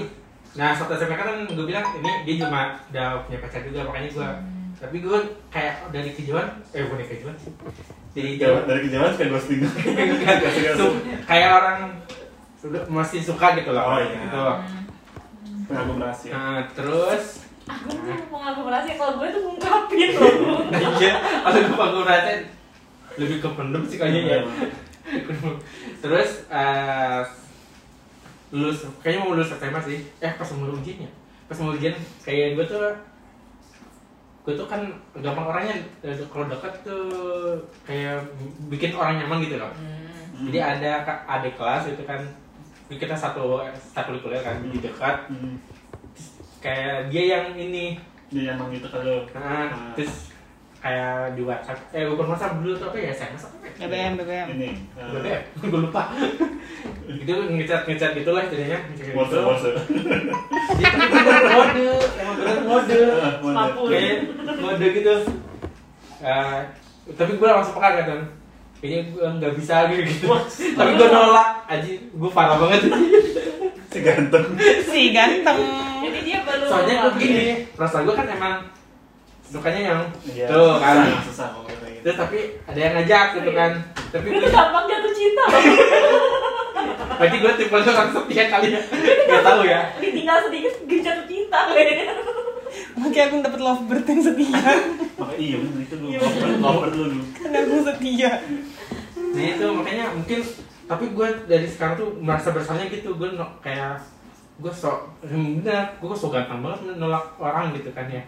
[0.56, 4.30] nah satu SMK kan gue bilang ini dia cuma udah punya pacar juga makanya gue
[4.78, 5.18] tapi gue
[5.49, 7.52] kayak dari kejauhan eh bukan dari kejauhan sih.
[8.14, 9.61] Dari jauh dari kejauhan ghosting
[10.78, 11.80] Su- kayak orang
[12.57, 13.82] sudah masih suka gitu loh.
[13.82, 14.18] Oh, iya.
[14.22, 14.45] gitu.
[15.69, 17.45] Pengaglomerasi nah terus?
[17.68, 20.61] Aku tuh mau ngaglomerasi kalau gue tuh ngungkapin loh.
[21.02, 22.32] iya kalau gue merasa
[23.18, 24.40] lebih ke pendem sih kayaknya ya.
[26.06, 27.22] Terus eh
[28.52, 29.99] lulus kayaknya mau lulus SMA sih.
[30.24, 31.10] Eh pas mau ujiannya
[31.48, 31.95] pas mau ujian
[32.28, 32.84] kayak gue tuh
[34.44, 34.80] gue tuh kan
[35.19, 38.24] gampang orangnya eh, kalau dekat tuh kayak
[38.72, 39.72] bikin orang nyaman gitu loh.
[40.38, 42.22] Jadi ada adik kelas itu kan
[42.88, 45.28] kita satu satu kuliah kan di dekat.
[45.32, 45.60] Hmm.
[46.57, 47.99] kayak dia yang ini.
[48.28, 50.36] Dia emang gitu kalau nah, terus
[50.78, 54.48] kayak di WhatsApp eh bukan WhatsApp dulu tuh apa ya SMS apa ya BBM BBM
[54.58, 56.04] ini eh, deh, gue lupa.
[57.08, 58.80] itu ngecat ngecat gitu lah ceritanya.
[59.16, 59.70] Bose bose
[60.78, 61.88] Dia tapi bener mode,
[62.20, 62.99] emang bener mode.
[63.41, 63.82] Mampu.
[63.90, 64.18] Kayak
[64.60, 65.16] mode gitu.
[66.20, 66.60] Eh,
[67.16, 68.22] tapi gue langsung peka kan.
[68.78, 70.04] Kayaknya gue nggak bisa gitu.
[70.12, 70.28] gitu.
[70.76, 71.49] tapi gue nolak.
[71.72, 72.82] Aji, gue parah banget.
[73.88, 74.45] si ganteng
[74.84, 75.58] si ganteng
[76.04, 78.56] Jadi dia baru Soalnya gue gini, perasaan gue kan emang
[79.48, 80.95] sukanya yang Iya, tuh kan.
[81.24, 83.72] susah, gitu Terus tapi ada yang ngajak gitu kan.
[84.11, 85.45] Tapi Itu gampang jatuh cinta.
[87.18, 88.82] berarti gue tipe orang setia kali ya.
[89.26, 89.82] Gak tahu ya.
[89.98, 91.60] Ditinggal sedikit gue jatuh cinta.
[92.98, 94.61] makanya aku dapet lovebird yang setia
[95.18, 96.19] makanya iya bener itu dulu Iya,
[96.57, 98.32] lover dulu dulu karena aku setia
[99.18, 100.40] Nah itu makanya mungkin
[100.88, 104.02] tapi gue dari sekarang tuh merasa bersalahnya gitu gue no, kayak
[104.57, 108.24] gue sok bener gue sok gampang banget nolak orang gitu kan ya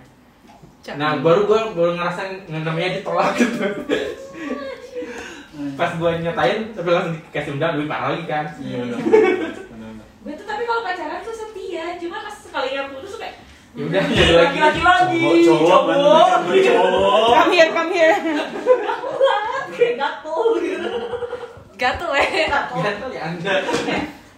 [0.90, 3.66] nah baru gue baru ngerasain yang namanya ditolak gitu.
[5.76, 8.46] Pas gue nyatain tapi langsung dikasih undang lebih parah lagi kan.
[8.58, 8.96] Iya.
[10.20, 13.36] Gue tuh tapi kalau pacaran tuh setia, cuma pas sekalinya putus tuh kayak
[13.70, 16.26] ya udah "Hmm, laki-laki lagi, cowok cowok
[16.58, 17.28] cowok.
[17.30, 18.16] come here come here.
[19.70, 20.92] Kayak gatel gitu.
[21.78, 22.28] gatel eh.
[22.50, 23.08] Gatel.
[23.14, 23.56] Ya anda.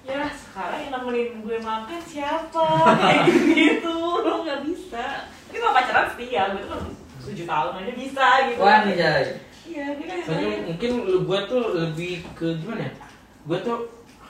[0.04, 2.66] Ya sekarang yang nemenin gue makan siapa?
[3.02, 5.26] Kayak gitu, lo nggak bisa.
[5.52, 6.80] Tapi kalau pacaran setia, gue tuh
[7.28, 8.60] tujuh tahun aja bisa gitu.
[8.64, 9.24] Wah nih Jay.
[9.68, 12.94] Iya, dia kan soalnya mungkin lu gue tuh lebih ke gimana ya?
[13.44, 13.78] Gue tuh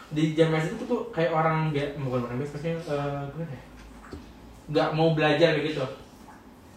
[0.10, 3.64] di zaman itu tuh kayak orang biasa bukan orang biasa maksudnya eh, gimana ya?
[4.74, 5.86] Nggak mau belajar gitu.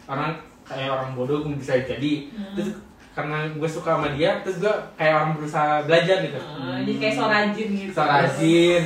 [0.04, 0.36] Orang
[0.68, 2.12] kayak orang bodoh gue bisa jadi.
[2.52, 2.76] Terus
[3.16, 6.36] karena gue suka sama dia terus gue kayak orang berusaha belajar gitu.
[6.44, 7.92] Ah, jadi kayak so rajin gitu.
[7.96, 8.82] so rajin.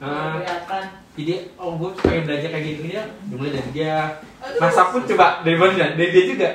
[0.00, 1.03] Nah, kelihatan.
[1.14, 4.18] Jadi oh gue pengen belajar kayak gini dia dimulai dari dia.
[4.58, 5.94] Masak pun coba dari mana?
[5.94, 6.48] Dari dia juga.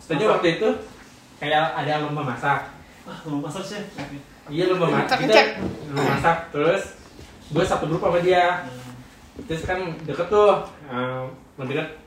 [0.00, 0.68] Soalnya waktu itu
[1.36, 2.72] kayak ada lomba masak.
[3.04, 3.80] Ah mau masak sih
[4.48, 5.20] Iya lomba masak.
[5.20, 5.60] Kita
[5.92, 6.96] lomba masak terus
[7.52, 8.64] gue satu grup sama dia.
[9.44, 11.22] Terus kan deket tuh, eh,
[11.60, 12.00] mendekat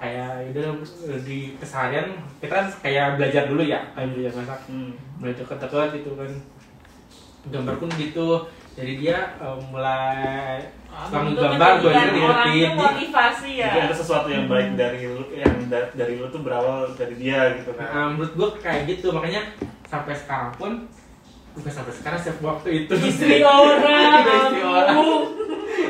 [0.00, 0.80] kayak udah
[1.28, 2.08] di keseharian.
[2.40, 4.60] Kita kan kayak belajar dulu ya kayak belajar masak.
[4.64, 4.96] Hmm.
[5.20, 6.30] mulai deket-deket itu kan.
[7.52, 8.48] Gambar pun gitu.
[8.72, 13.70] Jadi dia eh, mulai suka Itu gambar gue tuh motivasi ya.
[13.70, 17.56] jadi ada sesuatu yang baik dari lu yang da- dari lu tuh berawal dari dia
[17.56, 17.86] gitu kan.
[17.86, 19.08] Nah, menurut gue kayak gitu.
[19.10, 20.72] Makanya sampai sekarang pun
[21.52, 22.92] bukan sampai sekarang setiap waktu itu.
[22.92, 23.80] Istri orang.
[24.20, 24.96] Udah istri orang.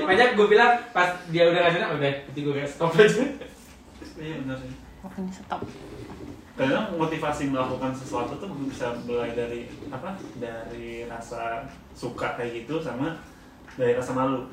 [0.02, 3.22] banyak gue bilang pas dia udah ngasih udah jadi gue kayak stop aja.
[4.16, 4.72] Iya benar sih.
[5.00, 5.60] Makanya stop.
[6.52, 13.16] Kadang motivasi melakukan sesuatu tuh bisa mulai dari apa dari rasa suka kayak gitu sama
[13.72, 14.44] dari rasa malu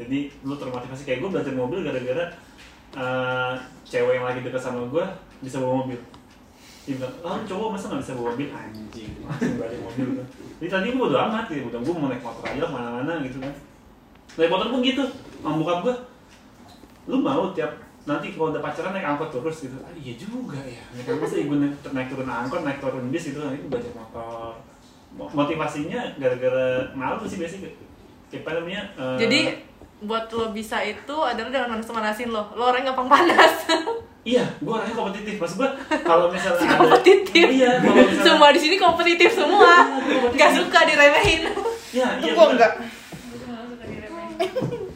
[0.00, 1.02] jadi lu termotivasi.
[1.04, 2.24] Kayak gue belajar mobil gara-gara
[2.96, 3.52] eh,
[3.84, 5.04] cewek yang lagi deket sama gue
[5.44, 6.00] bisa bawa mobil.
[6.82, 8.48] Dia bilang, oh cowok masa nggak bisa bawa mobil?
[8.50, 10.26] Anjing langsung balik mobil kan
[10.62, 13.38] jadi tadi gue bodo amat ya udah gue mau naik motor aja ke mana-mana gitu
[13.42, 13.54] kan.
[14.38, 15.04] Naik motor pun gitu
[15.42, 15.94] sama bokap gue
[17.10, 17.70] lu mau tiap
[18.02, 19.74] nanti kalau udah pacaran naik angkot terus gitu.
[19.82, 20.82] Ah, iya juga ya.
[20.94, 23.38] Angkot masa ibu naik, naik turun angkot naik turun bis gitu.
[23.42, 24.54] Nanti belajar motor.
[25.18, 27.70] Mo- motivasinya gara-gara malu sih biasanya
[28.32, 29.40] apa namanya eh, jadi
[30.02, 32.50] buat lo bisa itu adalah dengan manas-manasin lo.
[32.56, 33.54] Lo orang gampang panas.
[34.22, 35.34] Iya gue orangnya kompetitif.
[35.34, 35.70] Maksud gue
[36.06, 37.42] kalau misalnya ada kompetitif.
[37.42, 39.98] Iya kalau misalnya semua di sini kompetitif semua.
[40.30, 41.50] Nggak suka diremehin.
[41.90, 42.70] Iya iya Gua bener.
[42.70, 42.72] enggak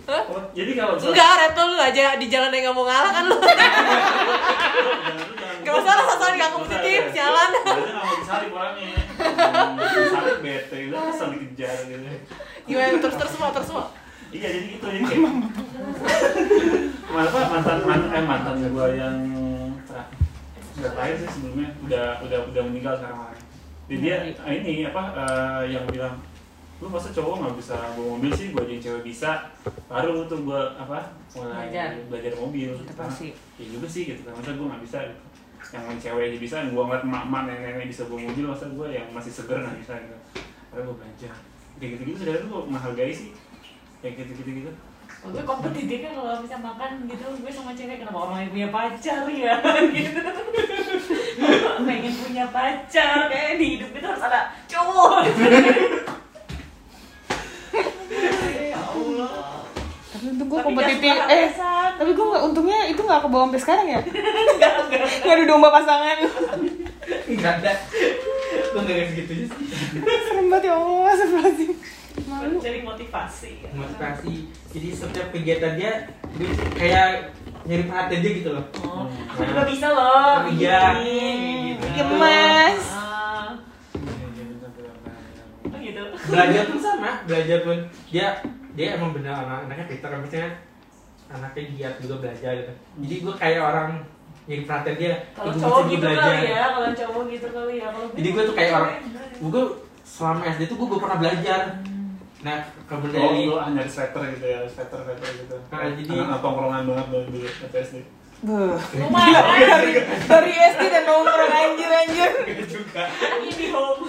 [0.06, 3.24] Oh, jadi kalau misalnya enggak Reto lu aja di jalan yang nggak mau ngalah kan
[3.26, 3.36] lu.
[5.66, 7.50] Gak usah lah, sosokan nggak kompetitif, sialan.
[7.50, 8.94] Berarti nggak mau disalip orangnya.
[9.90, 12.06] Disalip bete, udah kesel dikejar gitu.
[12.66, 13.86] Gimana terus terus semua terus semua.
[14.34, 15.22] Iya jadi gitu jadi kayak
[17.16, 19.16] apa mantan mantan eh mantan gue yang
[19.86, 20.18] terakhir
[20.76, 23.32] nggak terakhir sih sebelumnya udah udah udah meninggal sekarang
[23.86, 26.18] Jadi dia ah, ini apa eh, yang bilang
[26.76, 28.52] lu masa cowok nggak bisa bawa mobil sih?
[28.52, 29.48] Gue yang cewek bisa.
[29.88, 31.88] Baru tuh gue apa mulai Belajar.
[32.10, 32.70] belajar mobil.
[32.76, 33.32] Itu pasti.
[33.56, 34.36] ya juga sih gitu kan.
[34.36, 35.22] Masa gue nggak bisa gitu.
[35.72, 39.06] Yang lain cewek aja bisa gue ngeliat emak-emak nenek-nenek bisa bawa mobil masa gue yang
[39.14, 40.16] masih seger nggak bisa gitu.
[40.68, 41.32] Karena gue belajar
[41.76, 43.30] kayak gitu-gitu sebenarnya gue menghargai sih
[44.00, 44.72] kayak gitu-gitu gitu
[45.24, 48.68] Oh, gue kompetitif kan kalau bisa makan gitu gue sama cewek kenapa orang yang punya
[48.68, 49.58] pacar ya
[49.96, 50.20] gitu
[51.82, 55.26] pengen punya pacar kayak di hidup itu harus ada cowok
[58.62, 59.34] ya Allah
[60.06, 61.12] Tapi untung gue kompetitif.
[61.12, 61.90] Eh, pesan.
[61.98, 64.00] tapi gue nggak untungnya itu nggak kebawa sampai sekarang ya.
[64.54, 66.16] enggak enggak Nggak ada domba pasangan.
[67.26, 67.72] Enggak ada.
[68.46, 69.48] Lu enggak kayak gitu sih.
[70.26, 71.72] Serem banget ya Allah, astagfirullahaladzim.
[72.26, 72.56] Malu.
[72.58, 74.34] cari motivasi Motivasi.
[74.72, 75.92] Jadi setiap kegiatan dia
[76.72, 78.64] kayak nyari perhatian dia gitu loh.
[78.80, 80.96] oh, aku juga bisa loh Oh, iya.
[80.96, 81.84] gitu.
[81.92, 82.82] Gemas.
[82.88, 83.52] Ah,
[85.62, 87.78] oh gitu Belajar pun sama, belajar pun
[88.08, 88.26] dia
[88.72, 90.50] dia emang bener anak anaknya pintar kan maksudnya
[91.28, 92.72] anaknya giat juga belajar gitu.
[93.02, 93.90] Jadi gue kayak orang
[94.46, 95.14] nyari perhatian dia.
[95.32, 96.22] kalau Ibu cowok gitu belajar.
[96.24, 98.90] kali ya kalau cowok gitu kali ya kalau gue Jadi gue tuh kayak orang
[99.36, 99.64] gue
[100.06, 101.60] selama SD tuh gue, gue pernah belajar.
[102.38, 102.56] Nah,
[102.86, 105.56] kemudian Oh, dari lu hanya sweater gitu ya, sweater sweater gitu.
[105.68, 107.96] Ah, jadi- Anak tongkrongan banget dulu ke SD.
[108.36, 108.76] Beuh.
[108.76, 109.90] lumayan Dari,
[110.22, 112.30] dari SD dan nongkrong anjir anjir.
[112.68, 113.02] juga.
[113.40, 114.04] ini di home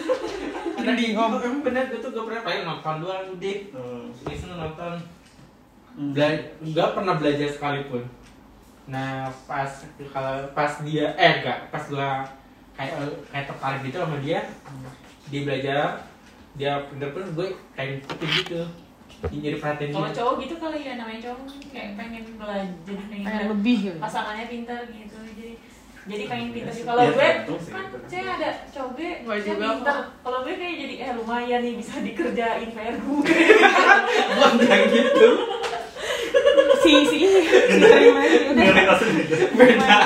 [0.78, 3.58] Karena di gue emang bener gue tuh gue pernah paling nonton doang udah.
[3.74, 4.06] Hmm.
[4.28, 4.94] Iseng nonton.
[5.90, 6.12] Hmm.
[6.14, 6.30] Bela
[6.62, 8.04] nggak pernah belajar sekalipun.
[8.88, 9.12] Nah
[9.44, 9.68] pas
[10.08, 12.24] kalau pas dia eh enggak pas gua
[12.74, 12.94] kayak
[13.28, 14.40] kayak tertarik gitu sama dia
[15.26, 16.00] dia belajar
[16.54, 18.62] dia bener-bener gue kayak ngikutin gitu.
[19.24, 20.16] Dia nyari perhatian kalau dia.
[20.16, 22.70] cowok gitu kali ya namanya cowok kayak pengen belajar
[23.04, 23.98] pengen Pengen lebih gitu.
[23.98, 25.18] pasangannya pintar gitu.
[25.28, 25.54] Jadi
[26.08, 29.54] jadi pengen pintar sih Iya, kalau gue sih, kan saya ada cowok gue Gue juga
[29.60, 29.98] pintar.
[30.18, 33.38] kalau gue kayak jadi eh lumayan nih bisa dikerjain PR gue
[34.32, 35.30] Gua nggak gitu.
[36.78, 37.42] Si si aja
[37.74, 38.00] udah.
[38.58, 39.12] Prioritasnya
[39.54, 39.98] beda.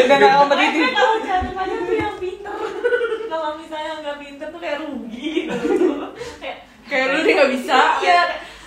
[0.00, 0.88] Udah nggak kompetitif.
[0.90, 2.56] Kalau cari pacar tuh yang pintar
[3.30, 5.86] kalau misalnya nggak pintar tuh kayak rugi gitu
[6.36, 7.78] kayak Kayak lu dia nggak bisa.
[8.00, 8.20] iya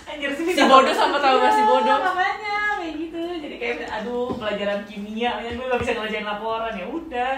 [0.06, 1.98] anjir sih Si bodoh sama tahu nggak si bodoh.
[2.00, 6.86] makanya kayak gitu jadi kayak aduh pelajaran kimia ya gue gak bisa ngerjain laporan ya
[6.86, 7.34] udah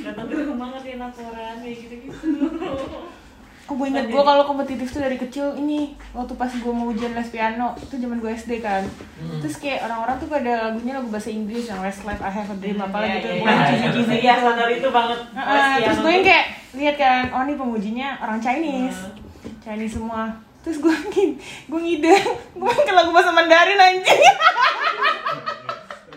[0.00, 2.26] datang ke rumah ngerjain laporan kayak gitu gitu
[3.70, 7.26] Gue inget gue kalau kompetitif tuh dari kecil ini waktu pas gue mau ujian les
[7.26, 8.82] piano itu zaman gue SD kan.
[9.38, 12.78] Terus kayak orang-orang tuh pada lagunya lagu bahasa Inggris yang Westlife I Have a Dream
[12.78, 13.28] apa Iya, gitu.
[13.28, 13.66] iya, gue iya.
[13.70, 18.08] iya gitu standar itu banget Heeh, terus gue yang kayak lihat kan oh nih pengujinya
[18.18, 18.98] orang Chinese.
[18.98, 19.54] Hmm.
[19.60, 20.22] Chinese semua.
[20.60, 20.94] Terus gue
[21.70, 22.14] gue ngide
[22.52, 24.22] gue ke lagu bahasa Mandarin anjing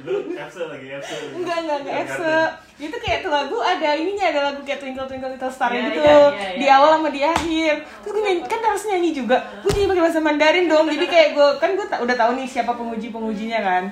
[0.03, 0.87] Lagi
[1.31, 2.35] enggak enggak enggak Exe
[2.75, 6.01] itu kayak tuh lagu ada ininya ada lagu kayak Twinkle Twinkle Little Star Iya, gitu.
[6.01, 6.75] iya, iya, di iya.
[6.75, 7.73] awal sama di akhir.
[8.01, 9.37] Terus gue nyanyi kan harus nyanyi juga.
[9.61, 10.85] Gue nyanyi pakai bahasa Mandarin dong.
[10.89, 13.83] Jadi kayak gue kan gue ta- udah tahu nih siapa penguji pengujinya kan.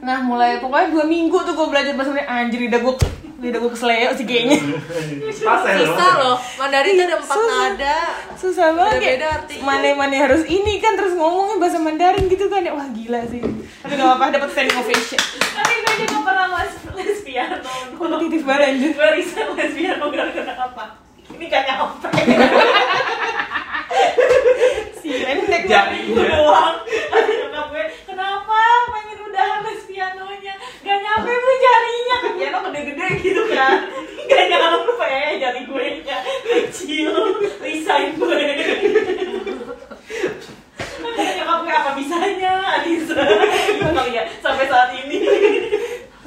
[0.00, 2.30] Nah mulai pokoknya dua minggu tuh gue belajar bahasa Mandarin.
[2.30, 2.94] Anjir lidah gue
[3.40, 4.58] lidah gue kesleo sih kayaknya.
[5.40, 6.36] Pas ya, Susah loh.
[6.54, 7.56] Mandarin tuh ada empat Susah.
[7.64, 7.98] nada.
[8.36, 9.62] susah banget Beda-beda kayak artinya.
[9.64, 12.60] mana mana harus ini kan terus ngomongnya bahasa Mandarin gitu kan.
[12.60, 13.40] Ya wah gila sih.
[13.80, 17.56] Tapi gak apa-apa dapat standing ovation tapi gue juga pernah les les piano
[17.94, 18.90] kompetitif banget anjir.
[18.92, 20.84] Gue resign les piano gara-gara apa?
[21.30, 22.08] Ini gak nyampe.
[24.94, 26.00] Si pendek Jari.
[26.06, 26.76] gue doang
[27.10, 27.84] nyokap gue
[29.40, 30.54] udahan les pianonya.
[30.84, 32.16] Gak nyampe bu jarinya.
[32.20, 33.78] Kan piano gede-gede gitu kan.
[34.28, 37.12] Gak nyampe ya jari gue nya kecil
[37.64, 38.42] resign gue.
[41.00, 45.18] Kata nyokap gue apa bisanya Anissa gitu kali ya sampai saat ini.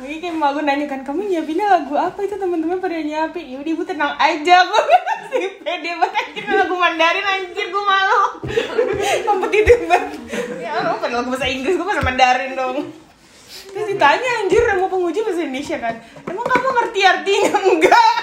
[0.02, 2.36] Lagi kayak mau gue nanya kan, kamu nyiapinnya lagu apa itu?
[2.36, 3.56] Teman-teman pada nyiapin?
[3.56, 4.84] Yaudah ibu tenang aja, gue
[5.32, 6.24] sih pede banget.
[6.34, 8.22] Anjir lagu Mandarin anjir gue malu.
[9.24, 10.12] Kompetitif banget.
[10.60, 13.03] Ya Allah, pada lagu bahasa Inggris gue bahasa Mandarin dong
[13.74, 17.52] Terus ditanya anjir sama penguji bahasa Indonesia kan Emang kamu ngerti artinya?
[17.72, 18.20] Enggak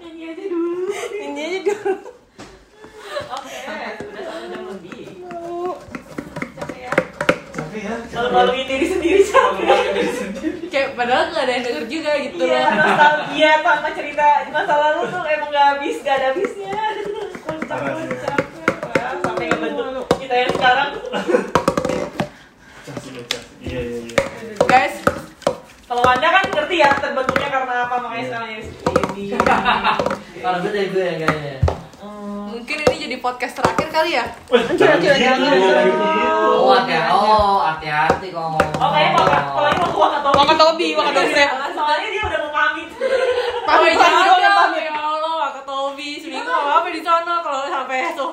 [0.00, 1.94] nyanyi aja dulu Ini aja dulu
[3.30, 3.58] oke
[4.02, 5.78] udah satu jam lebih Mau.
[6.52, 6.92] capek ya
[7.52, 7.94] Tapi ya.
[8.10, 9.66] malu-maluin diri sendiri capek
[10.66, 12.74] Kayak padahal nggak ada yang denger juga gitu Iya, loh.
[12.76, 16.70] nostalgia sama cerita masa lalu tuh emang gak habis, gak ada habisnya.
[17.40, 18.38] Kocak, kocak.
[18.80, 19.86] Wah, Sampai ngebentuk
[20.16, 20.88] kita yang sekarang.
[22.80, 23.42] Cas, iya, cas.
[23.60, 24.16] Iya, iya, iya.
[24.62, 24.94] Guys,
[25.84, 26.28] Kalau anda
[26.80, 29.36] ya terbentuknya karena apa makanya sekarang jadi seperti ini.
[30.44, 31.56] Kalau gue dari gue ya kayaknya.
[32.50, 34.24] Mungkin ini jadi podcast terakhir kali ya.
[34.48, 35.16] Gitu, jangan, gitu.
[35.16, 35.86] jangan.
[36.60, 38.68] Oh, hati oh, hati-hati kok ngomong.
[38.80, 40.36] Oh kayaknya kalau ini mau ke Wakatobi.
[40.40, 41.42] Wakatobi, Wakatobi.
[41.76, 42.88] Soalnya dia udah mau pamit.
[42.90, 44.89] Oh Pamit, iya, pamit.
[46.70, 48.26] Apa-apa di no kalau sampai so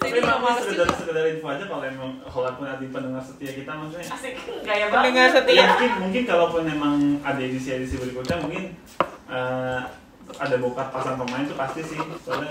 [0.00, 3.22] Tapi jadi nggak emang males sekedar juga sekedar info aja kalau emang kalaupun ada pendengar
[3.22, 4.96] setia kita maksudnya Asik, gaya banget.
[4.96, 5.64] Pendengar ya setia.
[5.68, 8.64] mungkin mungkin kalaupun memang ada edisi-edisi berikutnya mungkin
[9.28, 9.80] eh,
[10.40, 12.48] ada buka pasang pemain tuh pasti sih soalnya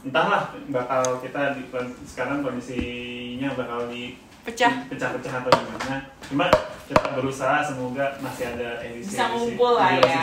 [0.00, 1.68] entahlah bakal kita di
[2.08, 4.16] sekarang kondisinya bakal di
[4.50, 4.72] pecah.
[4.88, 5.96] Pecah-pecah atau gimana?
[6.26, 6.46] Cuma
[6.84, 10.22] kita berusaha semoga masih ada edisi Bisa ngumpul lah Iya, ya.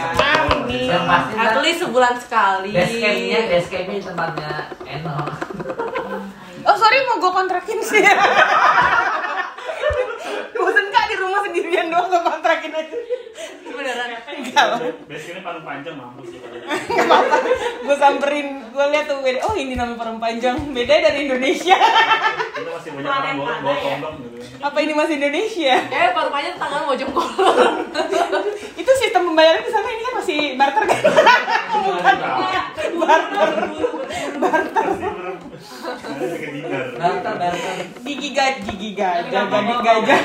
[0.52, 0.92] Amin.
[1.34, 2.76] at least sebulan sekali.
[3.66, 4.52] campnya di tempatnya
[4.84, 5.18] Eno.
[6.62, 8.04] Oh sorry mau gue kontrakin sih.
[10.54, 10.87] Bosen
[11.38, 12.98] rumah sendirian doang gue kontrakin aja.
[13.78, 14.68] beneran Enggak.
[15.06, 16.48] Basically paling panjang mampus gitu.
[17.86, 19.46] gue samperin, gue lihat tuh, beda.
[19.46, 21.78] oh ini nama parang panjang, beda dari Indonesia.
[21.78, 24.38] Kita masih banyak orang bawa bawa kondom gitu.
[24.66, 25.76] Apa ini masih Indonesia?
[25.78, 27.30] ya baru aja tangan mau jempol
[28.82, 31.02] Itu sistem pembayaran di sana ini kan masih barter kan?
[32.98, 33.46] barter,
[34.42, 34.90] barter.
[35.58, 37.76] Barter, barter.
[38.06, 40.22] Gigi gajah, gigi gajah, gading gajah.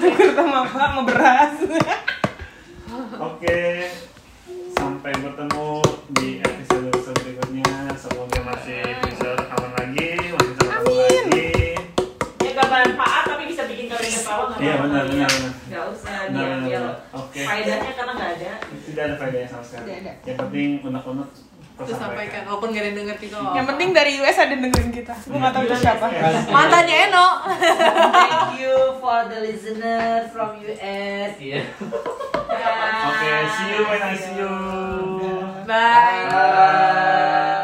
[0.00, 0.78] Tuker sama apa?
[0.80, 1.54] Sama beras.
[3.20, 3.58] Oke,
[4.72, 5.68] sampai bertemu
[6.16, 7.92] di episode episode berikutnya.
[8.00, 11.48] Semoga masih bisa rekaman lagi, masih bisa ketemu lagi.
[12.40, 15.52] Ya gak bermanfaat tapi bisa bikin kalian ketawa nggak Iya benar benar benar.
[15.68, 16.80] Gak usah dia.
[17.12, 17.40] Oke.
[17.44, 18.52] faedahnya karena nggak ada.
[18.62, 19.90] Tidak ada faedahnya sama sekali.
[20.24, 21.28] Yang penting unek-unek
[21.74, 24.92] terus sampaikan walaupun gak ada yang denger juga Yang penting dari US ada yang dengerin
[24.94, 25.14] kita.
[25.26, 26.06] Gue gak tahu itu siapa.
[26.48, 27.26] mantannya Eno
[28.14, 31.34] Thank you for the listener from US.
[31.34, 31.62] Iya.
[33.04, 34.52] Oke, see you when I see you.
[35.66, 37.60] bye Bye.